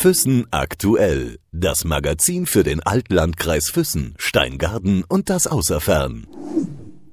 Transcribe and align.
Füssen 0.00 0.46
aktuell. 0.50 1.36
Das 1.52 1.84
Magazin 1.84 2.46
für 2.46 2.62
den 2.62 2.80
Altlandkreis 2.82 3.68
Füssen, 3.68 4.14
Steingarten 4.16 5.04
und 5.06 5.28
das 5.28 5.46
Außerfern. 5.46 6.26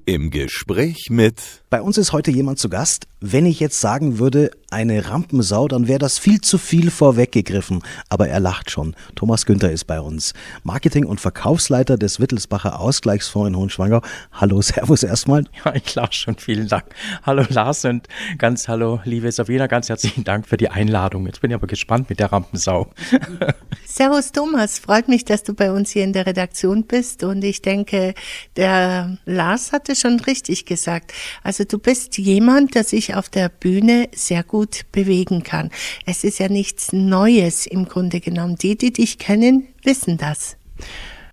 Im 0.05 0.29
Gespräch 0.31 1.09
mit. 1.09 1.65
Bei 1.69 1.81
uns 1.81 1.97
ist 1.97 2.13
heute 2.13 2.31
jemand 2.31 2.59
zu 2.59 2.69
Gast. 2.69 3.07
Wenn 3.19 3.45
ich 3.45 3.59
jetzt 3.59 3.81
sagen 3.81 4.19
würde, 4.19 4.51
eine 4.69 5.09
Rampensau, 5.09 5.69
dann 5.69 5.87
wäre 5.87 5.99
das 5.99 6.19
viel 6.19 6.41
zu 6.41 6.57
viel 6.57 6.91
vorweggegriffen. 6.91 7.81
Aber 8.09 8.27
er 8.27 8.41
lacht 8.41 8.69
schon. 8.69 8.95
Thomas 9.15 9.45
Günther 9.45 9.71
ist 9.71 9.85
bei 9.85 10.01
uns. 10.01 10.33
Marketing- 10.63 11.05
und 11.05 11.21
Verkaufsleiter 11.21 11.97
des 11.97 12.19
Wittelsbacher 12.19 12.79
Ausgleichsfonds 12.79 13.47
in 13.47 13.55
Hohenschwangau. 13.55 14.01
Hallo, 14.33 14.61
Servus 14.67 15.03
erstmal. 15.03 15.45
Ja, 15.63 15.73
ich 15.73 15.95
lach 15.95 16.11
schon. 16.11 16.35
Vielen 16.35 16.67
Dank. 16.67 16.83
Hallo 17.23 17.45
Lars 17.49 17.85
und 17.85 18.07
ganz 18.37 18.67
hallo, 18.67 18.99
liebe 19.05 19.31
Sabina. 19.31 19.67
Ganz 19.67 19.87
herzlichen 19.87 20.25
Dank 20.25 20.45
für 20.45 20.57
die 20.57 20.69
Einladung. 20.69 21.25
Jetzt 21.27 21.39
bin 21.39 21.51
ich 21.51 21.55
aber 21.55 21.67
gespannt 21.67 22.09
mit 22.09 22.19
der 22.19 22.33
Rampensau. 22.33 22.91
Servus 23.85 24.33
Thomas. 24.33 24.79
Freut 24.79 25.07
mich, 25.07 25.23
dass 25.23 25.43
du 25.43 25.53
bei 25.53 25.71
uns 25.71 25.91
hier 25.91 26.03
in 26.03 26.11
der 26.11 26.25
Redaktion 26.25 26.83
bist. 26.83 27.23
Und 27.23 27.41
ich 27.45 27.61
denke, 27.61 28.13
der 28.57 29.17
Lars 29.25 29.71
hatte 29.71 29.95
schon 29.95 30.19
richtig 30.19 30.65
gesagt. 30.65 31.13
Also 31.41 31.63
du 31.63 31.79
bist 31.79 32.17
jemand, 32.17 32.75
der 32.75 32.83
sich 32.83 33.15
auf 33.15 33.29
der 33.29 33.47
Bühne 33.47 34.09
sehr 34.13 34.43
gut 34.43 34.56
bewegen 34.91 35.43
kann. 35.43 35.69
Es 36.05 36.23
ist 36.23 36.39
ja 36.39 36.49
nichts 36.49 36.93
Neues 36.93 37.65
im 37.65 37.85
Grunde 37.85 38.19
genommen. 38.19 38.55
Die, 38.55 38.77
die 38.77 38.91
dich 38.91 39.17
kennen, 39.17 39.67
wissen 39.83 40.17
das. 40.17 40.57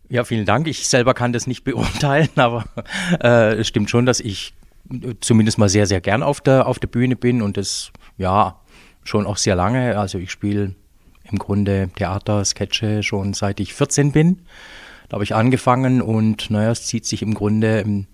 Ja, 0.09 0.25
vielen 0.25 0.47
Dank. 0.47 0.69
Ich 0.69 0.87
selber 0.87 1.15
kann 1.15 1.33
das 1.33 1.47
nicht 1.47 1.65
beurteilen, 1.65 2.29
aber 2.37 2.65
äh, 3.23 3.55
es 3.55 3.69
stimmt 3.69 3.91
schon, 3.91 4.07
dass 4.07 4.21
ich 4.21 4.55
zumindest 5.21 5.59
mal 5.59 5.69
sehr, 5.69 5.87
sehr 5.87 6.01
gern 6.01 6.23
auf 6.23 6.41
der, 6.41 6.67
auf 6.67 6.79
der 6.79 6.89
Bühne 6.89 7.17
bin 7.17 7.41
und 7.43 7.57
das, 7.57 7.91
ja, 8.19 8.61
schon 9.03 9.27
auch 9.27 9.37
sehr 9.37 9.57
lange. 9.57 9.99
Also 9.99 10.19
ich 10.19 10.31
spiele 10.31 10.75
im 11.31 11.39
Grunde 11.39 11.91
Theater, 11.97 12.45
Sketche 12.45 13.03
schon 13.03 13.35
seit 13.35 13.61
ich 13.61 13.75
14 13.75 14.13
bin. 14.13 14.43
Da 15.09 15.15
habe 15.15 15.25
ich 15.25 15.35
angefangen 15.35 16.01
und 16.01 16.51
naja, 16.51 16.71
es 16.71 16.87
zieht 16.87 17.05
sich 17.05 17.23
im 17.23 17.35
Grunde 17.35 17.81
ähm, 17.81 18.07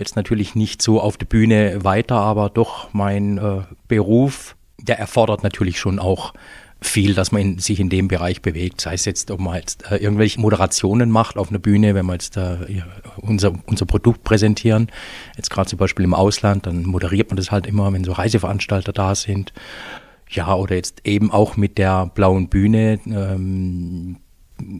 Jetzt 0.00 0.16
natürlich 0.16 0.54
nicht 0.54 0.80
so 0.80 0.98
auf 0.98 1.18
der 1.18 1.26
Bühne 1.26 1.84
weiter, 1.84 2.16
aber 2.16 2.48
doch 2.48 2.88
mein 2.94 3.36
äh, 3.36 3.60
Beruf, 3.86 4.56
der 4.78 4.98
erfordert 4.98 5.42
natürlich 5.42 5.78
schon 5.78 5.98
auch 5.98 6.32
viel, 6.80 7.12
dass 7.12 7.32
man 7.32 7.42
in, 7.42 7.58
sich 7.58 7.80
in 7.80 7.90
dem 7.90 8.08
Bereich 8.08 8.40
bewegt. 8.40 8.80
Sei 8.80 8.94
es 8.94 9.04
jetzt, 9.04 9.30
ob 9.30 9.40
man 9.40 9.56
jetzt 9.56 9.90
äh, 9.90 9.96
irgendwelche 9.96 10.40
Moderationen 10.40 11.10
macht 11.10 11.36
auf 11.36 11.50
einer 11.50 11.58
Bühne, 11.58 11.94
wenn 11.94 12.06
wir 12.06 12.14
jetzt 12.14 12.38
äh, 12.38 12.82
unser, 13.18 13.52
unser 13.66 13.84
Produkt 13.84 14.24
präsentieren. 14.24 14.88
Jetzt 15.36 15.50
gerade 15.50 15.68
zum 15.68 15.78
Beispiel 15.78 16.06
im 16.06 16.14
Ausland, 16.14 16.64
dann 16.64 16.84
moderiert 16.84 17.28
man 17.28 17.36
das 17.36 17.50
halt 17.50 17.66
immer, 17.66 17.92
wenn 17.92 18.02
so 18.02 18.12
Reiseveranstalter 18.12 18.94
da 18.94 19.14
sind. 19.14 19.52
Ja, 20.30 20.54
oder 20.54 20.76
jetzt 20.76 21.06
eben 21.06 21.30
auch 21.30 21.58
mit 21.58 21.76
der 21.76 22.06
blauen 22.06 22.48
Bühne, 22.48 23.00
ähm, 23.04 24.16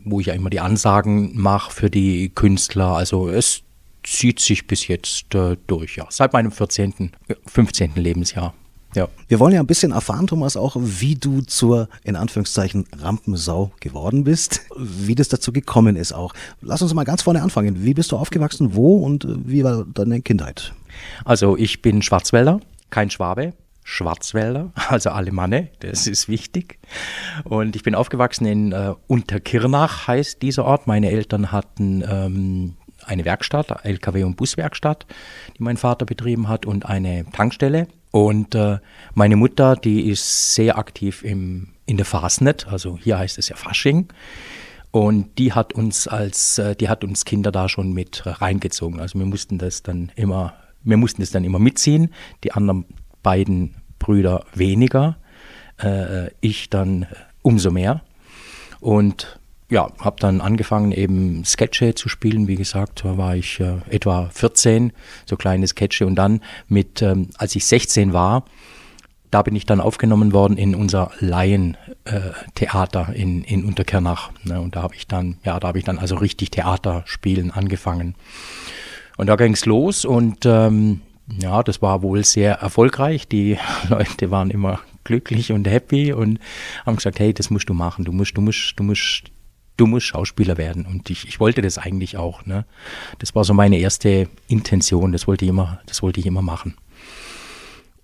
wo 0.07 0.21
ich 0.21 0.29
ja 0.29 0.33
immer 0.33 0.49
die 0.49 0.61
Ansagen 0.61 1.39
mache 1.39 1.73
für 1.73 1.91
die 1.91 2.31
Künstler. 2.31 2.95
Also 2.97 3.29
es 3.29 3.65
zieht 4.03 4.41
sich 4.41 4.67
bis 4.67 4.89
jetzt 4.89 5.35
äh, 5.35 5.57
durch, 5.67 5.97
ja. 5.97 6.07
Seit 6.11 6.33
meinem 6.33 6.53
14., 6.53 7.13
15. 7.47 7.93
Lebensjahr. 7.97 8.55
Ja. 8.95 9.09
Wir 9.29 9.39
wollen 9.39 9.55
ja 9.55 9.61
ein 9.61 9.67
bisschen 9.67 9.93
erfahren, 9.93 10.27
Thomas, 10.27 10.57
auch 10.57 10.77
wie 10.79 11.15
du 11.15 11.43
zur, 11.43 11.89
in 12.03 12.17
Anführungszeichen, 12.17 12.87
Rampensau 12.99 13.71
geworden 13.79 14.25
bist, 14.25 14.63
wie 14.77 15.15
das 15.15 15.29
dazu 15.29 15.53
gekommen 15.53 15.95
ist 15.95 16.13
auch. 16.13 16.35
Lass 16.61 16.83
uns 16.83 16.93
mal 16.93 17.05
ganz 17.05 17.23
vorne 17.23 17.43
anfangen. 17.43 17.85
Wie 17.85 17.95
bist 17.95 18.11
du 18.11 18.17
aufgewachsen, 18.17 18.75
wo 18.75 18.97
und 18.97 19.25
äh, 19.25 19.37
wie 19.45 19.63
war 19.63 19.85
deine 19.85 20.23
Kindheit? 20.23 20.73
Also 21.25 21.57
ich 21.57 21.83
bin 21.83 22.03
Schwarzwälder, 22.03 22.61
kein 22.91 23.11
Schwabe, 23.11 23.53
Schwarzwälder, 23.85 24.73
also 24.89 25.11
Alemanne, 25.11 25.69
das 25.81 26.09
ist 26.09 26.29
wichtig. 26.29 26.79
Und 27.45 27.77
ich 27.77 27.85
bin 27.85 27.95
aufgewachsen 27.95 28.47
in 28.47 28.73
äh, 28.73 28.95
Unterkirnach, 29.07 30.09
heißt 30.09 30.43
dieser 30.43 30.65
Ort. 30.65 30.89
Meine 30.89 31.11
Eltern 31.11 31.53
hatten 31.53 32.03
ähm, 32.09 32.77
eine 33.11 33.25
Werkstatt, 33.25 33.85
LKW- 33.85 34.25
und 34.25 34.37
Buswerkstatt, 34.37 35.07
die 35.59 35.63
mein 35.63 35.77
Vater 35.77 36.07
betrieben 36.07 36.49
hat 36.49 36.65
und 36.65 36.87
eine 36.87 37.27
Tankstelle. 37.33 37.89
Und 38.13 38.55
äh, 38.55 38.79
meine 39.15 39.37
Mutter, 39.37 39.77
die 39.77 40.09
ist 40.09 40.55
sehr 40.55 40.79
aktiv 40.79 41.23
im, 41.23 41.69
in 41.87 41.97
der 41.97 42.07
Fasnet, 42.07 42.67
also 42.69 42.97
hier 42.97 43.19
heißt 43.19 43.39
es 43.39 43.49
ja 43.49 43.57
Fasching. 43.57 44.09
Und 44.93 45.39
die 45.39 45.53
hat 45.53 45.73
uns 45.73 46.09
als, 46.09 46.59
äh, 46.59 46.75
die 46.75 46.89
hat 46.89 47.05
uns 47.05 47.25
Kinder 47.25 47.53
da 47.53 47.69
schon 47.69 47.93
mit 47.93 48.23
reingezogen. 48.25 49.01
Also 49.01 49.19
wir 49.19 49.27
mussten 49.27 49.59
das 49.59 49.83
dann 49.83 50.11
immer, 50.17 50.55
wir 50.83 50.97
mussten 50.97 51.23
das 51.23 51.31
dann 51.31 51.45
immer 51.45 51.61
mitziehen. 51.61 52.13
Die 52.43 52.53
anderen 52.53 52.87
beiden 53.23 53.77
Brüder 54.01 54.47
weniger, 54.55 55.17
äh, 55.79 56.31
ich 56.41 56.71
dann 56.71 57.07
umso 57.43 57.71
mehr. 57.71 58.03
Und 58.81 59.40
ja, 59.71 59.89
habe 60.01 60.17
dann 60.19 60.41
angefangen 60.41 60.93
eben 60.93 61.45
Sketche 61.45 61.95
zu 61.95 62.09
spielen. 62.09 62.49
Wie 62.49 62.57
gesagt, 62.57 63.05
da 63.05 63.17
war 63.17 63.37
ich 63.37 63.61
äh, 63.61 63.79
etwa 63.89 64.29
14, 64.33 64.93
so 65.27 65.37
kleine 65.37 65.67
Sketche. 65.67 66.07
Und 66.07 66.17
dann 66.17 66.41
mit, 66.69 67.01
ähm, 67.03 67.29
als 67.39 67.55
ich 67.55 67.65
16 67.65 68.13
war, 68.13 68.45
da 69.31 69.43
bin 69.43 69.55
ich 69.55 69.65
dann 69.65 69.81
aufgenommen 69.81 70.33
worden 70.33 70.57
in 70.57 70.75
unser 70.75 71.13
Laientheater 71.21 73.15
in, 73.15 73.45
in 73.45 73.65
Unterkernach. 73.65 74.33
Ne? 74.43 74.61
Und 74.61 74.75
da 74.75 74.83
habe 74.83 74.97
ich 74.97 75.07
dann, 75.07 75.39
ja, 75.45 75.61
da 75.61 75.69
habe 75.69 75.79
ich 75.79 75.85
dann 75.85 75.99
also 75.99 76.17
richtig 76.17 76.51
Theater 76.51 77.05
spielen 77.07 77.53
angefangen. 77.53 78.17
Und 79.17 79.29
da 79.29 79.37
ging 79.37 79.53
es 79.53 79.67
los 79.67 80.05
und 80.05 80.47
ähm, 80.47 81.03
ja, 81.41 81.63
das 81.63 81.81
war 81.81 82.03
wohl 82.03 82.25
sehr 82.25 82.55
erfolgreich. 82.55 83.29
Die 83.29 83.57
Leute 83.89 84.33
waren 84.33 84.51
immer 84.51 84.81
glücklich 85.05 85.53
und 85.53 85.69
happy 85.69 86.13
und 86.13 86.41
haben 86.85 86.97
gesagt, 86.97 87.21
hey, 87.21 87.33
das 87.33 87.51
musst 87.51 87.69
du 87.69 87.75
machen. 87.75 88.05
Du 88.05 88.13
musst, 88.13 88.37
du 88.37 88.41
musst, 88.41 88.75
du 88.77 88.83
musst 88.83 89.31
du 89.81 89.87
musst 89.87 90.07
Schauspieler 90.07 90.59
werden. 90.59 90.85
Und 90.85 91.09
ich, 91.09 91.27
ich 91.27 91.41
wollte 91.41 91.63
das 91.63 91.79
eigentlich 91.79 92.19
auch. 92.19 92.45
Ne? 92.45 92.67
Das 93.19 93.35
war 93.35 93.45
so 93.45 93.55
meine 93.55 93.79
erste 93.79 94.29
Intention, 94.47 95.13
das 95.13 95.27
wollte 95.27 95.47
ich 95.47 95.49
immer, 95.49 95.81
das 95.87 96.03
wollte 96.03 96.21
ich 96.21 96.27
immer 96.27 96.43
machen. 96.43 96.77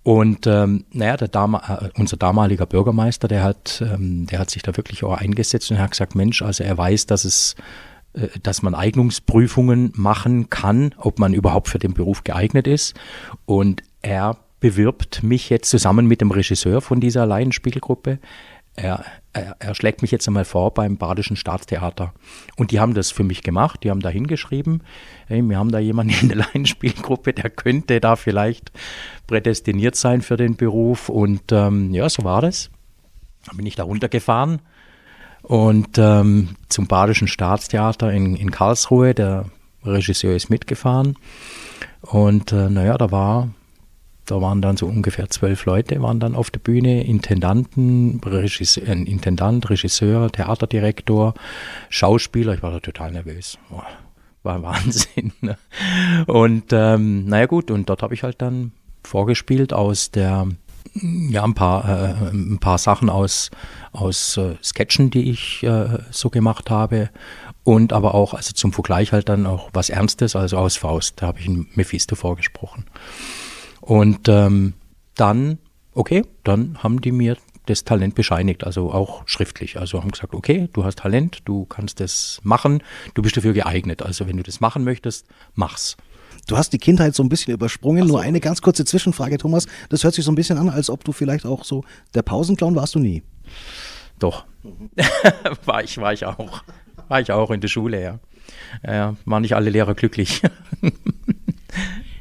Und 0.01 0.47
ähm, 0.47 0.85
naja, 0.91 1.17
der 1.17 1.27
Dam 1.27 1.55
äh, 1.55 1.89
unser 1.95 2.17
damaliger 2.17 2.65
Bürgermeister, 2.65 3.27
der 3.27 3.43
hat, 3.43 3.83
ähm, 3.85 4.25
der 4.25 4.39
hat 4.39 4.49
sich 4.49 4.63
da 4.63 4.75
wirklich 4.77 5.03
auch 5.03 5.13
eingesetzt 5.13 5.69
und 5.69 5.79
hat 5.79 5.91
gesagt, 5.91 6.15
Mensch, 6.15 6.41
also 6.41 6.63
er 6.63 6.77
weiß, 6.77 7.07
dass 7.07 7.25
es 7.25 7.55
äh, 8.13 8.27
dass 8.41 8.61
man 8.61 8.73
Eignungsprüfungen 8.73 9.91
machen 9.95 10.49
kann, 10.49 10.95
ob 10.97 11.19
man 11.19 11.33
überhaupt 11.33 11.67
für 11.67 11.79
den 11.79 11.93
Beruf 11.93 12.23
geeignet 12.23 12.67
ist. 12.67 12.95
Und 13.45 13.83
er 14.01 14.37
bewirbt 14.59 15.23
mich 15.23 15.49
jetzt 15.49 15.69
zusammen 15.69 16.07
mit 16.07 16.21
dem 16.21 16.31
Regisseur 16.31 16.81
von 16.81 16.99
dieser 16.99 17.25
Laienspielgruppe 17.25 18.19
er, 18.77 19.03
er, 19.33 19.55
er, 19.59 19.75
schlägt 19.75 20.03
mich 20.03 20.11
jetzt 20.11 20.27
einmal 20.27 20.45
vor 20.45 20.73
beim 20.73 20.97
Badischen 20.97 21.35
Staatstheater. 21.35 22.13
Und 22.55 22.71
die 22.71 22.79
haben 22.79 22.93
das 22.93 23.11
für 23.11 23.23
mich 23.23 23.41
gemacht, 23.41 23.83
die 23.83 23.89
haben 23.89 24.01
da 24.01 24.09
hingeschrieben, 24.09 24.83
hey, 25.27 25.41
wir 25.41 25.57
haben 25.57 25.71
da 25.71 25.79
jemanden 25.79 26.13
in 26.21 26.29
der 26.29 26.37
Laienspielgruppe, 26.37 27.33
der 27.33 27.49
könnte 27.49 27.99
da 27.99 28.15
vielleicht 28.15 28.71
prädestiniert 29.25 29.95
sein 29.95 30.21
für 30.21 30.37
den 30.37 30.55
Beruf. 30.55 31.09
Und 31.09 31.51
ähm, 31.51 31.91
ja, 31.93 32.07
so 32.07 32.23
war 32.23 32.41
das. 32.41 32.69
Dann 33.47 33.57
bin 33.57 33.65
ich 33.65 33.75
da 33.75 33.83
runtergefahren 33.83 34.61
und 35.41 35.97
ähm, 35.97 36.49
zum 36.69 36.87
Badischen 36.87 37.27
Staatstheater 37.27 38.11
in, 38.11 38.35
in 38.35 38.51
Karlsruhe. 38.51 39.13
Der 39.13 39.45
Regisseur 39.83 40.35
ist 40.35 40.49
mitgefahren. 40.49 41.17
Und 42.01 42.51
äh, 42.51 42.69
naja, 42.69 42.97
da 42.97 43.11
war 43.11 43.49
da 44.27 44.41
waren 44.41 44.61
dann 44.61 44.77
so 44.77 44.85
ungefähr 44.85 45.29
zwölf 45.29 45.65
Leute, 45.65 46.01
waren 46.01 46.19
dann 46.19 46.35
auf 46.35 46.51
der 46.51 46.59
Bühne, 46.59 47.03
Intendanten, 47.03 48.21
Regisseur, 48.23 48.87
Intendant, 48.87 49.69
Regisseur, 49.69 50.31
Theaterdirektor, 50.31 51.33
Schauspieler. 51.89 52.53
Ich 52.53 52.61
war 52.61 52.71
da 52.71 52.79
total 52.79 53.11
nervös. 53.11 53.57
Boah, 53.69 53.87
war 54.43 54.61
Wahnsinn. 54.61 55.31
Ne? 55.41 55.57
Und 56.27 56.65
ähm, 56.71 57.25
naja 57.25 57.45
gut, 57.45 57.71
und 57.71 57.89
dort 57.89 58.03
habe 58.03 58.13
ich 58.13 58.23
halt 58.23 58.41
dann 58.41 58.73
vorgespielt 59.03 59.71
aus 59.71 60.11
der, 60.11 60.47
ja, 60.93 61.43
ein 61.43 61.53
paar, 61.53 61.85
äh, 61.87 62.29
ein 62.29 62.59
paar 62.59 62.77
Sachen 62.77 63.09
aus, 63.09 63.49
aus 63.93 64.37
äh, 64.37 64.55
Sketchen, 64.61 65.09
die 65.09 65.29
ich 65.29 65.63
äh, 65.63 65.99
so 66.11 66.29
gemacht 66.29 66.69
habe. 66.69 67.09
Und 67.63 67.91
aber 67.91 68.13
auch, 68.13 68.33
also 68.33 68.53
zum 68.53 68.71
Vergleich 68.71 69.11
halt 69.11 69.29
dann 69.29 69.45
auch 69.45 69.69
was 69.73 69.89
Ernstes, 69.89 70.35
also 70.35 70.57
aus 70.57 70.77
Faust, 70.77 71.21
da 71.21 71.27
habe 71.27 71.39
ich 71.39 71.47
in 71.47 71.67
Mephisto 71.75 72.15
vorgesprochen. 72.15 72.85
Und 73.87 74.27
ähm, 74.27 74.73
dann, 75.15 75.59
okay, 75.93 76.25
dann 76.43 76.83
haben 76.83 76.99
die 76.99 77.13
mir 77.13 77.37
das 77.67 77.85
Talent 77.85 78.15
bescheinigt, 78.15 78.65
also 78.65 78.91
auch 78.91 79.25
schriftlich. 79.27 79.79
Also 79.79 80.01
haben 80.01 80.11
gesagt, 80.11 80.33
okay, 80.33 80.67
du 80.73 80.83
hast 80.83 80.99
Talent, 80.99 81.39
du 81.45 81.63
kannst 81.63 82.01
das 82.01 82.41
machen, 82.43 82.83
du 83.13 83.21
bist 83.21 83.37
dafür 83.37 83.53
geeignet. 83.53 84.01
Also 84.01 84.27
wenn 84.27 84.35
du 84.35 84.43
das 84.43 84.59
machen 84.59 84.83
möchtest, 84.83 85.25
mach's. 85.55 85.95
Du 86.47 86.57
hast 86.57 86.73
die 86.73 86.79
Kindheit 86.79 87.15
so 87.15 87.23
ein 87.23 87.29
bisschen 87.29 87.53
übersprungen. 87.53 88.07
So. 88.07 88.15
Nur 88.15 88.21
eine 88.21 88.41
ganz 88.41 88.61
kurze 88.61 88.83
Zwischenfrage, 88.83 89.37
Thomas. 89.37 89.67
Das 89.87 90.03
hört 90.03 90.15
sich 90.15 90.25
so 90.25 90.33
ein 90.33 90.35
bisschen 90.35 90.57
an, 90.57 90.67
als 90.67 90.89
ob 90.89 91.05
du 91.05 91.13
vielleicht 91.13 91.45
auch 91.45 91.63
so 91.63 91.85
der 92.13 92.23
Pausenclown 92.23 92.75
warst 92.75 92.95
du 92.95 92.99
nie. 92.99 93.23
Doch. 94.19 94.43
war 95.65 95.81
ich, 95.81 95.97
war 95.97 96.11
ich 96.11 96.25
auch. 96.25 96.61
War 97.07 97.21
ich 97.21 97.31
auch 97.31 97.51
in 97.51 97.61
der 97.61 97.69
Schule, 97.69 98.03
ja. 98.03 98.19
ja. 98.85 99.15
Waren 99.23 99.43
nicht 99.43 99.55
alle 99.55 99.69
Lehrer 99.69 99.95
glücklich. 99.95 100.41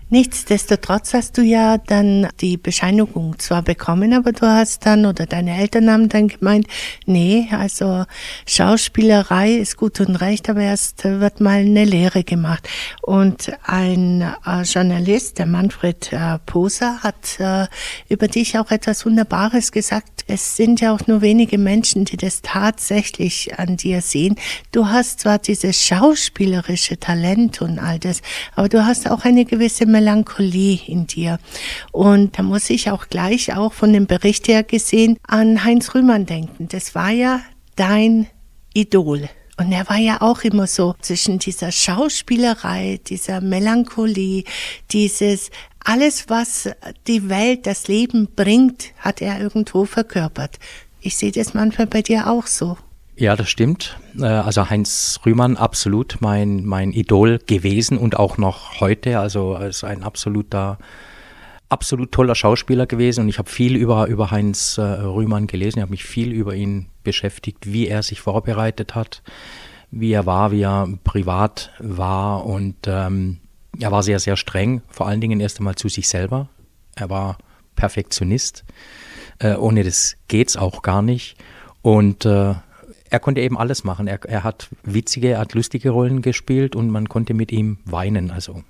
Nichtsdestotrotz 0.08 1.14
hast 1.14 1.36
du 1.36 1.42
ja 1.42 1.78
dann 1.78 2.28
die 2.40 2.56
Bescheinigung 2.56 3.40
zwar 3.40 3.62
bekommen, 3.62 4.12
aber 4.12 4.30
du 4.30 4.46
hast 4.46 4.86
dann 4.86 5.04
oder 5.04 5.26
deine 5.26 5.58
Eltern 5.58 5.90
haben 5.90 6.08
dann 6.08 6.28
gemeint, 6.28 6.68
nee, 7.06 7.48
also 7.50 8.04
Schauspielerei 8.46 9.54
ist 9.54 9.76
gut 9.76 9.98
und 9.98 10.14
recht, 10.14 10.48
aber 10.48 10.60
erst 10.60 11.02
wird 11.02 11.40
mal 11.40 11.58
eine 11.58 11.84
Lehre 11.84 12.22
gemacht. 12.22 12.68
Und 13.02 13.50
ein 13.64 14.22
äh, 14.46 14.62
Journalist, 14.62 15.38
der 15.38 15.46
Manfred 15.46 16.12
äh, 16.12 16.38
Poser, 16.46 17.02
hat 17.02 17.40
äh, 17.40 17.66
über 18.08 18.28
dich 18.28 18.56
auch 18.60 18.70
etwas 18.70 19.06
Wunderbares 19.06 19.72
gesagt. 19.72 20.24
Es 20.28 20.54
sind 20.54 20.80
ja 20.80 20.94
auch 20.94 21.08
nur 21.08 21.20
wenige 21.20 21.58
Menschen, 21.58 22.04
die 22.04 22.16
das 22.16 22.42
tatsächlich 22.42 23.58
an 23.58 23.76
dir 23.76 24.00
sehen. 24.02 24.36
Du 24.70 24.86
hast 24.86 25.20
zwar 25.20 25.40
dieses 25.40 25.82
schauspielerische 25.84 27.00
Talent 27.00 27.60
und 27.60 27.80
all 27.80 27.98
das, 27.98 28.22
aber 28.54 28.68
du 28.68 28.86
hast 28.86 29.10
auch 29.10 29.24
eine 29.24 29.44
gewisse 29.44 29.95
Melancholie 29.96 30.81
in 30.87 31.06
dir. 31.06 31.38
Und 31.90 32.38
da 32.38 32.43
muss 32.43 32.69
ich 32.69 32.90
auch 32.90 33.08
gleich 33.08 33.54
auch 33.56 33.72
von 33.72 33.93
dem 33.93 34.06
Bericht 34.06 34.46
her 34.48 34.62
gesehen 34.62 35.19
an 35.26 35.64
Heinz 35.64 35.94
Rühmann 35.94 36.26
denken. 36.26 36.69
Das 36.69 36.94
war 36.94 37.10
ja 37.10 37.40
dein 37.76 38.26
Idol. 38.75 39.28
Und 39.58 39.72
er 39.72 39.88
war 39.88 39.96
ja 39.96 40.20
auch 40.20 40.43
immer 40.43 40.66
so 40.66 40.94
zwischen 41.00 41.38
dieser 41.38 41.72
Schauspielerei, 41.72 43.00
dieser 43.06 43.40
Melancholie, 43.40 44.44
dieses 44.93 45.50
alles, 45.82 46.28
was 46.28 46.69
die 47.06 47.31
Welt, 47.31 47.66
das 47.66 47.88
Leben 47.88 48.28
bringt, 48.37 48.92
hat 48.99 49.22
er 49.22 49.40
irgendwo 49.40 49.87
verkörpert. 49.87 50.58
Ich 51.00 51.16
sehe 51.16 51.32
das 51.32 51.54
manchmal 51.54 51.87
bei 51.87 52.02
dir 52.02 52.28
auch 52.28 52.46
so. 52.46 52.76
Ja, 53.18 53.34
das 53.34 53.48
stimmt. 53.48 53.98
Äh, 54.18 54.24
also 54.26 54.68
Heinz 54.68 55.20
Rühmann 55.24 55.56
absolut 55.56 56.18
mein, 56.20 56.66
mein 56.66 56.92
Idol 56.92 57.38
gewesen 57.38 57.96
und 57.96 58.18
auch 58.18 58.36
noch 58.36 58.80
heute. 58.80 59.18
Also 59.18 59.56
ist 59.56 59.84
ein 59.84 60.02
absoluter, 60.02 60.78
absolut 61.70 62.12
toller 62.12 62.34
Schauspieler 62.34 62.86
gewesen 62.86 63.22
und 63.22 63.28
ich 63.30 63.38
habe 63.38 63.48
viel 63.48 63.74
über, 63.74 64.06
über 64.06 64.30
Heinz 64.30 64.76
äh, 64.76 64.82
Rühmann 64.82 65.46
gelesen. 65.46 65.78
Ich 65.78 65.82
habe 65.82 65.92
mich 65.92 66.04
viel 66.04 66.30
über 66.30 66.54
ihn 66.54 66.88
beschäftigt, 67.04 67.72
wie 67.72 67.88
er 67.88 68.02
sich 68.02 68.20
vorbereitet 68.20 68.94
hat, 68.94 69.22
wie 69.90 70.12
er 70.12 70.26
war, 70.26 70.52
wie 70.52 70.62
er 70.62 70.86
privat 71.02 71.70
war 71.78 72.44
und 72.44 72.76
ähm, 72.86 73.38
er 73.80 73.92
war 73.92 74.02
sehr, 74.02 74.18
sehr 74.18 74.36
streng, 74.36 74.82
vor 74.88 75.06
allen 75.06 75.20
Dingen 75.20 75.40
erst 75.40 75.58
einmal 75.58 75.74
zu 75.74 75.88
sich 75.88 76.08
selber. 76.08 76.48
Er 76.94 77.08
war 77.08 77.38
Perfektionist. 77.76 78.64
Äh, 79.38 79.54
ohne 79.56 79.84
das 79.84 80.16
geht's 80.28 80.56
auch 80.56 80.82
gar 80.82 81.02
nicht. 81.02 81.36
Und 81.82 82.24
äh, 82.24 82.54
er 83.16 83.20
konnte 83.20 83.40
eben 83.40 83.56
alles 83.56 83.82
machen. 83.82 84.08
Er, 84.08 84.22
er 84.26 84.44
hat 84.44 84.68
witzige, 84.82 85.30
er 85.30 85.38
hat 85.38 85.54
lustige 85.54 85.88
Rollen 85.88 86.20
gespielt 86.20 86.76
und 86.76 86.90
man 86.90 87.08
konnte 87.08 87.32
mit 87.32 87.50
ihm 87.50 87.78
weinen. 87.86 88.30
Also 88.30 88.62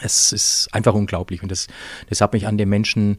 es 0.00 0.32
ist 0.32 0.68
einfach 0.72 0.94
unglaublich 0.94 1.42
und 1.42 1.50
das, 1.50 1.66
das 2.08 2.20
hat 2.20 2.32
mich 2.32 2.46
an 2.46 2.58
den 2.58 2.68
Menschen 2.68 3.18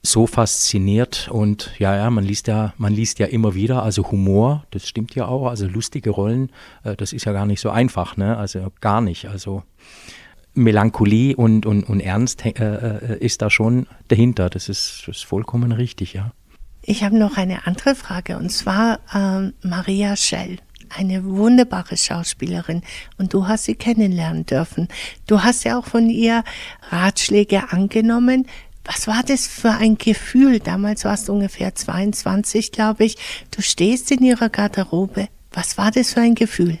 so 0.00 0.26
fasziniert 0.26 1.28
und 1.30 1.72
ja, 1.78 1.94
ja, 1.96 2.10
man 2.10 2.24
liest 2.24 2.46
ja, 2.46 2.74
man 2.78 2.92
liest 2.92 3.18
ja 3.18 3.26
immer 3.26 3.54
wieder, 3.54 3.82
also 3.82 4.10
Humor, 4.10 4.64
das 4.70 4.86
stimmt 4.86 5.14
ja 5.14 5.26
auch, 5.26 5.46
also 5.46 5.66
lustige 5.66 6.10
Rollen, 6.10 6.50
äh, 6.84 6.96
das 6.96 7.12
ist 7.12 7.24
ja 7.24 7.32
gar 7.32 7.46
nicht 7.46 7.60
so 7.60 7.70
einfach, 7.70 8.16
ne? 8.16 8.36
Also 8.36 8.70
gar 8.80 9.00
nicht. 9.00 9.26
Also 9.26 9.62
Melancholie 10.54 11.36
und, 11.36 11.66
und, 11.66 11.84
und 11.84 12.00
Ernst 12.00 12.44
äh, 12.46 12.50
äh 12.50 13.18
ist 13.18 13.42
da 13.42 13.50
schon 13.50 13.86
dahinter. 14.08 14.48
Das 14.50 14.68
ist, 14.68 15.04
das 15.06 15.16
ist 15.16 15.24
vollkommen 15.24 15.72
richtig, 15.72 16.14
ja. 16.14 16.32
Ich 16.86 17.02
habe 17.02 17.16
noch 17.16 17.38
eine 17.38 17.66
andere 17.66 17.94
Frage 17.94 18.36
und 18.36 18.50
zwar 18.50 19.00
ähm, 19.14 19.54
Maria 19.62 20.16
Schell, 20.16 20.58
eine 20.90 21.24
wunderbare 21.24 21.96
Schauspielerin 21.96 22.82
und 23.16 23.32
du 23.32 23.48
hast 23.48 23.64
sie 23.64 23.74
kennenlernen 23.74 24.44
dürfen. 24.44 24.88
Du 25.26 25.42
hast 25.42 25.64
ja 25.64 25.78
auch 25.78 25.86
von 25.86 26.10
ihr 26.10 26.44
Ratschläge 26.90 27.72
angenommen. 27.72 28.46
Was 28.84 29.06
war 29.06 29.22
das 29.26 29.46
für 29.46 29.70
ein 29.70 29.96
Gefühl? 29.96 30.58
Damals 30.58 31.06
warst 31.06 31.28
du 31.28 31.32
ungefähr 31.32 31.74
22, 31.74 32.70
glaube 32.70 33.04
ich. 33.04 33.16
Du 33.50 33.62
stehst 33.62 34.10
in 34.10 34.22
ihrer 34.22 34.50
Garderobe. 34.50 35.28
Was 35.52 35.78
war 35.78 35.90
das 35.90 36.12
für 36.12 36.20
ein 36.20 36.34
Gefühl? 36.34 36.78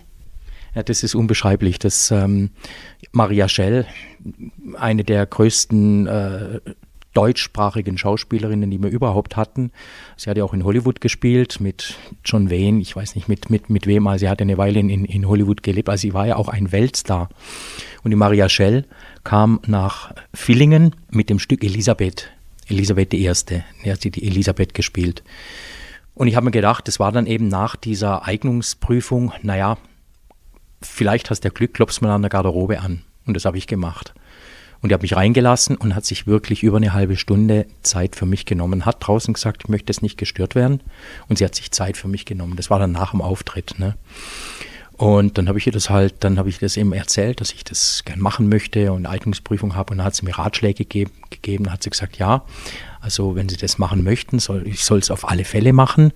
Ja, 0.74 0.82
das 0.82 1.02
ist 1.02 1.14
unbeschreiblich. 1.14 1.78
Das 1.78 2.10
ähm, 2.10 2.50
Maria 3.10 3.48
Schell, 3.48 3.86
eine 4.76 5.02
der 5.02 5.24
größten 5.24 6.06
äh, 6.06 6.60
deutschsprachigen 7.14 7.96
Schauspielerinnen, 7.96 8.70
die 8.70 8.82
wir 8.82 8.90
überhaupt 8.90 9.36
hatten. 9.36 9.70
Sie 10.16 10.28
hat 10.28 10.36
ja 10.36 10.44
auch 10.44 10.52
in 10.52 10.64
Hollywood 10.64 11.00
gespielt 11.00 11.60
mit 11.60 11.96
John 12.24 12.50
Wayne, 12.50 12.80
ich 12.80 12.94
weiß 12.94 13.14
nicht 13.14 13.28
mit, 13.28 13.50
mit, 13.50 13.70
mit 13.70 13.86
wem, 13.86 14.06
also 14.06 14.24
sie 14.24 14.28
hat 14.28 14.42
eine 14.42 14.58
Weile 14.58 14.80
in, 14.80 14.90
in 14.90 15.28
Hollywood 15.28 15.62
gelebt, 15.62 15.88
also 15.88 16.02
sie 16.02 16.14
war 16.14 16.26
ja 16.26 16.36
auch 16.36 16.48
ein 16.48 16.72
Weltstar. 16.72 17.30
Und 18.02 18.10
die 18.10 18.16
Maria 18.16 18.48
Schell 18.48 18.84
kam 19.22 19.60
nach 19.66 20.12
Villingen 20.34 20.94
mit 21.10 21.30
dem 21.30 21.38
Stück 21.38 21.64
Elisabeth, 21.64 22.30
Elisabeth 22.68 23.14
I., 23.14 23.26
er 23.82 23.92
hat 23.92 24.02
sie 24.02 24.10
die 24.10 24.26
Elisabeth 24.26 24.74
gespielt. 24.74 25.22
Und 26.14 26.28
ich 26.28 26.36
habe 26.36 26.44
mir 26.44 26.52
gedacht, 26.52 26.86
das 26.86 27.00
war 27.00 27.12
dann 27.12 27.26
eben 27.26 27.48
nach 27.48 27.76
dieser 27.76 28.26
Eignungsprüfung, 28.26 29.32
naja, 29.42 29.78
vielleicht 30.80 31.30
hast 31.30 31.44
du 31.44 31.50
Glück, 31.50 31.74
klopfst 31.74 32.02
mal 32.02 32.10
an 32.10 32.22
der 32.22 32.30
Garderobe 32.30 32.80
an. 32.80 33.02
Und 33.26 33.34
das 33.34 33.44
habe 33.44 33.58
ich 33.58 33.66
gemacht. 33.66 34.14
Und 34.84 34.90
er 34.90 34.96
hat 34.96 35.02
mich 35.02 35.16
reingelassen 35.16 35.78
und 35.78 35.94
hat 35.94 36.04
sich 36.04 36.26
wirklich 36.26 36.62
über 36.62 36.76
eine 36.76 36.92
halbe 36.92 37.16
Stunde 37.16 37.64
Zeit 37.80 38.14
für 38.14 38.26
mich 38.26 38.44
genommen. 38.44 38.84
Hat 38.84 38.98
draußen 39.00 39.32
gesagt, 39.32 39.62
ich 39.64 39.70
möchte 39.70 39.90
es 39.90 40.02
nicht 40.02 40.18
gestört 40.18 40.54
werden. 40.54 40.82
Und 41.26 41.38
sie 41.38 41.44
hat 41.46 41.54
sich 41.54 41.70
Zeit 41.70 41.96
für 41.96 42.06
mich 42.06 42.26
genommen. 42.26 42.56
Das 42.56 42.68
war 42.68 42.78
dann 42.78 42.92
nach 42.92 43.12
dem 43.12 43.22
Auftritt. 43.22 43.78
Ne? 43.78 43.96
Und 44.98 45.38
dann 45.38 45.48
habe 45.48 45.56
ich 45.56 45.66
ihr 45.66 45.72
das 45.72 45.88
halt, 45.88 46.16
dann 46.20 46.38
habe 46.38 46.50
ich 46.50 46.58
das 46.58 46.76
eben 46.76 46.92
erzählt, 46.92 47.40
dass 47.40 47.52
ich 47.52 47.64
das 47.64 48.02
gern 48.04 48.20
machen 48.20 48.50
möchte 48.50 48.92
und 48.92 49.06
eine 49.06 49.08
Eignungsprüfung 49.08 49.74
habe. 49.74 49.92
Und 49.92 49.96
dann 49.96 50.06
hat 50.06 50.16
sie 50.16 50.26
mir 50.26 50.36
Ratschläge 50.36 50.84
gegeben, 50.84 51.12
gegeben. 51.30 51.64
Dann 51.64 51.72
hat 51.72 51.82
sie 51.82 51.88
gesagt, 51.88 52.18
ja, 52.18 52.44
also 53.00 53.36
wenn 53.36 53.48
Sie 53.48 53.56
das 53.56 53.78
machen 53.78 54.04
möchten, 54.04 54.38
soll 54.38 54.68
ich 54.68 54.84
soll 54.84 54.98
es 54.98 55.10
auf 55.10 55.26
alle 55.26 55.46
Fälle 55.46 55.72
machen. 55.72 56.12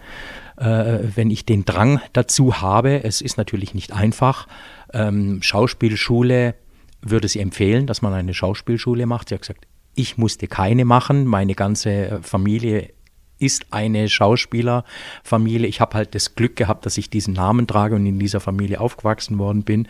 Äh, 0.58 0.98
wenn 1.14 1.30
ich 1.30 1.46
den 1.46 1.64
Drang 1.64 2.02
dazu 2.12 2.60
habe, 2.60 3.02
es 3.02 3.22
ist 3.22 3.38
natürlich 3.38 3.72
nicht 3.72 3.94
einfach. 3.94 4.46
Ähm, 4.92 5.40
Schauspielschule 5.40 6.54
würde 7.00 7.28
sie 7.28 7.40
empfehlen, 7.40 7.86
dass 7.86 8.02
man 8.02 8.12
eine 8.12 8.34
Schauspielschule 8.34 9.06
macht. 9.06 9.28
Sie 9.28 9.34
hat 9.34 9.42
gesagt, 9.42 9.66
ich 9.94 10.16
musste 10.16 10.46
keine 10.46 10.84
machen. 10.84 11.26
Meine 11.26 11.54
ganze 11.54 12.20
Familie 12.22 12.90
ist 13.38 13.66
eine 13.72 14.08
Schauspielerfamilie. 14.08 15.66
Ich 15.66 15.80
habe 15.80 15.96
halt 15.96 16.14
das 16.14 16.34
Glück 16.34 16.56
gehabt, 16.56 16.86
dass 16.86 16.98
ich 16.98 17.10
diesen 17.10 17.34
Namen 17.34 17.66
trage 17.66 17.94
und 17.94 18.06
in 18.06 18.18
dieser 18.18 18.40
Familie 18.40 18.80
aufgewachsen 18.80 19.38
worden 19.38 19.62
bin. 19.62 19.88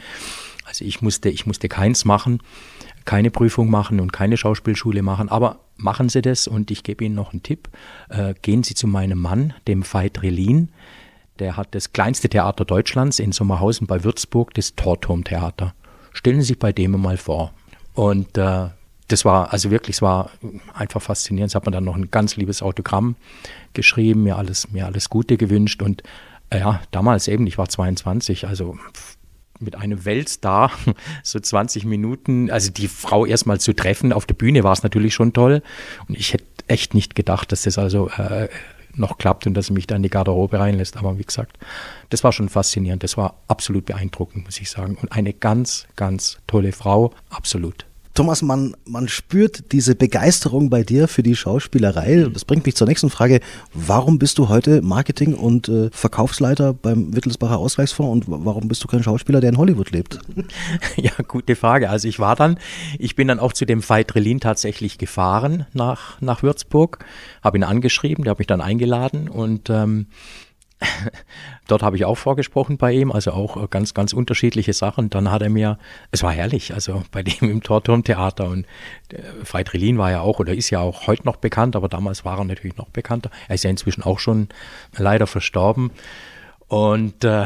Also 0.65 0.85
ich 0.85 1.01
musste, 1.01 1.31
ich 1.31 1.47
musste 1.47 1.69
keins 1.69 2.05
machen, 2.05 2.43
keine 3.07 3.31
Prüfung 3.31 3.71
machen 3.71 4.01
und 4.01 4.13
keine 4.13 4.37
Schauspielschule 4.37 5.03
machen. 5.03 5.31
Aber 5.31 5.61
machen 5.77 6.11
Sie 6.11 6.21
das 6.21 6.47
und 6.47 6.71
ich 6.71 6.83
gebe 6.83 7.05
Ihnen 7.05 7.15
noch 7.15 7.33
einen 7.33 7.43
Tipp. 7.43 7.71
Äh, 8.11 8.35
gehen 8.43 8.63
Sie 8.63 8.75
zu 8.75 8.87
meinem 8.87 9.19
Mann, 9.19 9.55
dem 9.67 9.83
Veit 9.83 10.23
Relin. 10.23 10.71
Der 11.39 11.57
hat 11.57 11.75
das 11.75 11.93
kleinste 11.93 12.29
Theater 12.29 12.65
Deutschlands 12.65 13.19
in 13.19 13.33
Sommerhausen 13.33 13.87
bei 13.87 14.05
Würzburg, 14.05 14.53
das 14.55 14.75
Torturmtheater 14.75 15.75
stellen 16.19 16.41
Sie 16.41 16.49
sich 16.49 16.59
bei 16.59 16.73
dem 16.73 17.01
mal 17.01 17.17
vor. 17.17 17.53
Und 17.95 18.37
äh, 18.37 18.69
das 19.07 19.25
war 19.25 19.53
also 19.53 19.71
wirklich, 19.71 19.97
es 19.97 20.03
war 20.03 20.31
einfach 20.75 21.01
faszinierend. 21.01 21.53
Es 21.53 21.55
hat 21.55 21.65
mir 21.65 21.73
dann 21.73 21.85
noch 21.85 21.97
ein 21.97 22.11
ganz 22.11 22.37
liebes 22.37 22.61
Autogramm 22.61 23.15
geschrieben, 23.73 24.25
mir 24.25 24.37
alles, 24.37 24.71
mir 24.73 24.87
alles 24.87 25.11
Gute 25.11 25.37
gewünscht. 25.37 25.81
Und 25.81 26.03
äh, 26.51 26.59
ja, 26.59 26.81
damals 26.91 27.29
eben, 27.29 27.47
ich 27.47 27.57
war 27.57 27.69
22, 27.69 28.49
also 28.49 28.77
mit 29.61 29.77
einem 29.77 30.05
Weltstar 30.05 30.73
so 31.23 31.39
20 31.39 31.85
Minuten, 31.85 32.51
also 32.51 32.73
die 32.73 32.89
Frau 32.89 33.25
erstmal 33.25 33.61
zu 33.61 33.73
treffen 33.73 34.13
auf 34.13 34.27
der 34.27 34.35
Bühne 34.35 34.65
war 34.65 34.73
es 34.73 34.83
natürlich 34.83 35.15
schon 35.15 35.33
toll. 35.33 35.63
Und 36.09 36.19
ich 36.19 36.33
hätte 36.33 36.45
echt 36.67 36.95
nicht 36.95 37.15
gedacht, 37.15 37.53
dass 37.53 37.63
das 37.63 37.79
also 37.79 38.09
äh, 38.11 38.49
noch 38.99 39.19
klappt 39.19 39.47
und 39.47 39.55
dass 39.55 39.67
sie 39.67 39.73
mich 39.73 39.87
da 39.87 39.97
in 39.97 40.03
die 40.03 40.11
Garderobe 40.11 40.59
reinlässt. 40.59 40.97
Aber 40.97 41.19
wie 41.19 41.25
gesagt, 41.25 41.59
das 42.11 42.25
war 42.25 42.33
schon 42.33 42.49
faszinierend. 42.49 43.03
Das 43.03 43.17
war 43.17 43.37
absolut 43.49 43.87
beeindruckend, 43.87 44.45
muss 44.45 44.61
ich 44.61 44.71
sagen. 44.71 44.97
Und 45.01 45.13
eine 45.13 45.33
ganz, 45.33 45.87
ganz 45.97 46.39
tolle 46.47 46.73
Frau, 46.73 47.13
absolut. 47.31 47.88
Thomas, 48.19 48.43
man, 48.43 48.75
man 48.85 49.07
spürt 49.07 49.71
diese 49.71 49.95
Begeisterung 49.95 50.71
bei 50.71 50.83
dir 50.83 51.07
für 51.07 51.23
die 51.23 51.37
Schauspielerei. 51.37 52.27
Das 52.35 52.45
bringt 52.45 52.67
mich 52.67 52.75
zur 52.75 52.89
nächsten 52.89 53.11
Frage. 53.11 53.39
Warum 53.75 54.19
bist 54.19 54.39
du 54.39 54.49
heute 54.49 54.83
Marketing- 54.83 55.37
und 55.37 55.69
äh, 55.69 55.89
Verkaufsleiter 55.93 56.75
beim 56.75 57.15
Wittelsbacher 57.15 57.57
Ausgleichsfonds 57.57 58.27
und 58.27 58.45
warum 58.45 58.67
bist 58.67 58.83
du 58.83 58.89
kein 58.89 59.05
Schauspieler, 59.05 59.41
der 59.41 59.51
in 59.51 59.57
Hollywood 59.57 59.93
lebt? 59.93 60.19
Ja, 60.97 61.13
gute 61.29 61.55
Frage. 61.55 61.91
Also 61.91 62.09
ich 62.09 62.19
war 62.19 62.35
dann, 62.35 62.59
ich 62.99 63.15
bin 63.15 63.29
dann 63.29 63.39
auch 63.39 63.53
zu 63.53 63.65
dem 63.67 63.89
Veit 63.89 64.17
Relin 64.17 64.41
tatsächlich 64.41 64.99
gefahren 64.99 65.67
nach, 65.73 66.21
nach 66.21 66.43
Würzburg, 66.43 67.05
habe 67.41 67.59
ihn 67.59 67.63
angeschrieben, 67.63 68.25
der 68.25 68.33
hat 68.33 68.39
mich 68.39 68.49
dann 68.49 68.61
eingeladen 68.61 69.29
und 69.29 69.71
ähm, 69.71 70.09
Dort 71.67 71.83
habe 71.83 71.97
ich 71.97 72.05
auch 72.05 72.17
vorgesprochen 72.17 72.79
bei 72.79 72.93
ihm, 72.93 73.11
also 73.11 73.33
auch 73.33 73.57
äh, 73.63 73.67
ganz, 73.69 73.95
ganz 73.95 74.13
unterschiedliche 74.13 74.73
Sachen. 74.73 75.11
Dann 75.11 75.31
hat 75.31 75.43
er 75.43 75.51
mir, 75.51 75.79
es 76.11 76.23
war 76.23 76.33
herrlich, 76.33 76.75
also 76.75 77.03
bei 77.11 77.23
dem 77.23 77.51
im 77.51 77.63
Torturmtheater 77.63 78.49
und 78.49 78.67
äh, 79.13 79.23
Veit 79.43 79.73
Relin 79.75 79.99
war 79.99 80.11
ja 80.11 80.21
auch 80.21 80.39
oder 80.39 80.55
ist 80.55 80.71
ja 80.71 80.81
auch 80.81 81.07
heute 81.07 81.25
noch 81.25 81.37
bekannt, 81.37 81.77
aber 81.77 81.89
damals 81.89 82.25
war 82.25 82.39
er 82.39 82.45
natürlich 82.45 82.77
noch 82.77 82.89
bekannter. 82.89 83.31
Er 83.49 83.57
ist 83.57 83.65
ja 83.65 83.71
inzwischen 83.71 84.03
auch 84.03 84.19
schon 84.19 84.49
leider 84.97 85.27
verstorben. 85.27 85.91
Und 86.69 87.25
äh, 87.25 87.45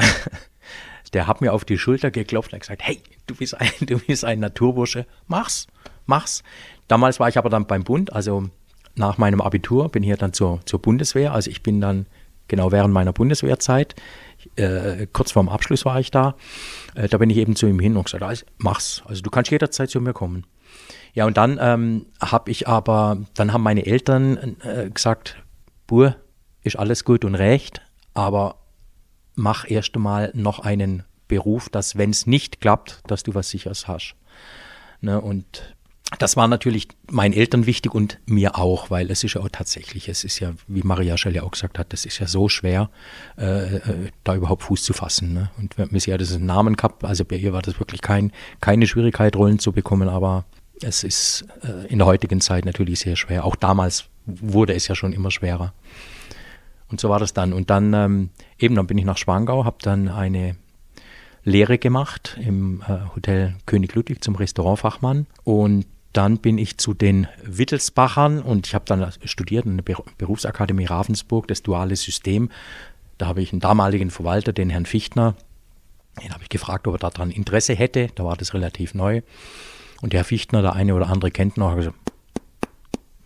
der 1.12 1.26
hat 1.26 1.40
mir 1.40 1.52
auf 1.52 1.64
die 1.64 1.78
Schulter 1.78 2.10
geklopft 2.10 2.52
und 2.52 2.60
gesagt, 2.60 2.82
hey, 2.84 3.00
du 3.26 3.34
bist 3.34 3.58
ein, 3.58 3.70
du 3.80 3.98
bist 3.98 4.24
ein 4.24 4.40
Naturbursche, 4.40 5.06
mach's, 5.26 5.66
mach's. 6.06 6.42
Damals 6.88 7.20
war 7.20 7.28
ich 7.28 7.38
aber 7.38 7.48
dann 7.48 7.66
beim 7.66 7.84
Bund, 7.84 8.12
also 8.12 8.50
nach 8.94 9.16
meinem 9.16 9.40
Abitur 9.40 9.88
bin 9.88 10.02
ich 10.02 10.10
ja 10.10 10.16
dann 10.16 10.34
zur, 10.34 10.60
zur 10.66 10.82
Bundeswehr. 10.82 11.32
Also 11.32 11.50
ich 11.50 11.62
bin 11.62 11.80
dann 11.80 12.06
genau 12.48 12.72
während 12.72 12.92
meiner 12.92 13.12
Bundeswehrzeit, 13.12 13.94
äh, 14.56 15.06
kurz 15.12 15.32
vorm 15.32 15.48
Abschluss 15.48 15.84
war 15.84 16.00
ich 16.00 16.10
da, 16.10 16.34
äh, 16.94 17.08
da 17.08 17.18
bin 17.18 17.30
ich 17.30 17.36
eben 17.36 17.56
zu 17.56 17.66
ihm 17.66 17.78
hin 17.78 17.96
und 17.96 18.04
gesagt, 18.04 18.22
also, 18.22 18.44
mach's. 18.58 19.02
Also 19.06 19.22
du 19.22 19.30
kannst 19.30 19.50
jederzeit 19.50 19.90
zu 19.90 20.00
mir 20.00 20.12
kommen. 20.12 20.46
Ja, 21.14 21.26
und 21.26 21.36
dann 21.36 21.58
ähm, 21.60 22.06
habe 22.20 22.50
ich 22.50 22.68
aber, 22.68 23.18
dann 23.34 23.52
haben 23.52 23.62
meine 23.62 23.84
Eltern 23.86 24.56
äh, 24.62 24.90
gesagt, 24.90 25.36
Bur, 25.86 26.16
ist 26.62 26.78
alles 26.78 27.04
gut 27.04 27.24
und 27.24 27.34
recht, 27.34 27.82
aber 28.14 28.56
mach 29.34 29.68
erst 29.70 29.94
einmal 29.94 30.30
noch 30.34 30.60
einen 30.60 31.04
Beruf, 31.28 31.68
dass, 31.68 31.96
wenn 31.96 32.10
es 32.10 32.26
nicht 32.26 32.60
klappt, 32.60 33.00
dass 33.06 33.22
du 33.22 33.34
was 33.34 33.50
Sicheres 33.50 33.88
hast. 33.88 34.14
Ne, 35.00 35.20
und 35.20 35.74
das 36.18 36.36
war 36.36 36.48
natürlich 36.48 36.88
meinen 37.10 37.32
Eltern 37.32 37.66
wichtig 37.66 37.94
und 37.94 38.18
mir 38.26 38.56
auch, 38.58 38.90
weil 38.90 39.10
es 39.10 39.24
ist 39.24 39.34
ja 39.34 39.40
auch 39.40 39.48
tatsächlich, 39.50 40.08
es 40.08 40.24
ist 40.24 40.40
ja, 40.40 40.52
wie 40.66 40.82
Maria 40.82 41.16
Schell 41.16 41.34
ja 41.34 41.42
auch 41.42 41.50
gesagt 41.50 41.78
hat, 41.78 41.92
das 41.92 42.04
ist 42.04 42.18
ja 42.18 42.26
so 42.26 42.48
schwer, 42.48 42.90
äh, 43.38 43.76
äh 43.76 43.80
da 44.24 44.34
überhaupt 44.34 44.62
Fuß 44.64 44.82
zu 44.82 44.92
fassen. 44.92 45.32
Ne? 45.32 45.50
Und 45.58 45.74
sie 46.00 46.12
hat 46.12 46.20
das 46.20 46.34
einen 46.34 46.46
Namen 46.46 46.76
gehabt, 46.76 47.04
also 47.04 47.24
bei 47.24 47.36
ihr 47.36 47.52
war 47.52 47.62
das 47.62 47.78
wirklich 47.78 48.02
kein, 48.02 48.32
keine 48.60 48.86
Schwierigkeit, 48.86 49.36
Rollen 49.36 49.58
zu 49.58 49.72
bekommen, 49.72 50.08
aber 50.08 50.44
es 50.82 51.04
ist 51.04 51.44
äh, 51.62 51.86
in 51.88 51.98
der 51.98 52.06
heutigen 52.06 52.40
Zeit 52.40 52.64
natürlich 52.64 53.00
sehr 53.00 53.16
schwer. 53.16 53.44
Auch 53.44 53.56
damals 53.56 54.06
wurde 54.26 54.74
es 54.74 54.88
ja 54.88 54.94
schon 54.94 55.12
immer 55.12 55.30
schwerer. 55.30 55.72
Und 56.88 57.00
so 57.00 57.08
war 57.08 57.18
das 57.18 57.32
dann. 57.32 57.52
Und 57.52 57.70
dann 57.70 57.94
ähm, 57.94 58.30
eben, 58.58 58.74
dann 58.74 58.86
bin 58.86 58.98
ich 58.98 59.04
nach 59.04 59.16
Schwangau, 59.16 59.64
habe 59.64 59.78
dann 59.82 60.08
eine 60.08 60.56
Lehre 61.44 61.78
gemacht 61.78 62.38
im 62.40 62.82
äh, 62.82 63.14
Hotel 63.14 63.56
König 63.66 63.94
Ludwig 63.94 64.22
zum 64.22 64.36
Restaurantfachmann. 64.36 65.26
Und 65.42 65.86
dann 66.12 66.38
bin 66.38 66.58
ich 66.58 66.78
zu 66.78 66.94
den 66.94 67.26
Wittelsbachern 67.42 68.42
und 68.42 68.66
ich 68.66 68.74
habe 68.74 68.84
dann 68.86 69.12
studiert 69.24 69.64
in 69.64 69.78
der 69.78 69.96
Berufsakademie 70.18 70.84
Ravensburg, 70.84 71.48
das 71.48 71.62
duale 71.62 71.96
System. 71.96 72.50
Da 73.18 73.26
habe 73.26 73.42
ich 73.42 73.52
einen 73.52 73.60
damaligen 73.60 74.10
Verwalter, 74.10 74.52
den 74.52 74.70
Herrn 74.70 74.86
Fichtner, 74.86 75.34
den 76.22 76.32
habe 76.32 76.42
ich 76.42 76.48
gefragt, 76.48 76.86
ob 76.86 76.94
er 76.94 77.10
daran 77.10 77.30
Interesse 77.30 77.74
hätte. 77.74 78.08
Da 78.14 78.24
war 78.24 78.36
das 78.36 78.52
relativ 78.52 78.94
neu. 78.94 79.22
Und 80.02 80.12
der 80.12 80.20
Herr 80.20 80.24
Fichtner, 80.24 80.60
der 80.62 80.74
eine 80.74 80.94
oder 80.94 81.08
andere 81.08 81.30
kennt 81.30 81.56
noch, 81.56 81.70
hat 81.70 81.76
gesagt, 81.76 81.96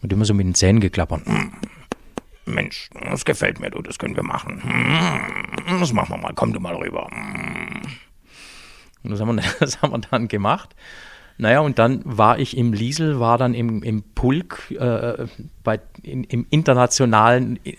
immer 0.02 0.24
so 0.24 0.34
mit 0.34 0.46
den 0.46 0.54
Zähnen 0.54 0.80
geklappert. 0.80 1.22
Mensch, 2.44 2.90
das 3.02 3.24
gefällt 3.24 3.58
mir, 3.58 3.70
du, 3.70 3.82
das 3.82 3.98
können 3.98 4.14
wir 4.14 4.22
machen. 4.22 4.62
Hm, 4.62 5.80
das 5.80 5.92
machen 5.92 6.10
wir 6.10 6.18
mal, 6.18 6.32
komm 6.34 6.52
du 6.52 6.60
mal 6.60 6.76
rüber. 6.76 7.08
Hm. 7.10 7.82
Und 9.02 9.10
das 9.10 9.20
haben 9.20 9.34
wir, 9.34 9.42
das 9.60 9.82
haben 9.82 9.92
wir 9.92 9.98
dann 9.98 10.28
gemacht. 10.28 10.76
Naja, 11.38 11.60
und 11.60 11.78
dann 11.78 12.00
war 12.04 12.38
ich 12.38 12.56
im 12.56 12.72
Liesel, 12.72 13.20
war 13.20 13.38
dann 13.38 13.54
im, 13.54 13.82
im 13.82 14.02
Pulk 14.02 14.70
äh, 14.70 15.26
bei, 15.62 15.80
in, 16.02 16.24
im 16.24 16.46
internationalen, 16.50 17.58
äh, 17.64 17.76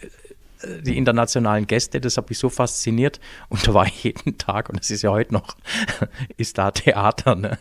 die 0.83 0.97
internationalen 0.97 1.65
Gäste, 1.67 1.99
das 1.99 2.17
hat 2.17 2.29
mich 2.29 2.37
so 2.37 2.49
fasziniert. 2.49 3.19
Und 3.49 3.67
da 3.67 3.73
war 3.73 3.87
ich 3.87 4.03
jeden 4.03 4.37
Tag, 4.37 4.69
und 4.69 4.79
das 4.79 4.91
ist 4.91 5.01
ja 5.01 5.11
heute 5.11 5.33
noch, 5.33 5.55
ist 6.37 6.57
da 6.57 6.71
Theater. 6.71 7.35
Ne? 7.35 7.57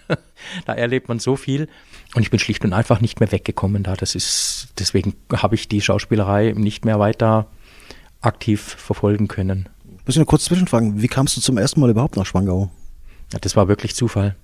Da 0.66 0.74
erlebt 0.74 1.08
man 1.08 1.18
so 1.18 1.36
viel. 1.36 1.68
Und 2.14 2.22
ich 2.22 2.30
bin 2.30 2.38
schlicht 2.38 2.64
und 2.64 2.72
einfach 2.72 3.00
nicht 3.00 3.20
mehr 3.20 3.32
weggekommen 3.32 3.82
da. 3.82 3.94
Das 3.94 4.14
ist, 4.14 4.68
deswegen 4.78 5.14
habe 5.32 5.54
ich 5.54 5.68
die 5.68 5.80
Schauspielerei 5.80 6.52
nicht 6.56 6.84
mehr 6.84 6.98
weiter 6.98 7.46
aktiv 8.20 8.60
verfolgen 8.62 9.28
können. 9.28 9.68
Muss 10.04 10.14
ich 10.14 10.20
noch 10.20 10.26
kurz 10.26 10.44
zwischenfragen, 10.44 11.02
wie 11.02 11.08
kamst 11.08 11.36
du 11.36 11.40
zum 11.40 11.58
ersten 11.58 11.80
Mal 11.80 11.90
überhaupt 11.90 12.16
nach 12.16 12.26
Schwangau? 12.26 12.70
Ja, 13.32 13.38
das 13.40 13.56
war 13.56 13.68
wirklich 13.68 13.94
Zufall. 13.94 14.36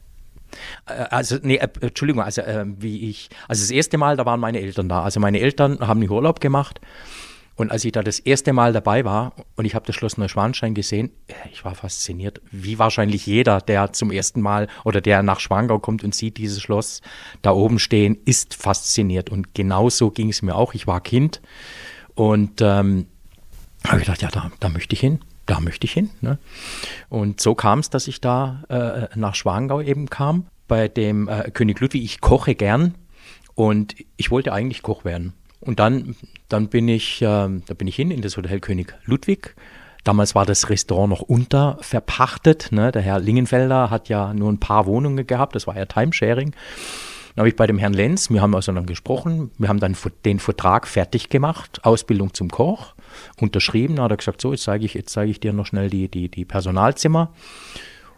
Äh, 0.86 0.92
also, 1.10 1.38
nee, 1.42 1.56
äh, 1.56 1.68
Entschuldigung, 1.80 2.22
also 2.22 2.42
äh, 2.42 2.64
wie 2.66 3.10
ich, 3.10 3.28
also 3.48 3.62
das 3.62 3.70
erste 3.70 3.98
Mal, 3.98 4.16
da 4.16 4.26
waren 4.26 4.40
meine 4.40 4.60
Eltern 4.60 4.88
da. 4.88 5.02
Also 5.02 5.20
meine 5.20 5.40
Eltern 5.40 5.80
haben 5.80 6.00
nicht 6.00 6.10
Urlaub 6.10 6.40
gemacht 6.40 6.80
und 7.54 7.70
als 7.70 7.84
ich 7.84 7.92
da 7.92 8.02
das 8.02 8.18
erste 8.18 8.52
Mal 8.52 8.72
dabei 8.72 9.04
war 9.04 9.34
und 9.56 9.66
ich 9.66 9.74
habe 9.74 9.86
das 9.86 9.94
Schloss 9.94 10.16
Neuschwanstein 10.16 10.74
gesehen, 10.74 11.10
äh, 11.28 11.34
ich 11.52 11.64
war 11.64 11.74
fasziniert, 11.74 12.40
wie 12.50 12.78
wahrscheinlich 12.78 13.26
jeder, 13.26 13.60
der 13.60 13.92
zum 13.92 14.10
ersten 14.10 14.40
Mal 14.40 14.68
oder 14.84 15.00
der 15.00 15.22
nach 15.22 15.40
Schwangau 15.40 15.78
kommt 15.78 16.02
und 16.02 16.14
sieht 16.14 16.38
dieses 16.38 16.62
Schloss 16.62 17.02
da 17.42 17.52
oben 17.52 17.78
stehen, 17.78 18.18
ist 18.24 18.54
fasziniert. 18.54 19.30
Und 19.30 19.54
genauso 19.54 20.10
ging 20.10 20.30
es 20.30 20.42
mir 20.42 20.54
auch. 20.54 20.74
Ich 20.74 20.86
war 20.86 21.00
Kind 21.00 21.42
und 22.14 22.60
ähm, 22.60 23.06
habe 23.86 24.00
gedacht, 24.00 24.22
ja, 24.22 24.28
da, 24.28 24.50
da 24.58 24.68
möchte 24.68 24.94
ich 24.94 25.00
hin 25.00 25.20
da 25.46 25.60
möchte 25.60 25.86
ich 25.86 25.92
hin. 25.92 26.10
Ne? 26.20 26.38
Und 27.08 27.40
so 27.40 27.54
kam 27.54 27.80
es, 27.80 27.90
dass 27.90 28.08
ich 28.08 28.20
da 28.20 28.62
äh, 28.68 29.18
nach 29.18 29.34
Schwangau 29.34 29.80
eben 29.80 30.08
kam, 30.08 30.46
bei 30.68 30.88
dem 30.88 31.28
äh, 31.28 31.50
König 31.50 31.80
Ludwig. 31.80 32.02
Ich 32.02 32.20
koche 32.20 32.54
gern 32.54 32.94
und 33.54 33.94
ich 34.16 34.30
wollte 34.30 34.52
eigentlich 34.52 34.82
Koch 34.82 35.04
werden. 35.04 35.34
Und 35.60 35.78
dann, 35.78 36.16
dann 36.48 36.68
bin 36.68 36.88
ich, 36.88 37.22
äh, 37.22 37.26
da 37.26 37.74
bin 37.76 37.86
ich 37.86 37.96
hin 37.96 38.10
in 38.10 38.22
das 38.22 38.36
Hotel 38.36 38.60
König 38.60 38.94
Ludwig. 39.04 39.54
Damals 40.04 40.34
war 40.34 40.46
das 40.46 40.68
Restaurant 40.68 41.10
noch 41.10 41.20
unterverpachtet. 41.20 42.72
Ne? 42.72 42.90
Der 42.90 43.02
Herr 43.02 43.20
Lingenfelder 43.20 43.90
hat 43.90 44.08
ja 44.08 44.34
nur 44.34 44.50
ein 44.50 44.58
paar 44.58 44.86
Wohnungen 44.86 45.26
gehabt, 45.26 45.54
das 45.54 45.66
war 45.66 45.76
ja 45.76 45.86
Timesharing. 45.86 46.50
Dann 47.34 47.42
habe 47.42 47.48
ich 47.48 47.56
bei 47.56 47.66
dem 47.66 47.78
Herrn 47.78 47.94
Lenz, 47.94 48.28
wir 48.30 48.42
haben 48.42 48.54
also 48.54 48.72
dann 48.72 48.84
gesprochen, 48.84 49.52
wir 49.56 49.68
haben 49.68 49.80
dann 49.80 49.96
den 50.24 50.38
Vertrag 50.38 50.86
fertig 50.86 51.30
gemacht, 51.30 51.80
Ausbildung 51.84 52.34
zum 52.34 52.50
Koch, 52.50 52.94
unterschrieben. 53.40 53.96
Dann 53.96 54.04
hat 54.04 54.12
er 54.12 54.16
gesagt, 54.16 54.40
so, 54.40 54.52
jetzt 54.52 54.64
zeige 54.64 54.84
ich, 54.84 54.94
jetzt 54.94 55.16
ich 55.16 55.40
dir 55.40 55.52
noch 55.52 55.66
schnell 55.66 55.90
die, 55.90 56.08
die, 56.08 56.28
die 56.28 56.44
Personalzimmer. 56.44 57.32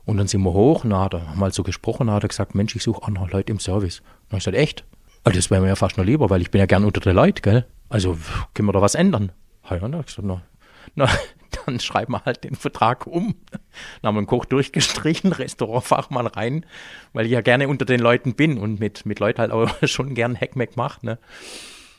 Und 0.05 0.19
dann 0.19 0.27
sind 0.27 0.43
wir 0.43 0.53
hoch, 0.53 0.85
und 0.85 0.91
dann 0.91 1.01
hat 1.01 1.15
er 1.15 1.35
mal 1.35 1.53
so 1.53 1.63
gesprochen, 1.63 2.09
dann 2.09 2.17
hat 2.17 2.25
er 2.25 2.29
gesagt, 2.29 2.55
Mensch, 2.55 2.77
ich 2.77 2.83
suche 2.83 3.03
auch 3.03 3.09
noch 3.09 3.31
Leute 3.31 3.53
im 3.53 3.59
Service. 3.59 4.03
Dann 4.29 4.33
habe 4.33 4.39
ich 4.39 4.45
gesagt, 4.45 4.57
echt? 4.57 4.85
Also 5.25 5.39
das 5.39 5.51
wäre 5.51 5.63
mir 5.63 5.69
ja 5.69 5.77
fast 5.77 5.97
noch 5.97 6.05
lieber, 6.05 6.29
weil 6.29 6.43
ich 6.43 6.51
bin 6.51 6.59
ja 6.59 6.67
gern 6.67 6.85
unter 6.85 7.01
den 7.01 7.15
Leuten, 7.15 7.41
gell? 7.41 7.67
Also 7.89 8.19
können 8.53 8.69
wir 8.69 8.73
da 8.73 8.83
was 8.83 8.95
ändern? 8.95 9.33
Ja, 9.71 9.79
dann 9.79 9.93
habe 9.93 10.01
ich 10.01 10.15
gesagt, 10.15 10.27
na, 10.29 10.43
na, 10.95 11.09
dann 11.67 11.81
schreiben 11.81 12.13
wir 12.13 12.25
halt 12.25 12.45
den 12.45 12.55
Vertrag 12.55 13.07
um. 13.07 13.35
Dann 14.03 14.09
haben 14.09 14.17
wir 14.17 14.19
einen 14.19 14.27
Koch 14.27 14.45
durchgestrichen, 14.45 15.33
Restaurantfachmann 15.33 16.27
rein, 16.27 16.67
weil 17.15 17.25
ich 17.25 17.33
ja 17.33 17.41
gerne 17.41 17.69
unter 17.69 17.87
den 17.87 18.01
Leuten 18.01 18.35
bin 18.35 18.59
und 18.59 18.81
mit, 18.81 19.07
mit 19.07 19.19
Leuten 19.19 19.41
halt 19.41 19.51
auch 19.51 19.71
schon 19.85 20.15
gern 20.15 20.35
Heckmeck 20.35 20.77
macht. 20.77 21.03
Ne? 21.03 21.19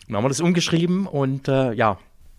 Dann 0.08 0.18
haben 0.18 0.24
wir 0.24 0.30
das 0.30 0.42
umgeschrieben 0.42 1.08
und 1.08 1.48
äh, 1.48 1.74
ja, 1.74 1.98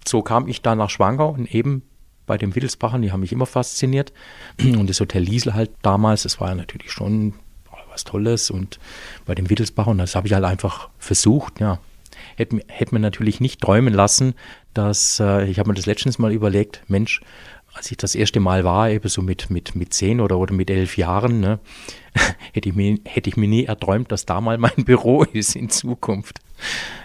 so 0.09 0.23
kam 0.23 0.49
ich 0.49 0.63
dann 0.63 0.79
nach 0.79 0.91
Schwangau 0.91 1.31
und 1.31 1.53
eben 1.55 1.83
bei 2.27 2.37
den 2.39 2.55
Wittelsbachern, 2.55 3.03
die 3.03 3.13
haben 3.13 3.21
mich 3.21 3.33
immer 3.33 3.47
fasziniert. 3.47 4.13
Und 4.61 4.91
das 4.91 4.99
Hotel 4.99 5.23
Liesel 5.23 5.55
halt 5.55 5.71
damals, 5.83 6.25
das 6.25 6.41
war 6.41 6.49
ja 6.49 6.55
natürlich 6.57 6.91
schon 6.91 7.35
was 7.97 8.05
Tolles 8.05 8.51
und 8.51 8.79
bei 9.25 9.35
den 9.35 9.49
Wittelsbachern, 9.49 9.97
das 9.97 10.15
habe 10.15 10.27
ich 10.27 10.35
halt 10.35 10.45
einfach 10.45 10.91
versucht, 10.99 11.61
ja. 11.61 11.79
Hätte, 12.37 12.61
hätte 12.69 12.95
mir 12.95 13.01
natürlich 13.01 13.41
nicht 13.41 13.61
träumen 13.61 13.95
lassen, 13.95 14.35
dass, 14.75 15.21
äh, 15.21 15.47
ich 15.47 15.59
habe 15.59 15.71
mir 15.71 15.75
das 15.75 15.87
letztens 15.87 16.19
mal 16.19 16.33
überlegt, 16.33 16.83
Mensch, 16.89 17.21
als 17.73 17.91
ich 17.91 17.97
das 17.97 18.15
erste 18.15 18.41
Mal 18.41 18.65
war, 18.65 18.91
eben 18.91 19.09
so 19.09 19.23
mit, 19.23 19.51
mit, 19.51 19.75
mit 19.75 19.95
zehn 19.95 20.21
oder, 20.21 20.39
oder 20.39 20.55
mit 20.55 20.71
elf 20.71 20.97
Jahren, 20.97 21.41
ne, 21.41 21.59
hätte, 22.53 22.69
ich 22.69 22.75
mir, 22.75 22.99
hätte 23.05 23.31
ich 23.31 23.37
mir 23.37 23.49
nie 23.49 23.65
erträumt, 23.65 24.13
dass 24.13 24.27
da 24.27 24.41
mal 24.41 24.59
mein 24.59 24.73
Büro 24.85 25.25
ist 25.25 25.57
in 25.57 25.71
Zukunft. 25.71 26.41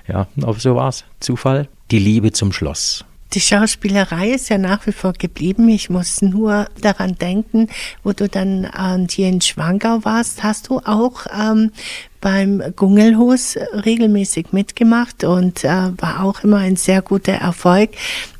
Ja, 0.08 0.28
aber 0.42 0.60
so 0.60 0.80
es. 0.80 1.06
Zufall, 1.20 1.68
die 1.92 2.00
Liebe 2.00 2.32
zum 2.32 2.52
Schloss. 2.52 3.06
Die 3.34 3.40
Schauspielerei 3.40 4.32
ist 4.32 4.50
ja 4.50 4.58
nach 4.58 4.86
wie 4.88 4.92
vor 4.92 5.14
geblieben. 5.14 5.70
Ich 5.70 5.90
muss 5.90 6.22
nur 6.22 6.68
daran 6.82 7.16
denken, 7.16 7.70
wo 8.04 8.12
du 8.12 8.28
dann 8.28 8.70
ähm, 8.78 9.08
hier 9.10 9.30
in 9.30 9.40
Schwangau 9.40 10.04
warst, 10.04 10.44
hast 10.44 10.68
du 10.68 10.80
auch 10.80 11.28
ähm, 11.34 11.72
beim 12.22 12.62
Gungelhus 12.76 13.58
regelmäßig 13.58 14.54
mitgemacht 14.54 15.24
und 15.24 15.64
äh, 15.64 15.68
war 15.68 16.24
auch 16.24 16.44
immer 16.44 16.58
ein 16.58 16.76
sehr 16.76 17.02
guter 17.02 17.34
Erfolg. 17.34 17.90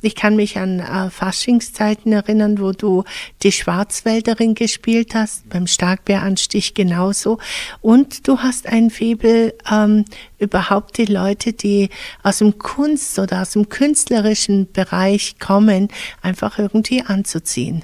Ich 0.04 0.16
kann 0.16 0.36
mich 0.36 0.58
an 0.58 0.80
äh, 0.80 1.10
Faschingszeiten 1.10 2.14
erinnern, 2.14 2.60
wo 2.60 2.72
du 2.72 3.04
die 3.42 3.52
Schwarzwälderin 3.52 4.56
gespielt 4.56 5.16
hast, 5.16 5.50
beim 5.50 5.68
Starkbäranstich 5.68 6.76
genauso. 6.76 7.40
Und 7.82 8.28
du 8.28 8.38
hast 8.38 8.68
ein 8.68 8.92
Febel, 8.92 9.54
ähm, 9.70 10.06
überhaupt 10.38 10.98
die 10.98 11.06
Leute, 11.06 11.54
die 11.54 11.90
aus 12.24 12.38
dem 12.38 12.58
Kunst 12.60 13.18
oder 13.20 13.42
aus 13.42 13.52
dem 13.52 13.70
künstlerischen 13.70 14.72
Bereich 14.72 15.40
kommen, 15.40 15.90
einfach 16.22 16.60
irgendwie 16.60 17.02
anzuziehen. 17.02 17.84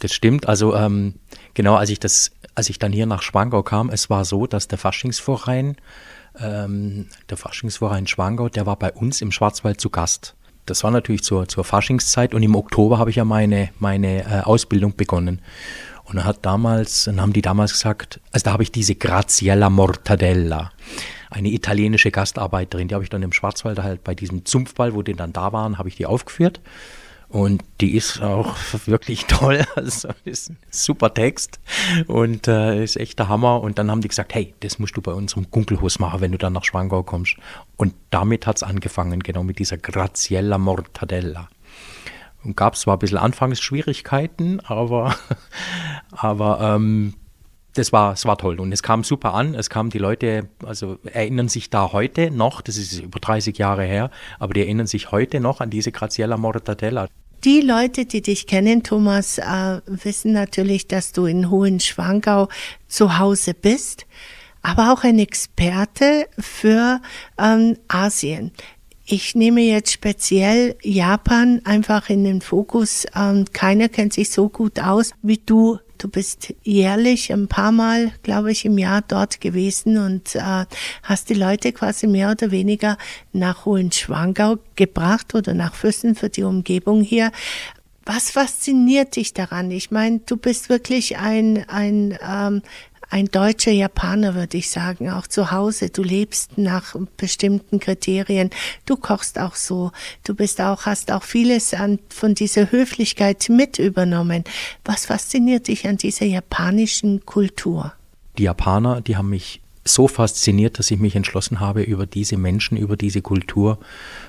Das 0.00 0.12
stimmt. 0.12 0.48
Also 0.48 0.74
ähm, 0.74 1.14
genau, 1.54 1.74
als 1.74 1.90
ich 1.90 2.00
das 2.00 2.32
als 2.60 2.68
ich 2.68 2.78
dann 2.78 2.92
hier 2.92 3.06
nach 3.06 3.22
Schwangau 3.22 3.62
kam, 3.62 3.88
es 3.88 4.10
war 4.10 4.26
so, 4.26 4.46
dass 4.46 4.68
der 4.68 4.76
Faschingsverein, 4.76 5.76
ähm, 6.38 7.06
der 7.30 7.38
Faschingsverein 7.38 8.06
Schwangau, 8.06 8.50
der 8.50 8.66
war 8.66 8.76
bei 8.76 8.92
uns 8.92 9.22
im 9.22 9.32
Schwarzwald 9.32 9.80
zu 9.80 9.88
Gast. 9.88 10.34
Das 10.66 10.84
war 10.84 10.90
natürlich 10.90 11.22
zur, 11.22 11.48
zur 11.48 11.64
Faschingszeit 11.64 12.34
und 12.34 12.42
im 12.42 12.54
Oktober 12.54 12.98
habe 12.98 13.08
ich 13.08 13.16
ja 13.16 13.24
meine, 13.24 13.70
meine 13.78 14.24
äh, 14.24 14.40
Ausbildung 14.42 14.94
begonnen. 14.94 15.40
Und 16.04 16.16
dann 16.16 16.26
hat 16.26 16.44
damals, 16.44 17.04
dann 17.04 17.18
haben 17.18 17.32
die 17.32 17.40
damals 17.40 17.72
gesagt, 17.72 18.20
also 18.30 18.44
da 18.44 18.52
habe 18.52 18.62
ich 18.62 18.70
diese 18.70 18.94
Graziella 18.94 19.70
Mortadella, 19.70 20.70
eine 21.30 21.48
italienische 21.48 22.10
Gastarbeiterin, 22.10 22.88
die 22.88 22.94
habe 22.94 23.04
ich 23.04 23.10
dann 23.10 23.22
im 23.22 23.32
Schwarzwald 23.32 23.78
halt 23.78 24.04
bei 24.04 24.14
diesem 24.14 24.44
Zumpfball, 24.44 24.92
wo 24.94 25.00
die 25.00 25.14
dann 25.14 25.32
da 25.32 25.54
waren, 25.54 25.78
habe 25.78 25.88
ich 25.88 25.96
die 25.96 26.04
aufgeführt. 26.04 26.60
Und 27.30 27.62
die 27.80 27.94
ist 27.96 28.20
auch 28.20 28.56
wirklich 28.86 29.24
toll. 29.28 29.64
Also 29.76 30.08
ist 30.24 30.50
ein 30.50 30.58
super 30.70 31.14
Text 31.14 31.60
und 32.08 32.48
äh, 32.48 32.82
ist 32.82 32.96
echt 32.96 33.20
der 33.20 33.28
Hammer. 33.28 33.62
Und 33.62 33.78
dann 33.78 33.90
haben 33.90 34.00
die 34.00 34.08
gesagt, 34.08 34.34
hey, 34.34 34.52
das 34.60 34.80
musst 34.80 34.96
du 34.96 35.00
bei 35.00 35.12
unserem 35.12 35.48
Gunkelhus 35.48 36.00
machen, 36.00 36.20
wenn 36.20 36.32
du 36.32 36.38
dann 36.38 36.52
nach 36.52 36.64
Schwangau 36.64 37.04
kommst. 37.04 37.36
Und 37.76 37.94
damit 38.10 38.48
hat 38.48 38.56
es 38.56 38.62
angefangen, 38.64 39.20
genau 39.20 39.44
mit 39.44 39.60
dieser 39.60 39.76
Graziella 39.76 40.58
Mortadella. 40.58 41.48
Und 42.42 42.56
gab 42.56 42.76
zwar 42.76 42.96
ein 42.96 42.98
bisschen 42.98 43.18
Anfangsschwierigkeiten, 43.18 44.60
aber, 44.60 45.14
aber 46.10 46.60
ähm, 46.60 47.14
das 47.74 47.92
war, 47.92 48.12
es 48.14 48.24
war 48.24 48.36
toll 48.36 48.58
und 48.60 48.72
es 48.72 48.82
kam 48.82 49.04
super 49.04 49.34
an. 49.34 49.54
Es 49.54 49.70
kamen 49.70 49.90
die 49.90 49.98
Leute, 49.98 50.48
also 50.64 50.98
erinnern 51.04 51.48
sich 51.48 51.70
da 51.70 51.92
heute 51.92 52.30
noch, 52.30 52.60
das 52.60 52.76
ist 52.76 53.00
über 53.00 53.20
30 53.20 53.56
Jahre 53.58 53.84
her, 53.84 54.10
aber 54.38 54.54
die 54.54 54.60
erinnern 54.60 54.86
sich 54.86 55.12
heute 55.12 55.40
noch 55.40 55.60
an 55.60 55.70
diese 55.70 55.92
Graziella 55.92 56.36
Mortadella. 56.36 57.06
Die 57.44 57.62
Leute, 57.62 58.04
die 58.04 58.20
dich 58.20 58.46
kennen, 58.46 58.82
Thomas, 58.82 59.38
äh, 59.38 59.80
wissen 59.86 60.32
natürlich, 60.32 60.88
dass 60.88 61.12
du 61.12 61.24
in 61.24 61.48
Hohenschwangau 61.48 62.48
zu 62.86 63.18
Hause 63.18 63.54
bist, 63.54 64.06
aber 64.62 64.92
auch 64.92 65.04
ein 65.04 65.18
Experte 65.18 66.26
für 66.38 67.00
ähm, 67.38 67.78
Asien. 67.88 68.52
Ich 69.12 69.34
nehme 69.34 69.62
jetzt 69.62 69.90
speziell 69.90 70.76
Japan 70.84 71.62
einfach 71.64 72.10
in 72.10 72.22
den 72.22 72.40
Fokus. 72.40 73.06
Ähm, 73.12 73.44
keiner 73.52 73.88
kennt 73.88 74.12
sich 74.12 74.30
so 74.30 74.48
gut 74.48 74.78
aus 74.78 75.10
wie 75.20 75.38
du. 75.38 75.80
Du 75.98 76.08
bist 76.08 76.54
jährlich 76.62 77.32
ein 77.32 77.48
paar 77.48 77.72
Mal, 77.72 78.12
glaube 78.22 78.52
ich, 78.52 78.64
im 78.64 78.78
Jahr 78.78 79.02
dort 79.02 79.40
gewesen 79.40 79.98
und 79.98 80.36
äh, 80.36 80.64
hast 81.02 81.28
die 81.28 81.34
Leute 81.34 81.72
quasi 81.72 82.06
mehr 82.06 82.30
oder 82.30 82.52
weniger 82.52 82.98
nach 83.32 83.64
Hohenschwangau 83.64 84.58
gebracht 84.76 85.34
oder 85.34 85.54
nach 85.54 85.74
Füssen 85.74 86.14
für 86.14 86.28
die 86.28 86.44
Umgebung 86.44 87.02
hier. 87.02 87.32
Was 88.04 88.30
fasziniert 88.30 89.16
dich 89.16 89.34
daran? 89.34 89.72
Ich 89.72 89.90
meine, 89.90 90.20
du 90.20 90.36
bist 90.36 90.68
wirklich 90.68 91.18
ein, 91.18 91.68
ein 91.68 92.16
ähm, 92.24 92.62
ein 93.10 93.26
deutscher 93.26 93.72
Japaner, 93.72 94.34
würde 94.36 94.56
ich 94.56 94.70
sagen, 94.70 95.10
auch 95.10 95.26
zu 95.26 95.50
Hause. 95.50 95.90
Du 95.90 96.02
lebst 96.02 96.56
nach 96.56 96.94
bestimmten 97.16 97.80
Kriterien. 97.80 98.50
Du 98.86 98.96
kochst 98.96 99.38
auch 99.38 99.56
so. 99.56 99.90
Du 100.24 100.34
bist 100.34 100.60
auch, 100.60 100.86
hast 100.86 101.10
auch 101.10 101.24
vieles 101.24 101.74
an, 101.74 101.98
von 102.08 102.34
dieser 102.36 102.70
Höflichkeit 102.70 103.48
mit 103.48 103.78
übernommen. 103.78 104.44
Was 104.84 105.06
fasziniert 105.06 105.66
dich 105.68 105.88
an 105.88 105.96
dieser 105.96 106.26
japanischen 106.26 107.26
Kultur? 107.26 107.92
Die 108.38 108.44
Japaner, 108.44 109.00
die 109.00 109.16
haben 109.16 109.30
mich 109.30 109.60
so 109.84 110.06
fasziniert, 110.06 110.78
dass 110.78 110.90
ich 110.90 111.00
mich 111.00 111.16
entschlossen 111.16 111.58
habe, 111.58 111.82
über 111.82 112.06
diese 112.06 112.36
Menschen, 112.36 112.76
über 112.76 112.96
diese 112.96 113.22
Kultur 113.22 113.78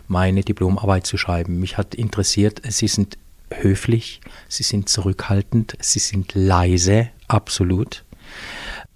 meine 0.08 0.42
Diplomarbeit 0.42 1.06
zu 1.06 1.18
schreiben. 1.18 1.60
Mich 1.60 1.78
hat 1.78 1.94
interessiert, 1.94 2.62
sie 2.68 2.88
sind 2.88 3.18
höflich, 3.54 4.22
sie 4.48 4.64
sind 4.64 4.90
zurückhaltend, 4.90 5.76
sie 5.80 6.00
sind 6.00 6.34
leise, 6.34 7.10
absolut. 7.28 8.04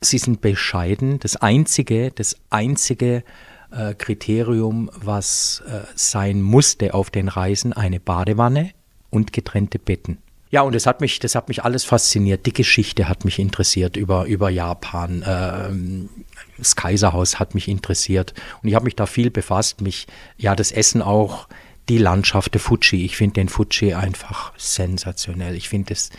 Sie 0.05 0.17
sind 0.17 0.41
bescheiden. 0.41 1.19
Das 1.19 1.35
einzige, 1.35 2.11
das 2.11 2.35
einzige 2.49 3.23
äh, 3.71 3.93
Kriterium, 3.93 4.89
was 4.95 5.63
äh, 5.67 5.81
sein 5.95 6.41
musste 6.41 6.93
auf 6.93 7.09
den 7.09 7.27
Reisen, 7.27 7.73
eine 7.73 7.99
Badewanne 7.99 8.71
und 9.09 9.33
getrennte 9.33 9.79
Betten. 9.79 10.19
Ja, 10.51 10.61
und 10.61 10.73
das 10.73 10.85
hat 10.85 11.01
mich, 11.01 11.19
das 11.19 11.35
hat 11.35 11.49
mich 11.49 11.63
alles 11.63 11.83
fasziniert. 11.83 12.45
Die 12.45 12.53
Geschichte 12.53 13.09
hat 13.09 13.25
mich 13.25 13.39
interessiert 13.39 13.97
über, 13.97 14.25
über 14.25 14.49
Japan. 14.49 15.23
Ähm, 15.27 16.09
das 16.57 16.75
Kaiserhaus 16.75 17.39
hat 17.39 17.55
mich 17.55 17.67
interessiert. 17.67 18.33
Und 18.61 18.69
ich 18.69 18.75
habe 18.75 18.85
mich 18.85 18.95
da 18.95 19.05
viel 19.05 19.31
befasst. 19.31 19.81
Mich, 19.81 20.07
ja, 20.37 20.55
das 20.55 20.71
Essen 20.71 21.01
auch 21.01 21.47
die 21.89 21.97
Landschaft 21.97 22.53
der 22.53 22.61
Fuji. 22.61 23.05
Ich 23.05 23.17
finde 23.17 23.35
den 23.35 23.49
Fuji 23.49 23.93
einfach 23.93 24.53
sensationell. 24.57 25.55
Ich 25.55 25.69
finde, 25.69 25.89
das, 25.89 26.09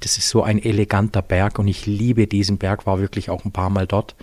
das 0.00 0.18
ist 0.18 0.28
so 0.28 0.42
ein 0.42 0.62
eleganter 0.62 1.22
Berg 1.22 1.58
und 1.58 1.68
ich 1.68 1.86
liebe 1.86 2.26
diesen 2.26 2.58
Berg, 2.58 2.86
war 2.86 3.00
wirklich 3.00 3.30
auch 3.30 3.44
ein 3.44 3.52
paar 3.52 3.70
Mal 3.70 3.86
dort. 3.86 4.14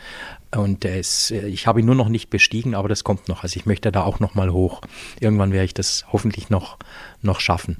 Und 0.55 0.85
es, 0.85 1.31
ich 1.31 1.65
habe 1.65 1.79
ihn 1.79 1.87
nur 1.87 1.95
noch 1.95 2.09
nicht 2.09 2.29
bestiegen, 2.29 2.75
aber 2.75 2.87
das 2.87 3.03
kommt 3.03 3.27
noch. 3.27 3.41
Also 3.41 3.59
ich 3.59 3.65
möchte 3.65 3.91
da 3.91 4.03
auch 4.03 4.19
noch 4.19 4.35
mal 4.35 4.51
hoch. 4.51 4.81
Irgendwann 5.19 5.51
werde 5.51 5.65
ich 5.65 5.73
das 5.73 6.05
hoffentlich 6.11 6.51
noch, 6.51 6.77
noch 7.23 7.39
schaffen. 7.39 7.77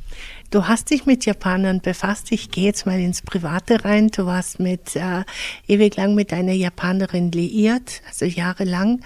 Du 0.50 0.68
hast 0.68 0.90
dich 0.90 1.06
mit 1.06 1.26
Japanern 1.26 1.82
befasst. 1.82 2.32
Ich 2.32 2.50
gehe 2.50 2.66
jetzt 2.66 2.86
mal 2.86 3.00
ins 3.00 3.22
Private 3.22 3.86
rein. 3.86 4.08
Du 4.10 4.26
warst 4.26 4.60
mit 4.60 4.96
äh, 4.96 5.24
ewig 5.68 5.96
lang 5.98 6.16
mit 6.16 6.34
einer 6.34 6.54
Japanerin 6.54 7.32
liiert, 7.32 8.02
also 8.08 8.26
jahrelang. 8.26 9.02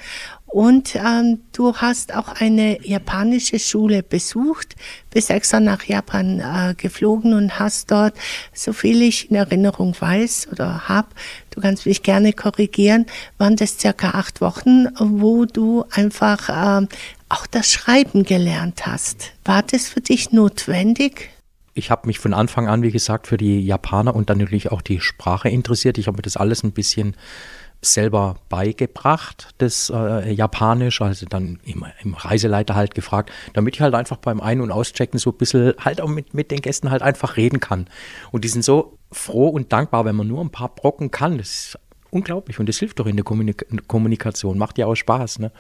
Und 0.48 0.96
ähm, 0.96 1.42
du 1.52 1.76
hast 1.76 2.16
auch 2.16 2.30
eine 2.30 2.82
japanische 2.88 3.60
Schule 3.60 4.02
besucht, 4.02 4.78
bist 5.10 5.30
extra 5.30 5.60
nach 5.60 5.84
Japan 5.84 6.40
äh, 6.40 6.74
geflogen 6.74 7.34
und 7.34 7.60
hast 7.60 7.92
dort, 7.92 8.16
so 8.54 8.72
viel 8.72 9.02
ich 9.02 9.30
in 9.30 9.36
Erinnerung 9.36 9.94
weiß 10.00 10.48
oder 10.52 10.88
hab, 10.88 11.14
du 11.50 11.60
kannst 11.60 11.86
mich 11.86 12.02
gerne 12.02 12.32
korrigieren, 12.32 13.08
waren 13.38 13.58
das 13.58 13.78
circa 13.78 14.12
acht 14.12 14.40
Wochen, 14.40 14.88
wo 14.98 15.44
du 15.44 15.84
einfach 15.92 16.48
äh, 16.48 16.88
auch 17.28 17.46
das 17.46 17.70
Schreiben 17.70 18.24
gelernt 18.24 18.88
hast. 18.88 19.34
War 19.44 19.64
das 19.64 19.90
für 19.90 20.02
dich 20.02 20.32
notwendig? 20.32 21.30
Ich 21.74 21.92
habe 21.92 22.08
mich 22.08 22.20
von 22.20 22.34
Anfang 22.34 22.68
an, 22.68 22.84
wie 22.84 22.92
gesagt, 22.92 23.28
für 23.28 23.38
die 23.38 23.60
Japaner 23.60 24.16
und 24.16 24.30
dann 24.30 24.38
natürlich 24.38 24.72
auch 24.72 24.82
die 24.82 25.02
Sprache 25.02 25.50
interessiert. 25.50 25.98
Ich 25.98 26.08
habe 26.08 26.18
mir 26.18 26.24
das 26.24 26.38
alles 26.38 26.64
ein 26.64 26.72
bisschen 26.72 27.16
selber 27.82 28.36
beigebracht, 28.50 29.54
das 29.60 29.92
äh, 29.94 30.32
Japanisch, 30.32 31.02
also 31.02 31.26
dann 31.28 31.60
im, 31.64 31.86
im, 32.04 32.14
Reiseleiter 32.16 32.76
halt 32.76 32.96
gefragt, 32.96 33.32
damit 33.54 33.76
ich 33.76 33.82
halt 33.82 33.94
einfach 33.94 34.18
beim 34.18 34.42
Ein- 34.42 34.62
und 34.62 34.72
Auschecken 34.72 35.20
so 35.20 35.32
ein 35.32 35.38
bisschen 35.38 35.74
halt 35.80 36.02
auch 36.02 36.08
mit, 36.08 36.34
mit 36.34 36.52
den 36.52 36.62
Gästen 36.62 36.90
halt 36.90 37.02
einfach 37.02 37.38
reden 37.38 37.60
kann. 37.60 37.88
Und 38.32 38.44
die 38.44 38.48
sind 38.48 38.64
so 38.64 38.98
froh 39.12 39.50
und 39.50 39.72
dankbar, 39.72 40.06
wenn 40.06 40.16
man 40.16 40.28
nur 40.28 40.42
ein 40.42 40.50
paar 40.50 40.70
Brocken 40.70 41.12
kann. 41.12 41.38
Das 41.38 41.48
ist 41.48 41.80
unglaublich 42.10 42.60
und 42.60 42.68
das 42.68 42.78
hilft 42.78 43.00
doch 43.00 43.06
in 43.06 43.16
der 43.16 43.26
Kommunik 43.26 43.66
Kommunikation, 43.88 44.58
macht 44.58 44.78
ja 44.78 44.88
auch 44.88 44.96
Spaß. 44.96 45.40
Ne? 45.40 45.52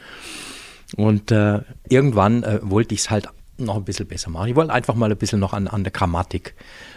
Und 0.96 1.32
äh, 1.32 1.62
irgendwann 1.90 2.44
äh, 2.44 2.60
wollte 2.64 2.96
ich 2.96 3.02
es 3.02 3.10
halt 3.10 3.28
noch 3.60 3.76
ein 3.76 3.84
bisschen 3.84 4.08
besser 4.08 4.30
machen. 4.30 4.50
Ich 4.50 4.56
wollte 4.56 4.74
einfach 4.74 4.96
mal 4.96 5.12
ein 5.12 5.18
bisschen 5.18 5.40
noch 5.40 5.54
an, 5.54 5.68
an 5.68 5.84
der 5.84 5.92
Grammatik 5.92 6.56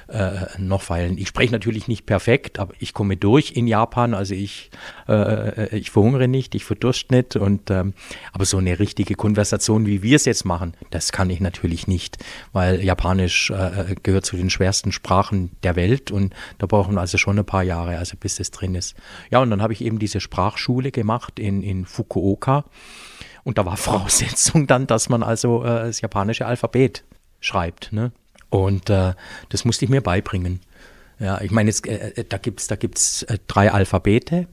äh, 0.09 0.47
noch 0.59 0.83
feilen. 0.83 1.19
Ich 1.19 1.29
spreche 1.29 1.53
natürlich 1.53 1.89
nicht 1.89 2.07
perfekt, 2.07 2.59
aber 2.59 2.75
ich 2.79 2.95
komme 2.95 3.17
durch 3.17 3.53
in 3.53 3.67
Japan. 3.67 4.15
Also 4.15 4.35
ich, 4.35 4.71
äh, 5.09 5.13
äh, 5.13 5.77
ich 5.77 5.91
verhungere 5.91 6.29
nicht, 6.29 6.55
ich 6.55 6.65
verdurst 6.65 7.11
nicht. 7.11 7.37
Und, 7.37 7.71
ähm, 7.71 7.95
aber 8.33 8.45
so 8.45 8.59
eine 8.59 8.79
richtige 8.79 9.15
Konversation, 9.15 9.87
wie 9.87 10.03
wir 10.03 10.17
es 10.17 10.25
jetzt 10.25 10.45
machen, 10.45 10.75
das 10.91 11.13
kann 11.13 11.31
ich 11.31 11.41
natürlich 11.41 11.87
nicht, 11.87 12.19
weil 12.53 12.83
Japanisch 12.85 13.51
äh, 13.51 13.95
gehört 14.03 14.27
zu 14.27 14.37
den 14.37 14.51
schwersten 14.51 14.93
Sprachen 14.93 15.51
der 15.63 15.77
Welt 15.77 16.11
und 16.11 16.35
da 16.59 16.67
brauchen 16.67 16.99
also 16.99 17.19
schon 17.19 17.39
ein 17.39 17.45
paar 17.45 17.63
Jahre, 17.63 17.99
also 17.99 18.17
bis 18.19 18.37
das 18.37 18.51
drin 18.51 18.75
ist. 18.75 18.95
Ja, 19.31 19.41
und 19.41 19.51
dann 19.51 19.63
habe 19.63 19.73
ich 19.73 19.83
eben 19.83 19.99
diese 19.99 20.21
Sprachschule 20.21 20.91
gemacht 20.91 21.39
in, 21.39 21.63
in 21.63 21.85
Fukuoka. 21.85 22.65
Und 23.45 23.59
da 23.59 23.67
war 23.67 23.77
Voraussetzung 23.79 24.67
dann, 24.67 24.87
dass 24.87 25.09
man 25.09 25.23
also 25.23 25.63
äh, 25.63 25.87
das 25.87 26.01
japanische 26.01 26.47
Alphabet 26.47 27.05
schreibt. 27.41 27.93
Ne? 27.93 28.13
Und 28.51 28.91
äh, 28.91 29.15
das 29.49 29.65
musste 29.65 29.85
ich 29.85 29.91
mir 29.91 30.01
beibringen. 30.01 30.61
Ja, 31.19 31.41
ich 31.41 31.51
meine, 31.51 31.71
äh, 31.71 32.21
äh, 32.21 32.25
da 32.29 32.39
gibt 32.39 32.61
es 32.61 32.67
da 32.67 32.77
gibt's, 32.77 33.23
äh, 33.25 33.39
drei 33.47 33.71
Alphabete. 33.73 34.49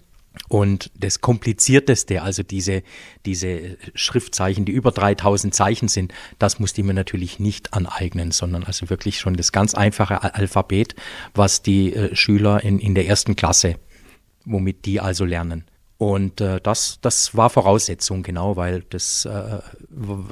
Und 0.49 0.91
das 0.95 1.19
Komplizierteste, 1.21 2.21
also 2.21 2.43
diese, 2.43 2.83
diese 3.25 3.77
Schriftzeichen, 3.95 4.65
die 4.65 4.71
über 4.71 4.91
3000 4.91 5.53
Zeichen 5.53 5.87
sind, 5.87 6.13
das 6.37 6.59
musste 6.59 6.81
ich 6.81 6.87
mir 6.87 6.93
natürlich 6.93 7.39
nicht 7.39 7.73
aneignen, 7.73 8.31
sondern 8.31 8.63
also 8.63 8.89
wirklich 8.91 9.19
schon 9.19 9.35
das 9.35 9.51
ganz 9.51 9.73
einfache 9.73 10.35
Alphabet, 10.35 10.95
was 11.33 11.63
die 11.63 11.93
äh, 11.93 12.15
Schüler 12.15 12.63
in, 12.63 12.77
in 12.77 12.93
der 12.93 13.07
ersten 13.07 13.35
Klasse, 13.35 13.77
womit 14.45 14.85
die 14.85 14.99
also 14.99 15.25
lernen. 15.25 15.65
Und 15.97 16.41
äh, 16.41 16.61
das, 16.61 16.99
das 17.01 17.35
war 17.35 17.49
Voraussetzung, 17.49 18.21
genau, 18.21 18.55
weil 18.55 18.83
das, 18.89 19.25
äh, 19.25 19.59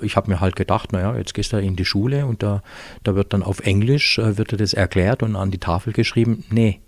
ich 0.04 0.16
habe 0.16 0.30
mir 0.30 0.40
halt 0.40 0.56
gedacht, 0.56 0.92
naja, 0.92 1.18
jetzt 1.18 1.34
gehst 1.34 1.54
du 1.54 1.58
in 1.58 1.76
die 1.76 1.86
Schule 1.86 2.28
und 2.28 2.44
da, 2.44 2.62
da 3.04 3.16
wird 3.16 3.34
dann 3.34 3.42
auf 3.42 3.62
Englisch, 3.62 4.20
äh, 4.20 4.38
wird 4.38 4.52
dir 4.52 4.58
das 4.58 4.74
erklärt 4.74 5.24
und 5.24 5.36
an 5.36 5.50
die 5.50 5.58
Tafel 5.58 5.92
geschrieben. 5.92 6.44
Nee, 6.52 6.82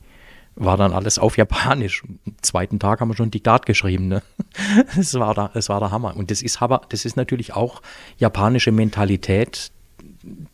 war 0.53 0.77
dann 0.77 0.93
alles 0.93 1.17
auf 1.17 1.37
Japanisch. 1.37 2.03
Am 2.03 2.35
zweiten 2.41 2.77
Tag 2.77 3.01
haben 3.01 3.09
wir 3.09 3.15
schon 3.15 3.31
Diktat 3.31 3.65
geschrieben. 3.65 4.07
Ne? 4.07 4.21
Das, 4.95 5.13
war 5.15 5.33
der, 5.33 5.49
das 5.53 5.69
war 5.69 5.79
der 5.79 5.91
Hammer. 5.91 6.15
Und 6.15 6.29
das 6.29 6.41
ist 6.41 6.61
aber, 6.61 6.81
das 6.89 7.05
ist 7.05 7.15
natürlich 7.15 7.53
auch 7.53 7.81
japanische 8.17 8.71
Mentalität. 8.71 9.71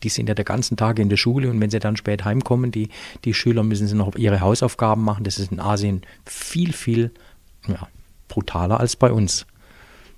Die 0.02 0.08
sind 0.08 0.28
ja 0.28 0.34
den 0.34 0.44
ganzen 0.44 0.76
Tag 0.76 0.98
in 0.98 1.08
der 1.08 1.16
Schule 1.16 1.50
und 1.50 1.60
wenn 1.60 1.70
sie 1.70 1.78
dann 1.78 1.96
spät 1.96 2.24
heimkommen, 2.24 2.70
die, 2.70 2.88
die 3.24 3.34
Schüler 3.34 3.62
müssen 3.62 3.86
sie 3.86 3.96
noch 3.96 4.14
ihre 4.16 4.40
Hausaufgaben 4.40 5.02
machen. 5.02 5.24
Das 5.24 5.38
ist 5.38 5.52
in 5.52 5.60
Asien 5.60 6.02
viel, 6.24 6.72
viel 6.72 7.10
ja, 7.66 7.88
brutaler 8.34 8.80
als 8.80 8.96
bei 8.96 9.12
uns. 9.12 9.46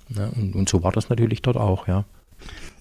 Ja, 0.09 0.27
und, 0.35 0.55
und 0.55 0.69
so 0.69 0.83
war 0.83 0.91
das 0.91 1.09
natürlich 1.09 1.41
dort 1.41 1.57
auch, 1.57 1.87
ja. 1.87 2.05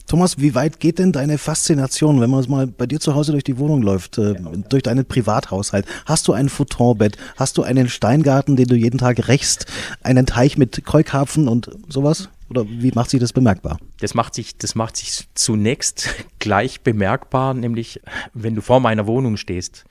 Thomas, 0.07 0.38
wie 0.38 0.55
weit 0.55 0.79
geht 0.79 1.01
denn 1.01 1.11
deine 1.11 1.37
Faszination, 1.37 2.20
wenn 2.20 2.31
man 2.31 2.49
mal 2.49 2.68
bei 2.68 2.87
dir 2.87 3.01
zu 3.01 3.16
Hause 3.16 3.33
durch 3.33 3.42
die 3.42 3.59
Wohnung 3.59 3.83
läuft, 3.83 4.18
äh, 4.18 4.37
durch 4.68 4.85
deinen 4.85 5.05
Privathaushalt? 5.05 5.85
Hast 6.05 6.29
du 6.29 6.33
ein 6.33 6.49
Futonbett? 6.49 7.18
Hast 7.37 7.59
du 7.59 7.64
einen 7.64 7.88
Steingarten, 7.88 8.55
den 8.55 8.68
du 8.68 8.77
jeden 8.77 8.99
Tag 8.99 9.27
rächst? 9.27 9.66
Einen 10.03 10.25
Teich 10.25 10.57
mit 10.57 10.85
Keukarpfen 10.85 11.49
und 11.49 11.70
sowas? 11.88 12.29
Oder 12.49 12.64
wie 12.68 12.92
macht 12.92 13.11
sich 13.11 13.18
das 13.18 13.33
bemerkbar? 13.33 13.79
Das 13.99 14.14
macht 14.14 14.35
sich, 14.35 14.57
das 14.57 14.77
macht 14.77 14.96
sich 14.96 15.27
zunächst 15.35 16.09
gleich 16.38 16.83
bemerkbar, 16.83 17.55
nämlich 17.55 18.01
wenn 18.33 18.55
du 18.55 18.62
vor 18.62 18.79
meiner 18.79 19.09
Wohnung 19.09 19.37
stehst. 19.37 19.85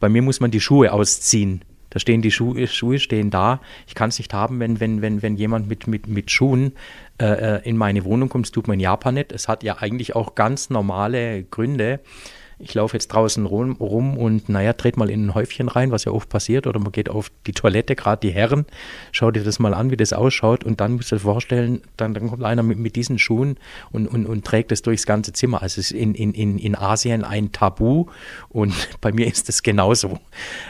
Bei 0.00 0.08
mir 0.08 0.22
muss 0.22 0.40
man 0.40 0.50
die 0.50 0.60
Schuhe 0.60 0.92
ausziehen. 0.92 1.62
Da 1.90 1.98
stehen 1.98 2.22
die 2.22 2.30
Schuhe, 2.30 2.66
Schuhe 2.66 2.98
stehen 2.98 3.30
da. 3.30 3.60
Ich 3.86 3.94
kann 3.94 4.10
es 4.10 4.18
nicht 4.18 4.34
haben, 4.34 4.60
wenn, 4.60 4.80
wenn, 4.80 5.02
wenn, 5.02 5.22
wenn 5.22 5.36
jemand 5.36 5.68
mit, 5.68 5.86
mit, 5.86 6.06
mit 6.06 6.30
Schuhen 6.30 6.72
äh, 7.20 7.56
äh 7.56 7.68
in 7.68 7.76
meine 7.76 8.04
Wohnung 8.04 8.28
kommt. 8.28 8.46
Das 8.46 8.52
tut 8.52 8.68
man 8.68 8.74
in 8.74 8.80
Japan 8.80 9.14
nicht. 9.14 9.32
Es 9.32 9.48
hat 9.48 9.62
ja 9.62 9.78
eigentlich 9.78 10.14
auch 10.14 10.34
ganz 10.34 10.70
normale 10.70 11.44
Gründe 11.44 12.00
ich 12.60 12.74
laufe 12.74 12.96
jetzt 12.96 13.08
draußen 13.08 13.46
rum, 13.46 13.76
rum 13.78 14.16
und 14.16 14.48
naja, 14.48 14.72
dreht 14.72 14.96
mal 14.96 15.10
in 15.10 15.26
ein 15.26 15.34
Häufchen 15.34 15.68
rein, 15.68 15.92
was 15.92 16.04
ja 16.04 16.12
oft 16.12 16.28
passiert, 16.28 16.66
oder 16.66 16.80
man 16.80 16.90
geht 16.90 17.08
auf 17.08 17.30
die 17.46 17.52
Toilette, 17.52 17.94
gerade 17.94 18.26
die 18.26 18.34
Herren, 18.34 18.66
schau 19.12 19.30
dir 19.30 19.44
das 19.44 19.58
mal 19.58 19.74
an, 19.74 19.90
wie 19.90 19.96
das 19.96 20.12
ausschaut 20.12 20.64
und 20.64 20.80
dann 20.80 20.94
musst 20.94 21.12
du 21.12 21.16
dir 21.16 21.20
vorstellen, 21.20 21.82
dann, 21.96 22.14
dann 22.14 22.28
kommt 22.28 22.42
einer 22.42 22.64
mit, 22.64 22.78
mit 22.78 22.96
diesen 22.96 23.18
Schuhen 23.18 23.58
und, 23.92 24.08
und, 24.08 24.26
und 24.26 24.44
trägt 24.44 24.72
es 24.72 24.82
durchs 24.82 25.06
ganze 25.06 25.32
Zimmer. 25.32 25.62
Also 25.62 25.80
es 25.80 25.92
ist 25.92 25.98
in, 25.98 26.14
in, 26.14 26.32
in, 26.32 26.58
in 26.58 26.74
Asien 26.74 27.22
ein 27.24 27.52
Tabu 27.52 28.06
und 28.48 28.74
bei 29.00 29.12
mir 29.12 29.28
ist 29.28 29.48
es 29.48 29.62
genauso. 29.62 30.18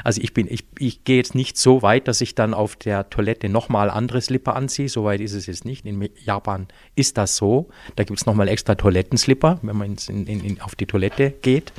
Also 0.05 0.21
ich 0.21 0.35
bin, 0.35 0.47
ich, 0.51 0.67
ich 0.79 1.05
gehe 1.05 1.17
jetzt 1.17 1.35
nicht 1.35 1.57
so 1.57 1.81
weit, 1.81 2.07
dass 2.07 2.21
ich 2.21 2.35
dann 2.35 2.53
auf 2.53 2.77
der 2.77 3.09
Toilette 3.09 3.49
nochmal 3.49 3.89
andere 3.89 4.21
Slipper 4.21 4.57
anziehe, 4.57 4.91
so 4.91 5.05
weit 5.05 5.21
ist 5.21 5.33
es 5.33 5.47
jetzt 5.47 5.65
nicht. 5.65 5.87
In 5.87 6.07
Japan 6.23 6.69
ist 6.97 7.17
das 7.17 7.37
so. 7.37 7.69
Da 7.97 8.05
gibt 8.05 8.19
es 8.19 8.27
nochmal 8.27 8.49
extra 8.49 8.75
Toilettenslipper, 8.75 9.59
wenn 9.63 9.77
man 9.77 9.97
in, 10.09 10.27
in, 10.27 10.61
auf 10.61 10.75
die 10.75 10.87
Toilette 10.87 11.31
geht 11.31 11.73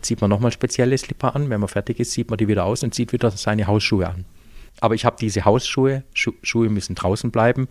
zieht 0.00 0.20
man 0.20 0.30
nochmal 0.30 0.52
spezielle 0.52 0.96
Slipper 0.96 1.34
an. 1.34 1.50
Wenn 1.50 1.60
man 1.60 1.68
fertig 1.68 2.00
ist, 2.00 2.12
zieht 2.12 2.30
man 2.30 2.36
die 2.36 2.48
wieder 2.48 2.64
aus 2.64 2.82
und 2.82 2.94
zieht 2.94 3.12
wieder 3.12 3.30
seine 3.30 3.66
Hausschuhe 3.66 4.08
an. 4.08 4.24
Aber 4.80 4.94
ich 4.94 5.04
habe 5.04 5.16
diese 5.20 5.44
Hausschuhe, 5.44 6.02
Schu 6.14 6.32
Schuhe 6.42 6.68
müssen 6.68 6.94
draußen 6.94 7.30
bleiben. 7.30 7.68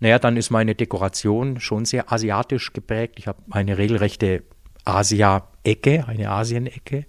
Naja, 0.00 0.18
dann 0.18 0.36
ist 0.36 0.50
meine 0.50 0.74
Dekoration 0.74 1.60
schon 1.60 1.84
sehr 1.84 2.12
asiatisch 2.12 2.72
geprägt. 2.72 3.14
Ich 3.18 3.28
habe 3.28 3.40
eine 3.50 3.78
regelrechte 3.78 4.42
Asia-Ecke, 4.84 6.06
eine 6.08 6.30
Asien-Ecke, 6.30 7.06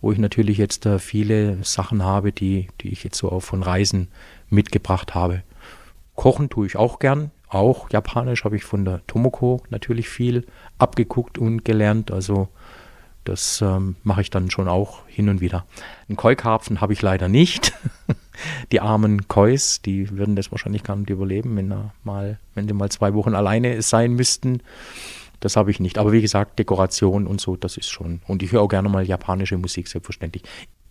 wo 0.00 0.12
ich 0.12 0.18
natürlich 0.18 0.58
jetzt 0.58 0.86
äh, 0.86 0.98
viele 0.98 1.62
Sachen 1.64 2.02
habe, 2.04 2.32
die, 2.32 2.68
die 2.80 2.92
ich 2.92 3.02
jetzt 3.02 3.18
so 3.18 3.32
auch 3.32 3.40
von 3.40 3.62
Reisen 3.62 4.08
mitgebracht 4.48 5.14
habe. 5.14 5.42
Kochen 6.14 6.48
tue 6.48 6.66
ich 6.66 6.76
auch 6.76 6.98
gern. 6.98 7.30
Auch 7.48 7.90
japanisch 7.90 8.44
habe 8.44 8.56
ich 8.56 8.64
von 8.64 8.84
der 8.84 9.06
Tomoko 9.06 9.62
natürlich 9.70 10.08
viel 10.08 10.46
abgeguckt 10.78 11.38
und 11.38 11.64
gelernt. 11.64 12.10
Also 12.10 12.48
das 13.24 13.62
ähm, 13.62 13.96
mache 14.02 14.20
ich 14.20 14.30
dann 14.30 14.50
schon 14.50 14.68
auch 14.68 15.06
hin 15.06 15.28
und 15.28 15.40
wieder. 15.40 15.64
Einen 16.08 16.16
Koi-Karpfen 16.16 16.80
habe 16.80 16.92
ich 16.92 17.02
leider 17.02 17.28
nicht. 17.28 17.72
die 18.72 18.80
armen 18.80 19.28
Kois, 19.28 19.80
die 19.84 20.10
würden 20.10 20.36
das 20.36 20.50
wahrscheinlich 20.50 20.82
gar 20.82 20.96
nicht 20.96 21.10
überleben, 21.10 21.56
wenn, 21.56 21.74
mal, 22.02 22.38
wenn 22.54 22.66
die 22.66 22.74
mal 22.74 22.90
zwei 22.90 23.14
Wochen 23.14 23.34
alleine 23.34 23.80
sein 23.82 24.12
müssten. 24.12 24.60
Das 25.40 25.56
habe 25.56 25.70
ich 25.70 25.80
nicht. 25.80 25.98
Aber 25.98 26.12
wie 26.12 26.22
gesagt, 26.22 26.58
Dekoration 26.58 27.26
und 27.26 27.40
so, 27.40 27.56
das 27.56 27.76
ist 27.76 27.90
schon. 27.90 28.20
Und 28.26 28.42
ich 28.42 28.52
höre 28.52 28.62
auch 28.62 28.68
gerne 28.68 28.88
mal 28.88 29.06
japanische 29.06 29.58
Musik, 29.58 29.88
selbstverständlich. 29.88 30.42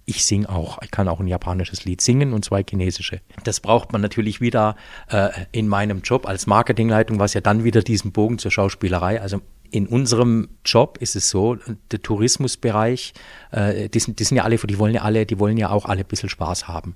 Ich 0.06 0.26
singe 0.26 0.50
auch. 0.50 0.80
Ich 0.82 0.92
kann 0.92 1.08
auch 1.08 1.20
ein 1.20 1.28
japanisches 1.28 1.86
Lied 1.86 2.02
singen 2.02 2.34
und 2.34 2.44
zwei 2.44 2.64
chinesische. 2.68 3.22
Das 3.46 3.62
braucht 3.62 3.94
man 3.94 4.02
natürlich 4.02 4.42
wieder 4.42 4.76
äh, 5.10 5.30
in 5.54 5.68
meinem 5.68 6.02
Job 6.02 6.28
als 6.28 6.46
Marketingleitung, 6.46 7.20
was 7.20 7.34
ja 7.34 7.42
dann 7.42 7.64
wieder 7.64 7.82
diesen 7.82 8.12
Bogen 8.12 8.38
zur 8.38 8.52
Schauspielerei. 8.52 9.22
Also 9.22 9.40
in 9.74 9.88
unserem 9.88 10.50
Job 10.64 11.00
ist 11.00 11.16
es 11.16 11.32
so, 11.32 11.58
der 11.92 12.00
Tourismusbereich, 12.00 13.14
äh, 13.52 13.90
die, 13.90 14.00
sind, 14.00 14.20
die 14.20 14.24
sind 14.24 14.38
ja 14.38 14.44
alle, 14.44 14.58
die 14.58 14.78
wollen 14.78 14.94
ja 14.94 15.02
alle, 15.02 15.26
die 15.26 15.40
wollen 15.40 15.58
ja 15.58 15.72
auch 15.72 15.86
alle 15.86 16.02
ein 16.02 16.08
bisschen 16.08 16.30
Spaß 16.30 16.68
haben. 16.68 16.96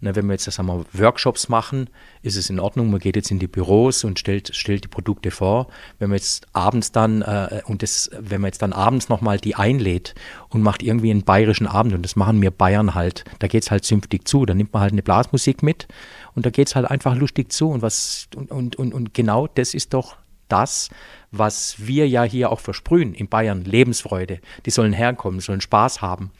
Ne, 0.00 0.14
wenn 0.14 0.26
wir 0.26 0.34
jetzt 0.34 0.44
sagen 0.44 0.68
wir, 0.68 0.84
Workshops 0.92 1.48
machen, 1.48 1.90
ist 2.22 2.36
es 2.36 2.50
in 2.50 2.60
Ordnung. 2.60 2.90
Man 2.90 3.00
geht 3.00 3.16
jetzt 3.16 3.32
in 3.32 3.40
die 3.40 3.48
Büros 3.48 4.04
und 4.04 4.20
stellt, 4.20 4.54
stellt 4.54 4.84
die 4.84 4.88
Produkte 4.88 5.32
vor. 5.32 5.66
Wenn 5.98 6.10
man 6.10 6.18
jetzt 6.18 6.46
abends 6.52 6.92
dann 6.92 7.22
äh, 7.22 7.62
und 7.66 7.82
das, 7.82 8.10
wenn 8.16 8.40
man 8.40 8.48
jetzt 8.48 8.62
dann 8.62 8.72
abends 8.72 9.08
nochmal 9.08 9.38
die 9.38 9.56
einlädt 9.56 10.14
und 10.50 10.62
macht 10.62 10.84
irgendwie 10.84 11.10
einen 11.10 11.24
bayerischen 11.24 11.66
Abend 11.66 11.94
und 11.94 12.02
das 12.02 12.14
machen 12.14 12.40
wir 12.40 12.52
Bayern 12.52 12.94
halt, 12.94 13.24
da 13.40 13.48
geht 13.48 13.64
es 13.64 13.72
halt 13.72 13.84
zünftig 13.84 14.28
zu. 14.28 14.46
Da 14.46 14.54
nimmt 14.54 14.72
man 14.72 14.82
halt 14.82 14.92
eine 14.92 15.02
Blasmusik 15.02 15.64
mit 15.64 15.88
und 16.34 16.46
da 16.46 16.50
geht 16.50 16.68
es 16.68 16.76
halt 16.76 16.88
einfach 16.88 17.16
lustig 17.16 17.50
zu. 17.50 17.70
Und 17.70 17.82
was 17.82 18.28
und, 18.36 18.52
und, 18.52 18.76
und, 18.76 18.94
und 18.94 19.14
genau 19.14 19.48
das 19.48 19.74
ist 19.74 19.94
doch 19.94 20.16
das, 20.48 20.90
was 21.38 21.76
wir 21.78 22.08
ja 22.08 22.22
hier 22.22 22.50
auch 22.50 22.60
versprühen 22.60 23.14
in 23.14 23.28
Bayern, 23.28 23.64
Lebensfreude. 23.64 24.40
Die 24.66 24.70
sollen 24.70 24.92
herkommen, 24.92 25.40
sollen 25.40 25.60
Spaß 25.60 26.02
haben. 26.02 26.30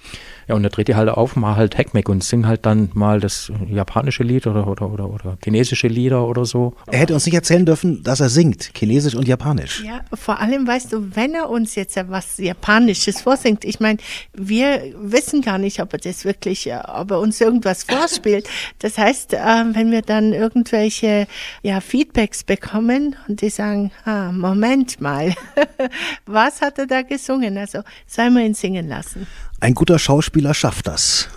Ja, 0.48 0.54
und 0.54 0.62
der 0.62 0.70
dritte 0.70 0.96
halt 0.96 1.09
auf, 1.09 1.37
mal 1.37 1.57
halt 1.57 1.78
Heckmeck 1.78 2.09
und 2.09 2.22
sing 2.22 2.46
halt 2.46 2.66
dann 2.66 2.90
mal 2.94 3.20
das 3.20 3.50
japanische 3.66 4.22
Lied 4.22 4.46
oder, 4.46 4.66
oder, 4.66 4.90
oder, 4.90 5.09
oder 5.09 5.38
chinesische 5.42 5.88
Lieder 5.88 6.26
oder 6.26 6.44
so. 6.44 6.74
Er 6.87 6.98
hätte 6.98 7.14
uns 7.14 7.26
nicht 7.26 7.35
erzählen 7.35 7.64
dürfen, 7.64 8.02
dass 8.02 8.20
er 8.20 8.28
singt, 8.28 8.70
chinesisch 8.76 9.14
und 9.14 9.26
japanisch. 9.26 9.83
Ja, 9.85 10.00
vor 10.12 10.40
allem, 10.40 10.66
weißt 10.66 10.92
du, 10.92 11.16
wenn 11.16 11.35
er 11.35 11.48
uns 11.48 11.74
jetzt 11.74 11.96
was 12.09 12.38
Japanisches 12.38 13.22
vorsingt, 13.22 13.64
ich 13.64 13.80
meine, 13.80 13.98
wir 14.35 14.83
wissen 14.98 15.40
gar 15.40 15.59
nicht, 15.59 15.80
ob 15.80 15.92
er 15.92 15.98
das 15.98 16.24
wirklich, 16.24 16.66
äh, 16.66 16.78
ob 16.87 17.11
er 17.11 17.20
uns 17.20 17.40
irgendwas 17.40 17.85
vorspielt. 17.88 18.48
Das 18.80 18.98
heißt, 18.98 19.35
äh, 19.35 19.38
wenn 19.72 19.90
wir 19.90 20.02
dann 20.02 20.33
irgendwelche 20.33 21.26
ja, 21.62 21.80
Feedbacks 21.80 22.44
bekommen 22.44 23.16
und 23.28 23.40
die 23.40 23.50
sagen, 23.50 23.90
ah, 24.04 24.30
Moment 24.33 24.84
mal, 25.01 25.35
was 26.27 26.61
hat 26.61 26.79
er 26.79 26.87
da 26.87 27.03
gesungen? 27.03 27.59
Also, 27.59 27.81
sei 28.07 28.31
mal 28.31 28.44
ihn 28.44 28.55
singen 28.55 28.88
lassen. 28.88 29.27
Ein 29.61 29.75
guter 29.75 29.99
Schauspieler 29.99 30.55
schafft 30.55 30.87
das. 30.87 31.29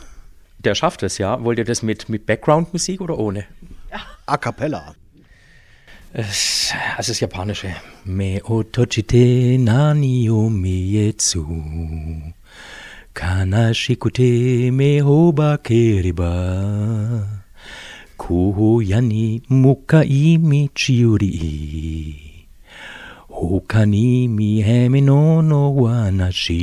Der 0.60 0.76
schafft 0.76 1.04
es, 1.04 1.18
ja. 1.18 1.44
Wollt 1.44 1.60
ihr 1.60 1.66
das 1.66 1.82
mit, 1.82 2.10
mit 2.10 2.26
Background-Musik 2.26 3.02
oder 3.02 3.18
ohne? 3.18 3.46
A 4.26 4.38
cappella. 4.38 4.96
Es, 6.14 6.74
also 6.98 7.12
das 7.12 7.20
Japanische. 7.20 7.76
Me 8.06 8.42
otojite 8.44 9.58
nani 9.60 10.30
o 10.30 10.50
mietsu. 10.50 11.46
Kanashikute 13.14 14.72
me 14.72 15.02
hobakeriba. 15.02 16.32
Koya 18.18 19.02
ni 19.02 19.42
mukai 19.50 20.38
michiuri. 20.38 22.27
他 22.27 22.27
Hokani 23.38 24.28
mi 24.28 24.62
hemino 24.62 25.42
no 25.44 25.74
wanashi. 25.76 26.62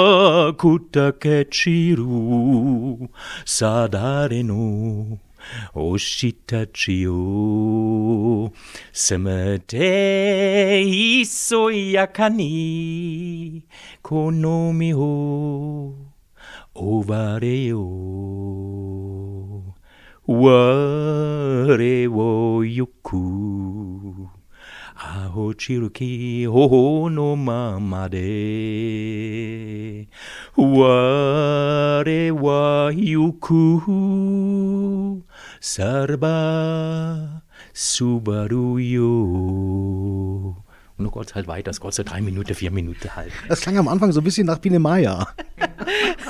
Akuta 0.00 1.12
kechiru 1.12 3.08
sadare 3.44 4.42
no 4.42 5.18
Oshitachi 5.74 7.06
o 7.06 8.50
semete 8.92 10.82
iso 11.20 11.70
yakani 11.70 13.62
konomi 14.02 14.92
ho 14.92 15.94
ovare 16.74 17.72
Ware 20.30 22.06
wo 22.06 22.62
yuku. 22.62 24.30
Aho 24.94 25.52
chiruki 25.58 26.46
hoho 26.46 27.10
no 27.10 27.34
mamade. 27.34 28.22
Ware 30.56 32.30
wa 32.30 32.92
yuku. 32.94 33.82
Sarba 35.58 37.42
Subaru 37.74 38.78
yo. 38.78 40.54
Und 40.96 41.06
du 41.06 41.10
Gott 41.10 41.34
halt 41.34 41.48
weiter, 41.48 41.72
es 41.72 41.80
Gott 41.80 41.94
sei 41.94 42.04
drei 42.04 42.20
Minuten, 42.20 42.54
vier 42.54 42.70
Minuten 42.70 43.16
halt. 43.16 43.32
Das 43.48 43.62
klang 43.62 43.78
am 43.78 43.88
Anfang 43.88 44.12
so 44.12 44.20
ein 44.20 44.24
bisschen 44.24 44.46
nach 44.46 44.58
Biene 44.58 44.78
Meier. 44.78 45.26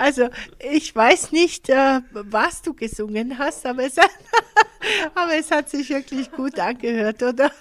Also, 0.00 0.30
ich 0.58 0.96
weiß 0.96 1.30
nicht, 1.30 1.68
äh, 1.68 2.00
was 2.12 2.62
du 2.62 2.72
gesungen 2.72 3.36
hast, 3.36 3.66
aber 3.66 3.84
es, 3.84 3.96
aber 5.14 5.34
es 5.34 5.50
hat 5.50 5.68
sich 5.68 5.90
wirklich 5.90 6.32
gut 6.32 6.58
angehört, 6.58 7.22
oder? 7.22 7.52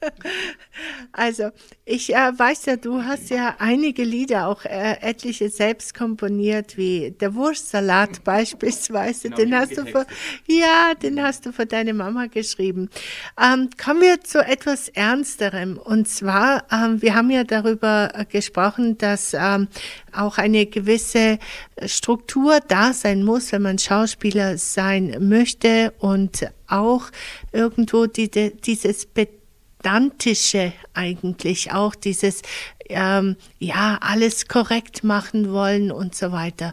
Also, 1.12 1.50
ich 1.84 2.14
äh, 2.14 2.38
weiß 2.38 2.66
ja, 2.66 2.76
du 2.76 3.02
hast 3.02 3.30
ja 3.30 3.56
einige 3.58 4.04
Lieder, 4.04 4.46
auch 4.46 4.64
äh, 4.64 5.00
etliche 5.00 5.48
selbst 5.48 5.94
komponiert, 5.94 6.76
wie 6.76 7.10
der 7.10 7.34
Wurstsalat 7.34 8.22
beispielsweise. 8.24 9.30
Genau, 9.30 9.36
den 9.36 9.54
hast 9.56 9.76
du 9.76 9.84
für, 9.84 10.06
ja, 10.46 10.94
den 10.94 11.20
hast 11.20 11.46
du 11.46 11.52
für 11.52 11.66
deine 11.66 11.94
Mama 11.94 12.26
geschrieben. 12.26 12.90
Ähm, 13.42 13.70
kommen 13.82 14.02
wir 14.02 14.20
zu 14.20 14.38
etwas 14.38 14.88
Ernsterem. 14.90 15.78
Und 15.78 16.08
zwar, 16.08 16.64
ähm, 16.70 17.02
wir 17.02 17.14
haben 17.14 17.30
ja 17.30 17.42
darüber 17.42 18.12
äh, 18.14 18.24
gesprochen, 18.24 18.96
dass 18.98 19.34
ähm, 19.34 19.66
auch 20.12 20.38
eine 20.38 20.66
gewisse 20.66 21.38
Struktur 21.86 22.60
da 22.68 22.92
sein 22.92 23.24
muss, 23.24 23.50
wenn 23.50 23.62
man 23.62 23.78
Schauspieler 23.78 24.58
sein 24.58 25.16
möchte 25.20 25.92
und 25.98 26.46
auch 26.68 27.10
irgendwo 27.52 28.06
die, 28.06 28.30
dieses 28.30 29.06
Pedantische 29.78 30.72
eigentlich, 30.94 31.72
auch 31.72 31.94
dieses, 31.94 32.42
ähm, 32.88 33.36
ja, 33.58 33.98
alles 34.00 34.48
korrekt 34.48 35.04
machen 35.04 35.52
wollen 35.52 35.92
und 35.92 36.14
so 36.14 36.32
weiter. 36.32 36.72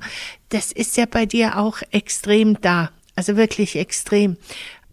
Das 0.50 0.72
ist 0.72 0.98
ja 0.98 1.06
bei 1.06 1.26
dir 1.26 1.58
auch 1.58 1.80
extrem 1.92 2.60
da, 2.62 2.92
also 3.16 3.38
wirklich 3.38 3.76
extrem. 3.76 4.38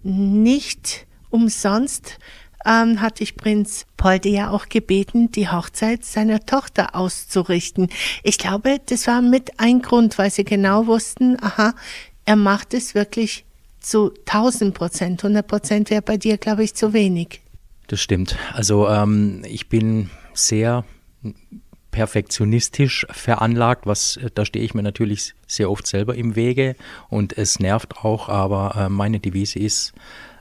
nicht 0.03 1.07
umsonst 1.31 2.19
ähm, 2.67 3.01
hatte 3.01 3.23
ich 3.23 3.37
Prinz 3.37 3.87
Polde 3.97 4.29
ja 4.29 4.51
auch 4.51 4.69
gebeten, 4.69 5.33
die 5.33 5.49
Hochzeit 5.49 6.05
seiner 6.05 6.45
Tochter 6.45 6.95
auszurichten. 6.95 7.89
Ich 8.23 8.39
glaube, 8.39 8.79
das 8.87 9.07
war 9.07 9.23
mit 9.23 9.59
ein 9.59 9.81
Grund, 9.81 10.19
weil 10.19 10.31
sie 10.31 10.45
genau 10.45 10.87
wussten, 10.87 11.43
aha, 11.43 11.75
er 12.25 12.37
macht 12.37 12.75
es 12.75 12.95
wirklich 12.95 13.45
zu 13.81 14.13
1000 14.27 14.75
Prozent. 14.75 15.25
100 15.25 15.47
Prozent 15.47 15.91
wäre 15.91 16.03
bei 16.03 16.17
dir, 16.17 16.37
glaube 16.37 16.63
ich, 16.63 16.75
zu 16.75 16.93
wenig. 16.93 17.41
Das 17.87 18.01
stimmt. 18.01 18.37
Also 18.53 18.89
ähm, 18.89 19.43
ich 19.47 19.69
bin 19.69 20.11
sehr 20.35 20.85
perfektionistisch 21.91 23.07
veranlagt, 23.11 23.87
was 23.87 24.19
da 24.35 24.45
stehe 24.45 24.65
ich 24.65 24.75
mir 24.75 24.83
natürlich 24.83 25.35
sehr 25.47 25.71
oft 25.71 25.87
selber 25.87 26.15
im 26.15 26.35
Wege 26.35 26.75
und 27.11 27.37
es 27.37 27.61
nervt 27.61 27.99
auch, 27.99 28.29
aber 28.29 28.75
äh, 28.77 28.89
meine 28.89 29.21
Devise 29.21 29.59
ist, 29.59 29.93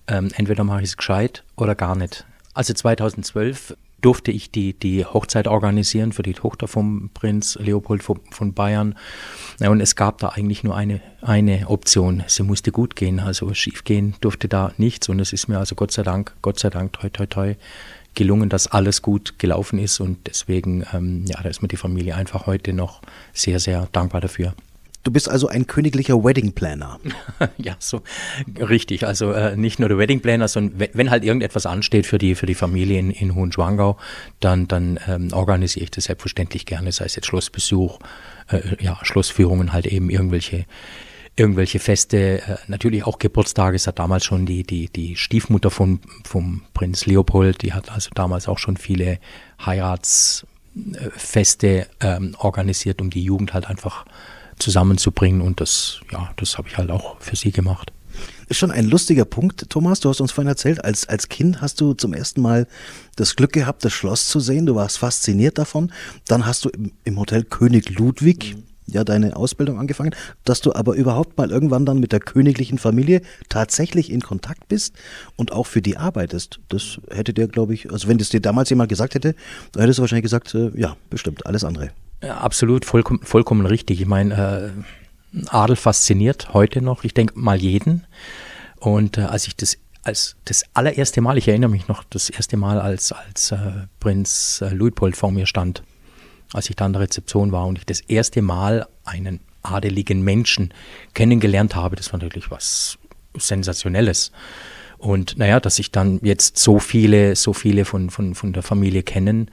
ähm, 0.07 0.31
entweder 0.35 0.63
mache 0.63 0.81
ich 0.81 0.89
es 0.89 0.97
gescheit 0.97 1.43
oder 1.57 1.75
gar 1.75 1.95
nicht. 1.95 2.25
Also 2.53 2.73
2012 2.73 3.75
durfte 4.01 4.31
ich 4.31 4.51
die, 4.51 4.73
die 4.73 5.05
Hochzeit 5.05 5.47
organisieren 5.47 6.11
für 6.11 6.23
die 6.23 6.33
Tochter 6.33 6.67
vom 6.67 7.09
Prinz 7.13 7.57
Leopold 7.59 8.03
von, 8.03 8.19
von 8.31 8.53
Bayern. 8.53 8.95
Und 9.59 9.81
es 9.81 9.95
gab 9.95 10.17
da 10.19 10.29
eigentlich 10.29 10.63
nur 10.63 10.75
eine, 10.75 11.01
eine 11.21 11.67
Option. 11.67 12.23
Sie 12.27 12.43
musste 12.43 12.71
gut 12.71 12.95
gehen, 12.95 13.19
also 13.19 13.53
schief 13.53 13.83
gehen 13.83 14.15
durfte 14.21 14.47
da 14.47 14.73
nichts. 14.77 15.09
Und 15.09 15.19
es 15.19 15.33
ist 15.33 15.47
mir 15.47 15.59
also 15.59 15.75
Gott 15.75 15.91
sei 15.91 16.03
Dank, 16.03 16.33
Gott 16.41 16.59
sei 16.59 16.69
Dank, 16.69 16.93
toi, 16.93 17.09
toi, 17.09 17.25
toi, 17.25 17.55
gelungen, 18.15 18.49
dass 18.49 18.67
alles 18.67 19.01
gut 19.01 19.39
gelaufen 19.39 19.79
ist. 19.79 19.99
Und 19.99 20.27
deswegen, 20.27 20.85
ähm, 20.93 21.25
ja, 21.27 21.41
da 21.41 21.49
ist 21.49 21.61
mir 21.61 21.67
die 21.67 21.77
Familie 21.77 22.15
einfach 22.15 22.47
heute 22.47 22.73
noch 22.73 23.01
sehr, 23.33 23.59
sehr 23.59 23.87
dankbar 23.91 24.21
dafür. 24.21 24.53
Du 25.03 25.11
bist 25.11 25.29
also 25.29 25.47
ein 25.47 25.65
königlicher 25.65 26.23
Wedding 26.23 26.53
Planner. 26.53 26.99
ja, 27.57 27.75
so 27.79 28.01
richtig. 28.59 29.07
Also 29.07 29.31
äh, 29.31 29.57
nicht 29.57 29.79
nur 29.79 29.89
der 29.89 29.97
Wedding 29.97 30.21
Planner, 30.21 30.47
sondern 30.47 30.87
wenn, 30.93 31.09
halt 31.09 31.23
irgendetwas 31.23 31.65
ansteht 31.65 32.05
für 32.05 32.19
die, 32.19 32.35
für 32.35 32.45
die 32.45 32.55
Familie 32.55 32.99
in, 32.99 33.11
in 33.11 33.33
Hohenschwangau, 33.33 33.97
dann, 34.39 34.67
dann 34.67 34.99
ähm, 35.07 35.29
organisiere 35.33 35.85
ich 35.85 35.91
das 35.91 36.05
selbstverständlich 36.05 36.65
gerne, 36.65 36.91
sei 36.91 37.05
es 37.05 37.15
jetzt 37.15 37.25
Schlossbesuch, 37.25 37.99
äh, 38.49 38.61
ja, 38.79 38.99
Schlossführungen, 39.01 39.73
halt 39.73 39.87
eben 39.87 40.09
irgendwelche 40.09 40.65
irgendwelche 41.35 41.79
Feste, 41.79 42.41
äh, 42.41 42.57
natürlich 42.67 43.05
auch 43.05 43.17
Geburtstage. 43.17 43.75
Es 43.75 43.87
hat 43.87 43.97
damals 43.99 44.25
schon 44.25 44.45
die, 44.45 44.63
die, 44.63 44.89
die 44.89 45.15
Stiefmutter 45.15 45.71
von, 45.71 45.99
vom 46.23 46.63
Prinz 46.73 47.05
Leopold, 47.05 47.61
die 47.61 47.73
hat 47.73 47.91
also 47.91 48.09
damals 48.13 48.47
auch 48.47 48.59
schon 48.59 48.77
viele 48.77 49.19
Heiratsfeste 49.65 51.87
ähm, 52.01 52.35
organisiert, 52.37 53.01
um 53.01 53.09
die 53.09 53.23
Jugend 53.23 53.53
halt 53.53 53.67
einfach 53.67 54.05
zusammenzubringen 54.61 55.41
und 55.41 55.59
das, 55.59 56.01
ja, 56.11 56.31
das 56.37 56.57
habe 56.57 56.67
ich 56.67 56.77
halt 56.77 56.91
auch 56.91 57.19
für 57.19 57.35
sie 57.35 57.51
gemacht. 57.51 57.91
Ist 58.47 58.57
schon 58.57 58.71
ein 58.71 58.85
lustiger 58.85 59.23
Punkt, 59.23 59.69
Thomas. 59.69 60.01
Du 60.01 60.09
hast 60.09 60.19
uns 60.19 60.31
vorhin 60.31 60.49
erzählt, 60.49 60.83
als, 60.83 61.07
als 61.07 61.29
Kind 61.29 61.61
hast 61.61 61.79
du 61.79 61.93
zum 61.93 62.13
ersten 62.13 62.41
Mal 62.41 62.67
das 63.15 63.37
Glück 63.37 63.53
gehabt, 63.53 63.85
das 63.85 63.93
Schloss 63.93 64.27
zu 64.27 64.39
sehen. 64.41 64.65
Du 64.65 64.75
warst 64.75 64.97
fasziniert 64.97 65.57
davon. 65.57 65.91
Dann 66.27 66.45
hast 66.45 66.65
du 66.65 66.69
im, 66.69 66.91
im 67.05 67.17
Hotel 67.17 67.43
König 67.43 67.97
Ludwig 67.97 68.55
mhm. 68.57 68.63
ja 68.87 69.05
deine 69.05 69.37
Ausbildung 69.37 69.79
angefangen, 69.79 70.13
dass 70.43 70.59
du 70.59 70.73
aber 70.73 70.95
überhaupt 70.95 71.37
mal 71.37 71.49
irgendwann 71.49 71.85
dann 71.85 72.01
mit 72.01 72.11
der 72.11 72.19
königlichen 72.19 72.77
Familie 72.77 73.21
tatsächlich 73.47 74.11
in 74.11 74.19
Kontakt 74.19 74.67
bist 74.67 74.95
und 75.37 75.53
auch 75.53 75.65
für 75.65 75.81
die 75.81 75.95
arbeitest. 75.95 76.59
Das 76.67 76.99
hätte 77.09 77.33
dir, 77.33 77.47
glaube 77.47 77.73
ich, 77.73 77.89
also 77.89 78.09
wenn 78.09 78.17
das 78.17 78.29
dir 78.29 78.41
damals 78.41 78.69
jemand 78.69 78.89
gesagt 78.89 79.15
hätte, 79.15 79.33
dann 79.71 79.81
hättest 79.81 79.99
du 79.99 80.01
wahrscheinlich 80.01 80.23
gesagt, 80.23 80.53
äh, 80.55 80.71
ja, 80.75 80.97
bestimmt, 81.09 81.45
alles 81.45 81.63
andere. 81.63 81.91
Absolut, 82.21 82.85
vollkommen, 82.85 83.21
vollkommen 83.23 83.65
richtig. 83.65 84.01
Ich 84.01 84.07
meine, 84.07 84.73
äh, 85.33 85.47
Adel 85.47 85.75
fasziniert 85.75 86.53
heute 86.53 86.81
noch, 86.81 87.03
ich 87.03 87.13
denke 87.13 87.39
mal 87.39 87.59
jeden. 87.59 88.05
Und 88.77 89.17
äh, 89.17 89.21
als 89.21 89.47
ich 89.47 89.55
das 89.55 89.77
als 90.03 90.35
das 90.45 90.63
allererste 90.73 91.21
Mal, 91.21 91.37
ich 91.37 91.47
erinnere 91.47 91.69
mich 91.69 91.87
noch, 91.87 92.03
das 92.09 92.29
erste 92.29 92.57
Mal, 92.57 92.79
als, 92.79 93.11
als 93.11 93.51
äh, 93.51 93.57
Prinz 93.99 94.61
äh, 94.61 94.73
Luitpold 94.73 95.15
vor 95.15 95.31
mir 95.31 95.45
stand, 95.45 95.83
als 96.53 96.69
ich 96.69 96.75
da 96.75 96.85
an 96.85 96.93
der 96.93 97.03
Rezeption 97.03 97.51
war 97.51 97.67
und 97.67 97.77
ich 97.77 97.85
das 97.85 98.01
erste 98.01 98.41
Mal 98.41 98.87
einen 99.05 99.41
adeligen 99.63 100.21
Menschen 100.23 100.73
kennengelernt 101.13 101.75
habe, 101.75 101.95
das 101.95 102.11
war 102.11 102.19
natürlich 102.19 102.49
was 102.49 102.97
Sensationelles. 103.37 104.31
Und 104.97 105.37
naja, 105.37 105.59
dass 105.59 105.79
ich 105.79 105.91
dann 105.91 106.19
jetzt 106.23 106.57
so 106.57 106.79
viele, 106.79 107.35
so 107.35 107.53
viele 107.53 107.85
von, 107.85 108.09
von, 108.09 108.35
von 108.35 108.53
der 108.53 108.63
Familie 108.63 109.03
kennen, 109.03 109.49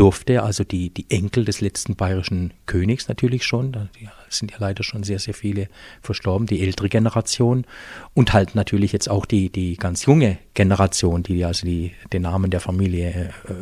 durfte, 0.00 0.42
also 0.42 0.64
die, 0.64 0.88
die 0.88 1.04
Enkel 1.10 1.44
des 1.44 1.60
letzten 1.60 1.94
bayerischen 1.94 2.54
Königs 2.64 3.08
natürlich 3.08 3.44
schon, 3.44 3.72
da 3.72 3.88
sind 4.30 4.50
ja 4.50 4.56
leider 4.58 4.82
schon 4.82 5.02
sehr, 5.02 5.18
sehr 5.18 5.34
viele 5.34 5.68
verstorben, 6.00 6.46
die 6.46 6.62
ältere 6.62 6.88
Generation 6.88 7.66
und 8.14 8.32
halt 8.32 8.54
natürlich 8.54 8.92
jetzt 8.92 9.10
auch 9.10 9.26
die, 9.26 9.50
die 9.50 9.76
ganz 9.76 10.06
junge 10.06 10.38
Generation, 10.54 11.22
die 11.22 11.44
also 11.44 11.66
die, 11.66 11.92
den 12.14 12.22
Namen 12.22 12.50
der 12.50 12.60
Familie 12.60 13.34
äh, 13.46 13.52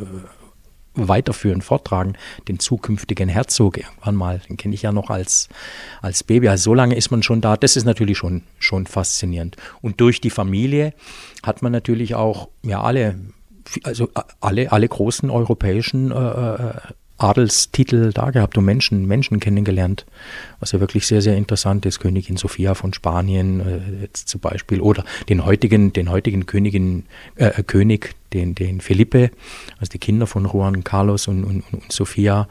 weiterführen, 0.93 1.61
forttragen, 1.61 2.17
den 2.47 2.57
zukünftigen 2.59 3.27
Herzog. 3.27 3.77
Irgendwann 3.77 4.15
mal, 4.15 4.41
den 4.47 4.55
kenne 4.55 4.75
ich 4.75 4.83
ja 4.83 4.93
noch 4.93 5.09
als, 5.09 5.49
als 6.01 6.23
Baby, 6.23 6.47
also 6.47 6.69
so 6.69 6.73
lange 6.73 6.95
ist 6.95 7.11
man 7.11 7.21
schon 7.21 7.41
da, 7.41 7.57
das 7.57 7.75
ist 7.75 7.83
natürlich 7.83 8.17
schon, 8.17 8.43
schon 8.59 8.87
faszinierend. 8.87 9.57
Und 9.81 9.99
durch 9.99 10.21
die 10.21 10.29
Familie 10.29 10.93
hat 11.43 11.61
man 11.61 11.73
natürlich 11.73 12.15
auch, 12.15 12.47
ja 12.63 12.81
alle 12.81 13.19
also 13.83 14.09
alle, 14.41 14.71
alle 14.71 14.87
großen 14.87 15.29
europäischen 15.29 16.11
äh, 16.11 16.15
äh, 16.15 16.73
Adelstitel 17.19 18.13
da 18.13 18.31
gehabt 18.31 18.57
und 18.57 18.65
Menschen, 18.65 19.05
Menschen 19.05 19.39
kennengelernt, 19.39 20.05
was 20.59 20.71
ja 20.71 20.79
wirklich 20.79 21.05
sehr, 21.05 21.21
sehr 21.21 21.35
interessant 21.35 21.85
ist. 21.85 21.99
Königin 21.99 22.37
Sophia 22.37 22.73
von 22.73 22.93
Spanien 22.93 23.59
äh, 23.59 24.01
jetzt 24.01 24.29
zum 24.29 24.41
Beispiel 24.41 24.79
oder 24.79 25.03
den 25.27 25.45
heutigen, 25.45 25.93
den 25.93 26.09
heutigen 26.09 26.45
Königin, 26.45 27.05
äh, 27.35 27.61
König, 27.63 28.15
den, 28.33 28.55
den 28.55 28.79
Felipe, 28.81 29.31
also 29.79 29.91
die 29.91 29.99
Kinder 29.99 30.27
von 30.27 30.45
Juan 30.45 30.83
Carlos 30.83 31.27
und, 31.27 31.43
und, 31.43 31.63
und 31.71 31.91
Sophia. 31.91 32.47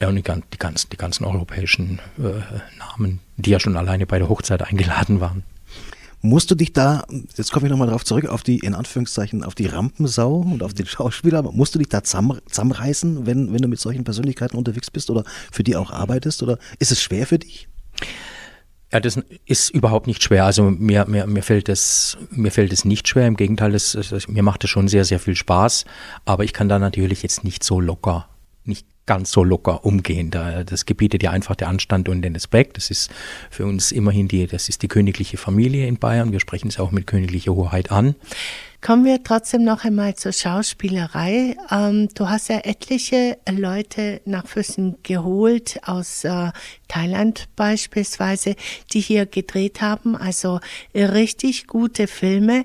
Ja, 0.00 0.08
und 0.08 0.16
die, 0.16 0.22
die, 0.22 0.58
ganzen, 0.58 0.90
die 0.90 0.96
ganzen 0.96 1.24
europäischen 1.24 2.00
äh, 2.18 2.40
Namen, 2.78 3.20
die 3.36 3.50
ja 3.50 3.58
schon 3.58 3.76
alleine 3.76 4.06
bei 4.06 4.18
der 4.18 4.28
Hochzeit 4.28 4.62
eingeladen 4.62 5.20
waren. 5.20 5.42
Musst 6.20 6.50
du 6.50 6.56
dich 6.56 6.72
da, 6.72 7.04
jetzt 7.36 7.52
komme 7.52 7.66
ich 7.66 7.70
nochmal 7.70 7.88
drauf 7.88 8.04
zurück, 8.04 8.26
auf 8.26 8.42
die, 8.42 8.58
in 8.58 8.74
Anführungszeichen, 8.74 9.44
auf 9.44 9.54
die 9.54 9.66
Rampensau 9.66 10.40
und 10.40 10.62
auf 10.62 10.74
den 10.74 10.86
Schauspieler, 10.86 11.42
musst 11.42 11.74
du 11.74 11.78
dich 11.78 11.88
da 11.88 12.02
zusammenreißen, 12.02 13.24
wenn, 13.26 13.52
wenn 13.52 13.62
du 13.62 13.68
mit 13.68 13.78
solchen 13.78 14.02
Persönlichkeiten 14.02 14.56
unterwegs 14.56 14.90
bist 14.90 15.10
oder 15.10 15.24
für 15.52 15.62
die 15.62 15.76
auch 15.76 15.90
arbeitest? 15.90 16.42
Oder 16.42 16.58
ist 16.80 16.90
es 16.90 17.00
schwer 17.00 17.26
für 17.26 17.38
dich? 17.38 17.68
Ja, 18.92 19.00
das 19.00 19.20
ist 19.44 19.70
überhaupt 19.70 20.06
nicht 20.06 20.22
schwer. 20.22 20.44
Also 20.44 20.70
mir, 20.70 21.04
mir, 21.06 21.26
mir, 21.26 21.42
fällt 21.42 21.68
es, 21.68 22.16
mir 22.30 22.50
fällt 22.50 22.72
es 22.72 22.84
nicht 22.84 23.06
schwer. 23.06 23.26
Im 23.26 23.36
Gegenteil, 23.36 23.72
das, 23.72 23.92
das, 23.92 24.28
mir 24.28 24.42
macht 24.42 24.64
es 24.64 24.70
schon 24.70 24.88
sehr, 24.88 25.04
sehr 25.04 25.20
viel 25.20 25.36
Spaß. 25.36 25.84
Aber 26.24 26.42
ich 26.44 26.54
kann 26.54 26.68
da 26.68 26.78
natürlich 26.78 27.22
jetzt 27.22 27.44
nicht 27.44 27.62
so 27.62 27.80
locker, 27.80 28.28
nicht 28.64 28.86
ganz 29.08 29.32
so 29.32 29.42
locker 29.42 29.84
umgehen. 29.84 30.30
Das 30.30 30.86
gebietet 30.86 31.24
ja 31.24 31.32
einfach 31.32 31.56
der 31.56 31.68
Anstand 31.68 32.08
und 32.08 32.22
den 32.22 32.34
Respekt. 32.34 32.76
Das 32.76 32.90
ist 32.90 33.10
für 33.50 33.66
uns 33.66 33.90
immerhin 33.90 34.28
die, 34.28 34.46
das 34.46 34.68
ist 34.68 34.82
die 34.82 34.88
königliche 34.88 35.38
Familie 35.38 35.88
in 35.88 35.98
Bayern. 35.98 36.30
Wir 36.30 36.38
sprechen 36.38 36.68
es 36.68 36.78
auch 36.78 36.92
mit 36.92 37.08
königlicher 37.08 37.54
Hoheit 37.54 37.90
an. 37.90 38.14
Kommen 38.80 39.04
wir 39.04 39.24
trotzdem 39.24 39.64
noch 39.64 39.84
einmal 39.84 40.14
zur 40.14 40.32
Schauspielerei. 40.32 41.56
Ähm, 41.68 42.08
du 42.14 42.28
hast 42.28 42.48
ja 42.48 42.60
etliche 42.62 43.36
Leute 43.50 44.20
nach 44.24 44.46
Füssen 44.46 44.98
geholt, 45.02 45.80
aus 45.82 46.22
äh, 46.22 46.52
Thailand 46.86 47.48
beispielsweise, 47.56 48.54
die 48.92 49.00
hier 49.00 49.26
gedreht 49.26 49.80
haben, 49.80 50.14
also 50.14 50.60
richtig 50.94 51.66
gute 51.66 52.06
Filme. 52.06 52.64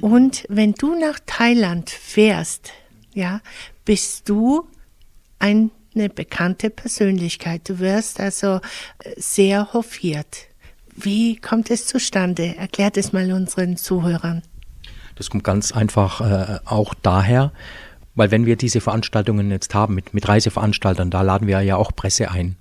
Und 0.00 0.44
wenn 0.48 0.74
du 0.74 0.94
nach 0.94 1.18
Thailand 1.26 1.90
fährst, 1.90 2.72
ja, 3.14 3.40
bist 3.84 4.28
du 4.28 4.68
ein 5.40 5.72
eine 5.94 6.08
bekannte 6.08 6.70
Persönlichkeit. 6.70 7.68
Du 7.68 7.78
wirst 7.78 8.20
also 8.20 8.60
äh, 9.02 9.12
sehr 9.16 9.72
hofiert. 9.72 10.46
Wie 10.94 11.36
kommt 11.36 11.70
es 11.70 11.86
zustande? 11.86 12.56
Erklärt 12.56 12.96
es 12.96 13.12
mal 13.12 13.32
unseren 13.32 13.76
Zuhörern. 13.76 14.42
Das 15.14 15.30
kommt 15.30 15.44
ganz 15.44 15.72
einfach 15.72 16.20
äh, 16.20 16.58
auch 16.64 16.94
daher, 16.94 17.52
weil 18.14 18.30
wenn 18.30 18.46
wir 18.46 18.56
diese 18.56 18.80
Veranstaltungen 18.80 19.50
jetzt 19.50 19.74
haben 19.74 19.94
mit, 19.94 20.14
mit 20.14 20.28
Reiseveranstaltern, 20.28 21.10
da 21.10 21.22
laden 21.22 21.46
wir 21.46 21.60
ja 21.60 21.76
auch 21.76 21.92
Presse 21.94 22.30
ein. 22.30 22.56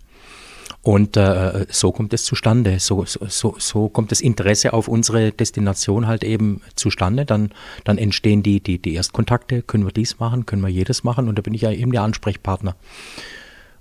Und 0.88 1.18
äh, 1.18 1.66
so 1.70 1.92
kommt 1.92 2.14
es 2.14 2.24
zustande. 2.24 2.80
So, 2.80 3.04
so, 3.04 3.56
so 3.58 3.90
kommt 3.90 4.10
das 4.10 4.22
Interesse 4.22 4.72
auf 4.72 4.88
unsere 4.88 5.34
Destination 5.34 6.08
halt 6.08 6.24
eben 6.24 6.62
zustande. 6.76 7.26
Dann, 7.26 7.52
dann 7.84 7.98
entstehen 7.98 8.42
die, 8.42 8.62
die, 8.62 8.82
die 8.82 8.94
Erstkontakte. 8.94 9.64
Können 9.64 9.84
wir 9.84 9.92
dies 9.92 10.20
machen? 10.20 10.46
Können 10.46 10.62
wir 10.62 10.70
jedes 10.70 11.04
machen? 11.04 11.28
Und 11.28 11.38
da 11.38 11.42
bin 11.42 11.54
ich 11.54 11.60
ja 11.60 11.74
eben 11.74 11.92
der 11.92 12.04
Ansprechpartner. 12.04 12.78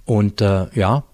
Und 0.05 0.41
äh, 0.41 0.67
ja, 0.75 1.05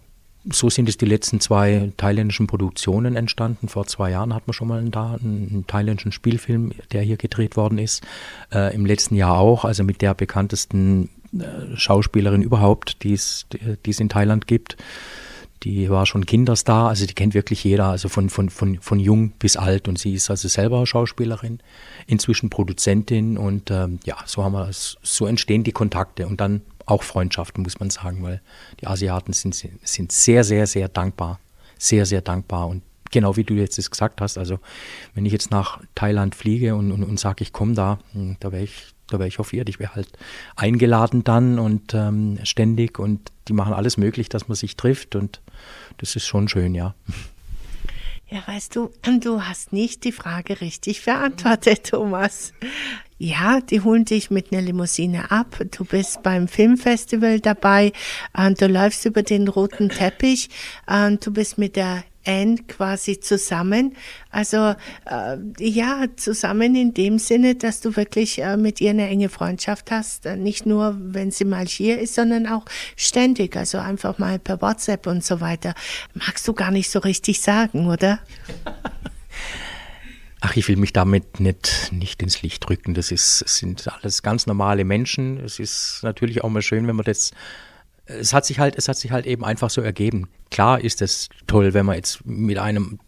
so 0.50 0.70
sind 0.70 0.88
es 0.88 0.96
die 0.96 1.04
letzten 1.04 1.40
zwei 1.40 1.92
thailändischen 1.98 2.46
Produktionen 2.46 3.14
entstanden. 3.14 3.68
Vor 3.68 3.86
zwei 3.86 4.12
Jahren 4.12 4.34
hat 4.34 4.46
man 4.46 4.54
schon 4.54 4.68
mal 4.68 4.78
einen, 4.78 4.94
einen, 4.94 5.66
thailändischen 5.66 6.12
Spielfilm, 6.12 6.72
der 6.92 7.02
hier 7.02 7.18
gedreht 7.18 7.58
worden 7.58 7.76
ist. 7.76 8.02
Äh, 8.50 8.74
Im 8.74 8.86
letzten 8.86 9.14
Jahr 9.14 9.36
auch, 9.36 9.66
also 9.66 9.84
mit 9.84 10.00
der 10.00 10.14
bekanntesten 10.14 11.10
äh, 11.38 11.76
Schauspielerin 11.76 12.40
überhaupt, 12.40 13.02
die 13.02 13.12
es 13.12 13.44
in 13.84 14.08
Thailand 14.08 14.46
gibt 14.46 14.78
die 15.62 15.88
war 15.90 16.06
schon 16.06 16.26
Kinderstar, 16.26 16.88
also 16.88 17.06
die 17.06 17.14
kennt 17.14 17.34
wirklich 17.34 17.62
jeder, 17.62 17.86
also 17.86 18.08
von, 18.08 18.30
von, 18.30 18.50
von, 18.50 18.80
von 18.80 18.98
jung 18.98 19.30
bis 19.38 19.56
alt. 19.56 19.88
Und 19.88 19.98
sie 19.98 20.14
ist 20.14 20.30
also 20.30 20.48
selber 20.48 20.84
Schauspielerin, 20.86 21.60
inzwischen 22.06 22.50
Produzentin 22.50 23.38
und 23.38 23.70
ähm, 23.70 24.00
ja, 24.04 24.16
so 24.26 24.42
haben 24.42 24.52
wir 24.52 24.68
so 24.72 25.26
entstehen 25.26 25.64
die 25.64 25.72
Kontakte 25.72 26.26
und 26.26 26.40
dann 26.40 26.62
auch 26.86 27.02
Freundschaften, 27.02 27.62
muss 27.62 27.78
man 27.78 27.90
sagen, 27.90 28.22
weil 28.22 28.40
die 28.80 28.86
Asiaten 28.86 29.32
sind, 29.32 29.54
sind 29.54 30.12
sehr, 30.12 30.44
sehr, 30.44 30.66
sehr 30.66 30.88
dankbar. 30.88 31.38
Sehr, 31.78 32.06
sehr 32.06 32.20
dankbar. 32.20 32.68
Und 32.68 32.82
genau 33.10 33.36
wie 33.36 33.44
du 33.44 33.54
jetzt 33.54 33.78
das 33.78 33.90
gesagt 33.90 34.20
hast, 34.20 34.38
also 34.38 34.58
wenn 35.14 35.26
ich 35.26 35.32
jetzt 35.32 35.50
nach 35.50 35.80
Thailand 35.94 36.34
fliege 36.34 36.74
und, 36.74 36.90
und, 36.90 37.04
und 37.04 37.20
sage, 37.20 37.42
ich 37.42 37.52
komme 37.52 37.74
da, 37.74 37.98
hm, 38.12 38.36
da 38.40 38.50
wäre 38.50 38.64
ich 38.64 38.91
wäre 39.18 39.28
ich 39.28 39.38
hofiert. 39.38 39.68
Ich 39.68 39.78
wäre 39.78 39.94
halt 39.94 40.08
eingeladen 40.56 41.24
dann 41.24 41.58
und 41.58 41.94
ähm, 41.94 42.38
ständig 42.44 42.98
und 42.98 43.32
die 43.48 43.52
machen 43.52 43.72
alles 43.72 43.96
möglich, 43.96 44.28
dass 44.28 44.48
man 44.48 44.56
sich 44.56 44.76
trifft 44.76 45.16
und 45.16 45.40
das 45.98 46.16
ist 46.16 46.26
schon 46.26 46.48
schön, 46.48 46.74
ja. 46.74 46.94
Ja, 48.32 48.42
weißt 48.46 48.74
du, 48.76 48.90
du 49.20 49.42
hast 49.42 49.74
nicht 49.74 50.04
die 50.04 50.12
Frage 50.12 50.62
richtig 50.62 51.04
beantwortet, 51.04 51.90
Thomas. 51.90 52.54
Ja, 53.18 53.60
die 53.60 53.82
holen 53.82 54.06
dich 54.06 54.30
mit 54.30 54.52
einer 54.52 54.62
Limousine 54.62 55.30
ab. 55.30 55.60
Du 55.76 55.84
bist 55.84 56.22
beim 56.22 56.48
Filmfestival 56.48 57.40
dabei. 57.40 57.92
Und 58.34 58.60
du 58.60 58.68
läufst 58.68 59.04
über 59.04 59.22
den 59.22 59.48
roten 59.48 59.90
Teppich. 59.90 60.48
Und 60.86 61.24
du 61.26 61.30
bist 61.30 61.58
mit 61.58 61.76
der 61.76 62.04
Anne 62.26 62.56
quasi 62.68 63.20
zusammen. 63.20 63.96
Also 64.30 64.74
äh, 65.06 65.36
ja, 65.58 66.06
zusammen 66.16 66.74
in 66.74 66.94
dem 66.94 67.18
Sinne, 67.18 67.54
dass 67.54 67.80
du 67.80 67.96
wirklich 67.96 68.40
äh, 68.40 68.56
mit 68.56 68.80
ihr 68.80 68.90
eine 68.90 69.08
enge 69.08 69.28
Freundschaft 69.28 69.90
hast. 69.90 70.26
Äh, 70.26 70.36
nicht 70.36 70.66
nur, 70.66 70.96
wenn 70.98 71.30
sie 71.30 71.44
mal 71.44 71.66
hier 71.66 72.00
ist, 72.00 72.14
sondern 72.14 72.46
auch 72.46 72.64
ständig. 72.96 73.56
Also 73.56 73.78
einfach 73.78 74.18
mal 74.18 74.38
per 74.38 74.60
WhatsApp 74.62 75.06
und 75.06 75.24
so 75.24 75.40
weiter. 75.40 75.74
Magst 76.14 76.46
du 76.46 76.52
gar 76.52 76.70
nicht 76.70 76.90
so 76.90 76.98
richtig 77.00 77.40
sagen, 77.40 77.88
oder? 77.88 78.20
Ach, 80.40 80.56
ich 80.56 80.66
will 80.66 80.76
mich 80.76 80.92
damit 80.92 81.38
nicht, 81.38 81.90
nicht 81.92 82.20
ins 82.20 82.42
Licht 82.42 82.68
drücken. 82.68 82.94
Das 82.94 83.12
ist, 83.12 83.38
sind 83.46 83.88
alles 83.88 84.22
ganz 84.22 84.46
normale 84.46 84.84
Menschen. 84.84 85.38
Es 85.38 85.60
ist 85.60 86.00
natürlich 86.02 86.42
auch 86.42 86.50
mal 86.50 86.62
schön, 86.62 86.88
wenn 86.88 86.96
man 86.96 87.04
das 87.04 87.30
es 88.18 88.32
hat 88.32 88.46
sich 88.46 88.58
halt, 88.58 88.76
es 88.76 88.88
hat 88.88 88.96
sich 88.96 89.10
halt 89.10 89.26
eben 89.26 89.44
einfach 89.44 89.70
so 89.70 89.80
ergeben. 89.80 90.28
Klar 90.50 90.80
ist 90.80 91.02
es 91.02 91.28
toll, 91.46 91.74
wenn 91.74 91.86
man 91.86 91.96
jetzt 91.96 92.24
mit 92.26 92.58
einem 92.58 92.98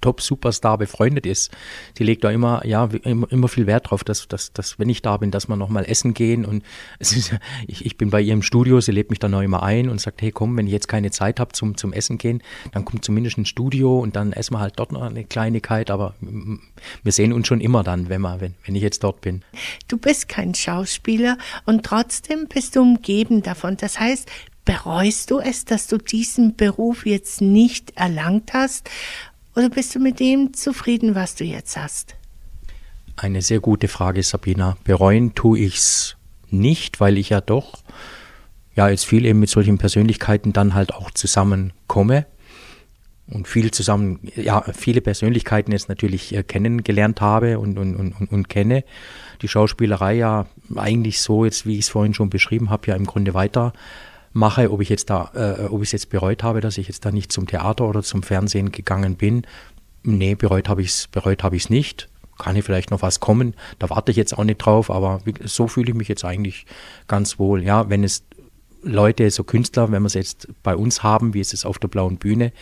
Top-Superstar 0.00 0.78
befreundet 0.78 1.26
ist. 1.26 1.50
Die 1.98 2.04
legt 2.04 2.24
da 2.24 2.30
immer, 2.30 2.64
ja, 2.66 2.88
immer, 3.04 3.48
viel 3.48 3.66
Wert 3.66 3.90
drauf, 3.90 4.04
dass, 4.04 4.28
dass, 4.28 4.52
dass, 4.52 4.78
wenn 4.78 4.88
ich 4.88 5.02
da 5.02 5.16
bin, 5.16 5.30
dass 5.30 5.48
wir 5.48 5.56
nochmal 5.56 5.84
essen 5.84 6.14
gehen. 6.14 6.44
Und 6.44 6.62
ist, 6.98 7.34
ich, 7.66 7.86
ich 7.86 7.96
bin 7.96 8.10
bei 8.10 8.20
ihr 8.20 8.32
im 8.32 8.42
Studio, 8.42 8.80
sie 8.80 8.92
lädt 8.92 9.10
mich 9.10 9.18
dann 9.18 9.32
noch 9.32 9.42
immer 9.42 9.62
ein 9.62 9.88
und 9.88 10.00
sagt, 10.00 10.22
hey 10.22 10.30
komm, 10.30 10.56
wenn 10.56 10.66
ich 10.66 10.72
jetzt 10.72 10.88
keine 10.88 11.10
Zeit 11.10 11.40
habe 11.40 11.52
zum, 11.52 11.76
zum 11.76 11.92
Essen 11.92 12.18
gehen, 12.18 12.42
dann 12.72 12.84
kommt 12.84 13.04
zumindest 13.04 13.38
ein 13.38 13.46
Studio 13.46 13.98
und 13.98 14.16
dann 14.16 14.32
essen 14.32 14.54
wir 14.54 14.60
halt 14.60 14.74
dort 14.76 14.92
noch 14.92 15.02
eine 15.02 15.24
Kleinigkeit, 15.24 15.90
aber 15.90 16.14
wir 17.02 17.12
sehen 17.12 17.32
uns 17.32 17.48
schon 17.48 17.60
immer 17.60 17.82
dann, 17.82 18.08
wenn, 18.08 18.20
wir, 18.20 18.40
wenn, 18.40 18.54
wenn 18.64 18.76
ich 18.76 18.82
jetzt 18.82 19.04
dort 19.04 19.20
bin. 19.20 19.42
Du 19.88 19.96
bist 19.96 20.28
kein 20.28 20.54
Schauspieler 20.54 21.38
und 21.66 21.84
trotzdem 21.84 22.46
bist 22.48 22.76
du 22.76 22.80
umgeben 22.80 23.42
davon. 23.42 23.76
Das 23.76 23.98
heißt, 23.98 24.28
Bereust 24.64 25.30
du 25.30 25.38
es, 25.38 25.64
dass 25.64 25.86
du 25.86 25.96
diesen 25.96 26.54
Beruf 26.54 27.06
jetzt 27.06 27.40
nicht 27.40 27.96
erlangt 27.96 28.52
hast? 28.52 28.88
Oder 29.56 29.68
bist 29.68 29.94
du 29.94 29.98
mit 29.98 30.20
dem 30.20 30.54
zufrieden, 30.54 31.14
was 31.14 31.34
du 31.34 31.44
jetzt 31.44 31.76
hast? 31.76 32.16
Eine 33.16 33.42
sehr 33.42 33.60
gute 33.60 33.88
Frage, 33.88 34.22
Sabina. 34.22 34.76
Bereuen 34.84 35.34
tue 35.34 35.58
ich 35.58 35.76
es 35.76 36.16
nicht, 36.50 37.00
weil 37.00 37.18
ich 37.18 37.30
ja 37.30 37.40
doch 37.40 37.82
ja 38.74 38.88
jetzt 38.88 39.04
viel 39.04 39.24
eben 39.26 39.40
mit 39.40 39.50
solchen 39.50 39.78
Persönlichkeiten 39.78 40.52
dann 40.52 40.74
halt 40.74 40.94
auch 40.94 41.10
zusammenkomme 41.10 42.26
und 43.28 43.46
viel 43.46 43.70
zusammen, 43.70 44.20
ja, 44.34 44.62
viele 44.72 45.00
Persönlichkeiten 45.00 45.72
jetzt 45.72 45.88
natürlich 45.88 46.34
äh, 46.34 46.42
kennengelernt 46.42 47.20
habe 47.20 47.58
und, 47.58 47.78
und, 47.78 47.94
und, 47.94 48.32
und 48.32 48.48
kenne. 48.48 48.84
Die 49.42 49.48
Schauspielerei 49.48 50.14
ja 50.14 50.46
eigentlich 50.74 51.20
so, 51.20 51.44
jetzt 51.44 51.66
wie 51.66 51.74
ich 51.74 51.80
es 51.80 51.88
vorhin 51.88 52.14
schon 52.14 52.30
beschrieben 52.30 52.70
habe, 52.70 52.88
ja 52.88 52.96
im 52.96 53.06
Grunde 53.06 53.34
weiter 53.34 53.72
mache, 54.32 54.70
ob 54.70 54.80
ich 54.80 54.88
jetzt 54.88 55.10
da, 55.10 55.30
äh, 55.34 55.64
ob 55.66 55.82
ich 55.82 55.88
es 55.88 55.92
jetzt 55.92 56.10
bereut 56.10 56.42
habe, 56.42 56.60
dass 56.60 56.78
ich 56.78 56.88
jetzt 56.88 57.04
da 57.04 57.10
nicht 57.10 57.32
zum 57.32 57.46
Theater 57.46 57.88
oder 57.88 58.02
zum 58.02 58.22
Fernsehen 58.22 58.72
gegangen 58.72 59.16
bin. 59.16 59.46
Nee, 60.02 60.34
bereut 60.34 60.68
habe 60.68 60.82
ich 60.82 60.88
es 60.88 61.08
bereut 61.08 61.42
habe 61.42 61.56
ich 61.56 61.64
es 61.64 61.70
nicht. 61.70 62.08
Kann 62.38 62.54
hier 62.54 62.64
vielleicht 62.64 62.90
noch 62.90 63.02
was 63.02 63.20
kommen? 63.20 63.54
Da 63.78 63.90
warte 63.90 64.10
ich 64.10 64.16
jetzt 64.16 64.36
auch 64.36 64.44
nicht 64.44 64.58
drauf, 64.58 64.90
aber 64.90 65.20
so 65.44 65.68
fühle 65.68 65.90
ich 65.90 65.94
mich 65.94 66.08
jetzt 66.08 66.24
eigentlich 66.24 66.64
ganz 67.06 67.38
wohl. 67.38 67.62
Ja, 67.62 67.90
wenn 67.90 68.02
es 68.02 68.24
Leute, 68.82 69.30
so 69.30 69.44
Künstler, 69.44 69.92
wenn 69.92 70.02
wir 70.02 70.06
es 70.06 70.14
jetzt 70.14 70.48
bei 70.62 70.74
uns 70.74 71.02
haben, 71.02 71.34
wie 71.34 71.40
es 71.40 71.52
es 71.52 71.66
auf 71.66 71.78
der 71.78 71.88
blauen 71.88 72.16
Bühne, 72.16 72.52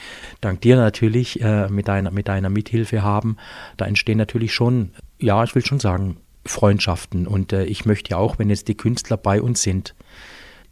dank 0.41 0.61
dir 0.63 0.77
natürlich 0.77 1.41
äh, 1.41 1.69
mit, 1.69 1.87
deiner, 1.87 2.11
mit 2.11 2.27
deiner 2.27 2.51
Mithilfe 2.51 3.03
haben, 3.03 3.37
da 3.77 3.87
entstehen 3.87 4.19
natürlich 4.19 4.53
schon, 4.53 4.91
ja, 5.21 5.45
ich 5.45 5.55
will 5.55 5.65
schon 5.65 5.79
sagen, 5.79 6.17
Freundschaften. 6.45 7.27
Und 7.29 7.53
äh, 7.53 7.65
ich 7.65 7.85
möchte 7.85 8.11
ja 8.11 8.17
auch, 8.17 8.39
wenn 8.39 8.51
jetzt 8.51 8.67
die 8.67 8.77
Künstler 8.77 9.17
bei 9.17 9.41
uns 9.41 9.63
sind, 9.63 9.95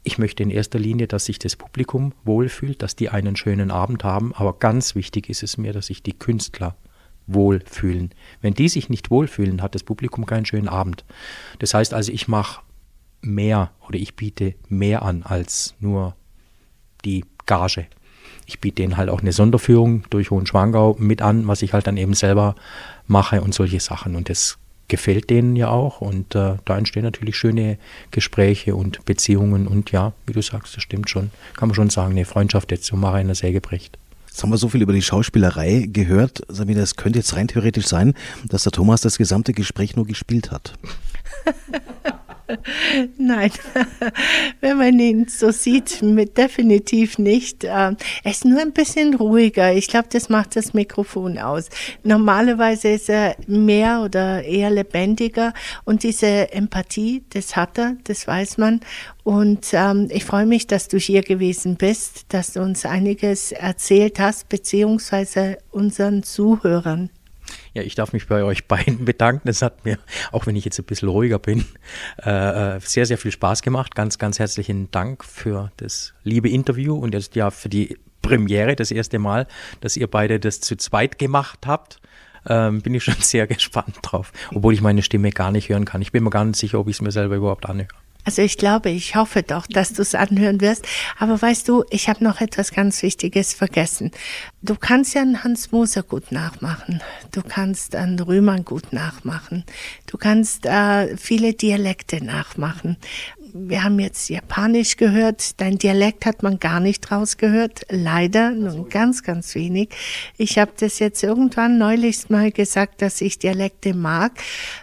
ich 0.07 0.19
möchte 0.19 0.45
in 0.45 0.51
erster 0.51 0.79
Linie, 0.79 1.09
dass 1.09 1.25
sich 1.25 1.41
das 1.41 1.57
Publikum 1.57 2.13
wohlfühlt, 2.25 2.81
dass 2.81 2.95
die 2.95 3.09
einen 3.09 3.35
schönen 3.35 3.73
Abend 3.73 4.05
haben, 4.05 4.33
aber 4.35 4.57
ganz 4.57 4.95
wichtig 4.95 5.29
ist 5.29 5.43
es 5.43 5.59
mir, 5.59 5.73
dass 5.73 5.87
sich 5.87 6.03
die 6.03 6.13
Künstler 6.13 6.77
wohlfühlen. 7.27 8.11
Wenn 8.41 8.55
die 8.55 8.69
sich 8.69 8.89
nicht 8.89 9.11
wohlfühlen, 9.11 9.63
hat 9.63 9.75
das 9.75 9.83
Publikum 9.83 10.25
keinen 10.25 10.47
schönen 10.47 10.69
Abend. 10.69 11.05
Das 11.59 11.75
heißt 11.75 11.93
also, 11.93 12.13
ich 12.13 12.29
mache 12.29 12.63
mehr 13.21 13.73
oder 13.89 13.99
ich 13.99 14.15
biete 14.15 14.55
mehr 14.69 15.03
an 15.03 15.25
als 15.25 15.75
nur 15.81 16.15
die 17.05 17.25
Gage. 17.47 17.89
Ich 18.47 18.61
biete 18.61 18.77
denen 18.77 18.97
halt 18.97 19.11
auch 19.11 19.23
eine 19.23 19.33
Sonderführung 19.33 20.05
durch 20.09 20.31
Hohenschwangau 20.31 20.95
mit 21.01 21.21
an, 21.21 21.49
was 21.49 21.63
ich 21.63 21.73
halt 21.73 21.89
dann 21.89 21.97
eben 21.97 22.15
selber 22.15 22.55
mache 23.09 23.43
und 23.43 23.55
solche 23.55 23.81
Sachen. 23.81 24.15
Und 24.15 24.29
das 24.29 24.57
gefällt 24.89 25.31
denen 25.31 25.57
ja 25.57 25.69
auch 25.69 26.01
und 26.01 26.35
äh, 26.35 26.55
da 26.65 26.79
entstehen 26.79 27.03
natürlich 27.03 27.37
schöne 27.37 27.79
Gespräche 28.11 28.77
und 28.77 29.05
Beziehungen 29.05 29.67
und 29.67 29.93
ja, 29.93 30.13
wie 30.27 30.33
du 30.33 30.43
sagst, 30.43 30.77
das 30.77 30.83
stimmt 30.83 31.11
schon. 31.11 31.31
Kann 31.57 31.69
man 31.69 31.75
schon 31.75 31.91
sagen, 31.91 32.13
eine 32.13 32.25
Freundschaft 32.25 32.71
jetzt 32.71 32.85
zu 32.85 32.97
Marina 32.97 33.35
Sägebrecht. 33.35 33.99
Jetzt 34.27 34.43
haben 34.43 34.51
wir 34.51 34.59
so 34.59 34.69
viel 34.69 34.83
über 34.83 34.93
die 34.93 35.03
Schauspielerei 35.03 35.89
gehört. 35.91 36.43
Sabine, 36.49 36.81
es 36.81 36.97
könnte 36.97 37.19
jetzt 37.19 37.35
rein 37.37 37.49
theoretisch 37.49 37.87
sein, 37.87 38.15
dass 38.49 38.65
der 38.65 38.73
Thomas 38.73 39.01
das 39.01 39.17
gesamte 39.17 39.55
Gespräch 39.55 39.97
nur 39.97 40.07
gespielt 40.07 40.51
hat. 40.51 40.75
Nein, 43.19 43.51
wenn 44.61 44.79
man 44.79 44.99
ihn 44.99 45.27
so 45.29 45.51
sieht, 45.51 46.03
mit 46.03 46.37
definitiv 46.39 47.19
nicht. 47.19 47.65
Ähm, 47.65 47.97
er 48.23 48.31
ist 48.31 48.45
nur 48.45 48.61
ein 48.61 48.73
bisschen 48.73 49.15
ruhiger. 49.15 49.73
Ich 49.73 49.89
glaube, 49.89 50.09
das 50.11 50.29
macht 50.29 50.57
das 50.57 50.75
Mikrofon 50.75 51.39
aus. 51.39 51.69
Normalerweise 52.05 52.89
ist 52.89 53.09
er 53.09 53.37
mehr 53.47 54.03
oder 54.03 54.45
eher 54.45 54.71
lebendiger 54.71 55.53
und 55.85 56.03
diese 56.03 56.53
Empathie, 56.53 57.25
das 57.31 57.57
hat 57.57 57.79
er, 57.79 57.97
das 58.05 58.27
weiß 58.27 58.59
man. 58.59 58.81
Und 59.25 59.69
ähm, 59.73 60.09
ich 60.11 60.25
freue 60.25 60.47
mich, 60.47 60.67
dass 60.67 60.89
du 60.89 60.99
hier 60.99 61.23
gewesen 61.23 61.77
bist, 61.77 62.27
dass 62.29 62.53
du 62.53 62.61
uns 62.61 62.87
einiges 62.87 63.51
erzählt 63.51 64.21
hast, 64.21 64.49
beziehungsweise 64.49 65.59
unseren 65.71 66.23
Zuhörern. 66.23 67.11
Ja, 67.77 67.83
ich 67.83 67.95
darf 67.95 68.15
mich 68.15 68.27
bei 68.27 68.43
euch 68.43 68.69
beiden 68.69 69.05
bedanken. 69.05 69.49
Es 69.49 69.61
hat 69.61 69.85
mir, 69.85 69.99
auch 70.33 70.47
wenn 70.47 70.57
ich 70.57 70.65
jetzt 70.65 70.79
ein 70.79 70.87
bisschen 70.87 71.11
ruhiger 71.11 71.39
bin, 71.39 71.67
äh, 72.25 72.77
äh, 72.77 72.81
sehr, 72.81 73.05
sehr 73.05 73.19
viel 73.19 73.31
Spaß 73.31 73.61
gemacht. 73.61 73.95
Ganz, 73.95 74.17
ganz 74.19 74.39
herzlichen 74.39 74.91
Dank 74.93 75.23
für 75.23 75.71
das 75.77 76.15
liebe 76.25 76.49
Interview 76.49 76.97
und 76.97 77.13
jetzt 77.13 77.37
ja 77.37 77.51
für 77.51 77.69
die 77.69 77.99
Premiere, 78.23 78.77
das 78.77 78.91
erste 78.91 79.19
Mal, 79.19 79.47
dass 79.83 79.99
ihr 79.99 80.07
beide 80.07 80.41
das 80.41 80.63
zu 80.63 80.77
zweit 80.77 81.19
gemacht 81.19 81.67
habt. 81.67 82.01
Ähm, 82.49 82.81
bin 82.81 82.95
ich 82.95 83.05
schon 83.05 83.17
sehr 83.21 83.47
gespannt 83.47 83.99
drauf, 84.01 84.33
obwohl 84.55 84.73
ich 84.73 84.81
meine 84.81 85.03
Stimme 85.03 85.29
gar 85.29 85.51
nicht 85.53 85.69
hören 85.69 85.85
kann. 85.85 86.01
Ich 86.01 86.13
bin 86.13 86.25
mir 86.25 86.31
gar 86.31 86.47
nicht 86.47 86.57
sicher, 86.57 86.81
ob 86.81 86.89
ich 86.89 86.97
es 86.97 87.03
mir 87.03 87.13
selber 87.13 87.37
überhaupt 87.37 87.67
anhöre. 87.67 87.89
Also 88.27 88.43
ich 88.43 88.59
glaube, 88.59 88.91
ich 88.91 89.15
hoffe 89.15 89.45
doch, 89.45 89.69
dass 89.69 89.93
du 89.93 90.03
es 90.03 90.17
anhören 90.17 90.61
wirst. 90.61 90.85
Aber 91.17 91.41
weißt 91.41 91.69
du, 91.69 91.85
ich 91.91 92.09
habe 92.09 92.25
noch 92.25 92.41
etwas 92.41 92.73
ganz 92.73 93.01
Wichtiges 93.05 93.55
vergessen. 93.55 94.11
Du 94.63 94.75
kannst 94.75 95.15
ja 95.15 95.23
einen 95.23 95.45
Hans 95.45 95.71
Moser 95.71 96.03
gut 96.03 96.33
nachmachen. 96.33 97.01
Du 97.31 97.43
kannst 97.43 97.95
einen 97.95 98.19
Römer 98.19 98.59
gut 98.61 98.93
nachmachen. 98.93 99.65
Du 100.07 100.19
kannst 100.19 100.67
äh, 100.67 101.17
viele 101.17 101.55
Dialekte 101.55 102.23
nachmachen 102.23 102.97
wir 103.59 103.83
haben 103.83 103.99
jetzt 103.99 104.29
Japanisch 104.29 104.97
gehört. 104.97 105.61
Dein 105.61 105.79
Dialekt 105.79 106.27
hat 106.27 106.43
man 106.43 106.59
gar 106.59 106.81
nicht 106.81 107.11
rausgehört. 107.11 107.83
Leider, 107.91 108.51
nur 108.51 108.89
ganz, 108.89 109.23
ganz 109.23 109.55
wenig. 109.55 109.91
Ich 110.37 110.59
habe 110.59 110.73
das 110.79 110.99
jetzt 110.99 111.23
irgendwann 111.23 111.79
neulich 111.79 112.29
mal 112.31 112.53
gesagt, 112.53 113.03
dass 113.03 113.21
ich 113.21 113.39
Dialekte 113.39 113.95
mag. 113.95 114.33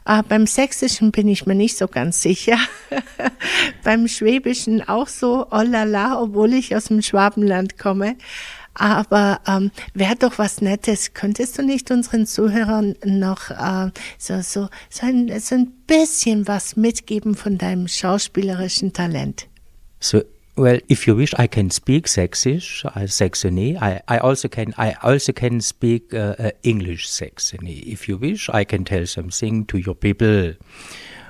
Äh, 0.05 0.23
beim 0.27 0.47
Sächsischen 0.47 1.11
bin 1.11 1.27
ich 1.27 1.45
mir 1.45 1.55
nicht 1.55 1.77
so 1.77 1.87
ganz 1.87 2.21
sicher. 2.21 2.57
beim 3.83 4.07
Schwäbischen 4.07 4.87
auch 4.87 5.07
so, 5.07 5.47
oh 5.51 5.61
la 5.61 5.83
la, 5.83 6.21
obwohl 6.21 6.53
ich 6.53 6.75
aus 6.75 6.85
dem 6.85 7.01
Schwabenland 7.01 7.77
komme. 7.77 8.15
Aber 8.75 9.39
ähm, 9.47 9.71
wäre 9.93 10.15
doch 10.15 10.39
was 10.39 10.61
Nettes. 10.61 11.13
Könntest 11.13 11.57
du 11.57 11.63
nicht 11.63 11.91
unseren 11.91 12.25
Zuhörern 12.25 12.95
noch 13.05 13.51
äh, 13.51 13.91
so, 14.17 14.41
so, 14.41 14.69
so, 14.89 15.05
ein, 15.05 15.39
so 15.39 15.55
ein 15.55 15.71
bisschen 15.87 16.47
was 16.47 16.75
mitgeben 16.75 17.35
von 17.35 17.57
deinem 17.57 17.87
schauspielerischen 17.87 18.93
Talent? 18.93 19.47
So 19.99 20.21
Well, 20.55 20.81
if 20.87 21.07
you 21.07 21.15
wish, 21.15 21.33
I 21.39 21.47
can 21.47 21.71
speak 21.71 22.07
Sächsisch, 22.07 22.85
uh, 22.85 23.07
Saxony. 23.07 23.75
I, 23.75 24.01
I 24.07 24.19
also 24.19 24.47
can 24.47 24.75
I 24.77 24.93
also 25.01 25.33
can 25.33 25.61
speak 25.61 26.13
uh, 26.13 26.35
uh, 26.37 26.51
English 26.61 27.09
Saxony. 27.09 27.79
If 27.91 28.07
you 28.07 28.17
wish, 28.17 28.49
I 28.49 28.63
can 28.63 28.85
tell 28.85 29.07
something 29.07 29.65
to 29.65 29.79
your 29.79 29.95
people 29.95 30.53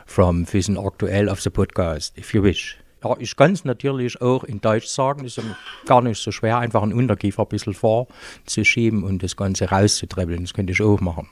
from 0.05 0.45
Füssen 0.45 0.77
Aktuell 0.77 1.29
of 1.29 1.41
the 1.41 1.51
podcast. 1.51 2.11
If 2.17 2.33
you 2.33 2.41
wish. 2.41 2.77
Ja, 3.03 3.15
ich 3.19 3.35
kann 3.35 3.51
es 3.51 3.65
natürlich 3.65 4.21
auch 4.21 4.43
in 4.43 4.61
Deutsch 4.61 4.87
sagen. 4.87 5.25
ist 5.25 5.41
gar 5.85 6.01
nicht 6.01 6.21
so 6.21 6.31
schwer, 6.31 6.57
einfach 6.59 6.83
einen 6.83 6.93
Unterkiefer 6.93 7.43
ein 7.43 7.49
bisschen 7.49 7.73
vorzuschieben 7.73 9.03
und 9.03 9.23
das 9.23 9.35
Ganze 9.35 9.65
rauszutrebbeln. 9.69 10.43
Das 10.43 10.53
könnte 10.53 10.73
ich 10.73 10.81
auch 10.81 11.01
machen. 11.01 11.27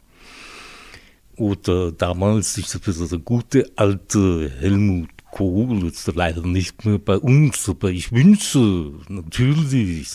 Oder 1.37 1.91
damals, 1.91 2.57
ich 2.57 2.67
sag, 2.67 2.83
der 2.83 3.17
gute 3.19 3.71
alte 3.75 4.51
Helmut 4.59 5.09
Kohl 5.31 5.87
ist 5.87 6.05
leider 6.13 6.45
nicht 6.45 6.83
mehr 6.83 6.99
bei 6.99 7.17
uns, 7.17 7.69
aber 7.69 7.89
ich 7.89 8.11
wünsche 8.11 8.91
natürlich 9.07 10.09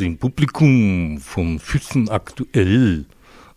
dem 0.00 0.16
Publikum 0.16 1.18
von 1.20 1.58
Füssen 1.58 2.08
aktuell 2.08 3.04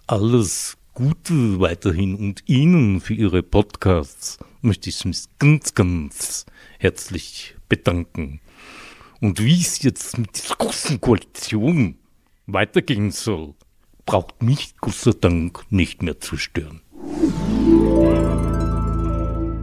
alles 0.05 0.77
Gute 0.93 1.59
weiterhin 1.61 2.15
und 2.15 2.43
Ihnen 2.45 2.99
für 2.99 3.13
Ihre 3.13 3.41
Podcasts 3.41 4.37
möchte 4.61 4.89
ich 4.89 5.05
mich 5.05 5.23
ganz, 5.39 5.73
ganz 5.73 6.45
herzlich 6.79 7.55
bedanken. 7.69 8.41
Und 9.21 9.43
wie 9.43 9.59
es 9.59 9.81
jetzt 9.81 10.17
mit 10.17 10.35
dieser 10.37 10.55
großen 10.55 11.01
Koalition 11.01 11.97
weitergehen 12.45 13.11
soll, 13.11 13.55
braucht 14.05 14.41
mich 14.43 14.75
Gott 14.77 14.95
sei 14.95 15.11
Dank 15.19 15.65
nicht 15.69 16.03
mehr 16.03 16.19
zu 16.19 16.37
stören. 16.37 16.81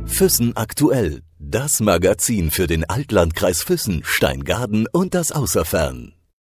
Füssen 0.06 0.56
aktuell. 0.56 1.22
Das 1.38 1.80
Magazin 1.80 2.50
für 2.50 2.66
den 2.66 2.84
Altlandkreis 2.88 3.62
Füssen, 3.62 4.02
Steingaden 4.04 4.86
und 4.92 5.14
das 5.14 5.32
Außerfern. 5.32 6.14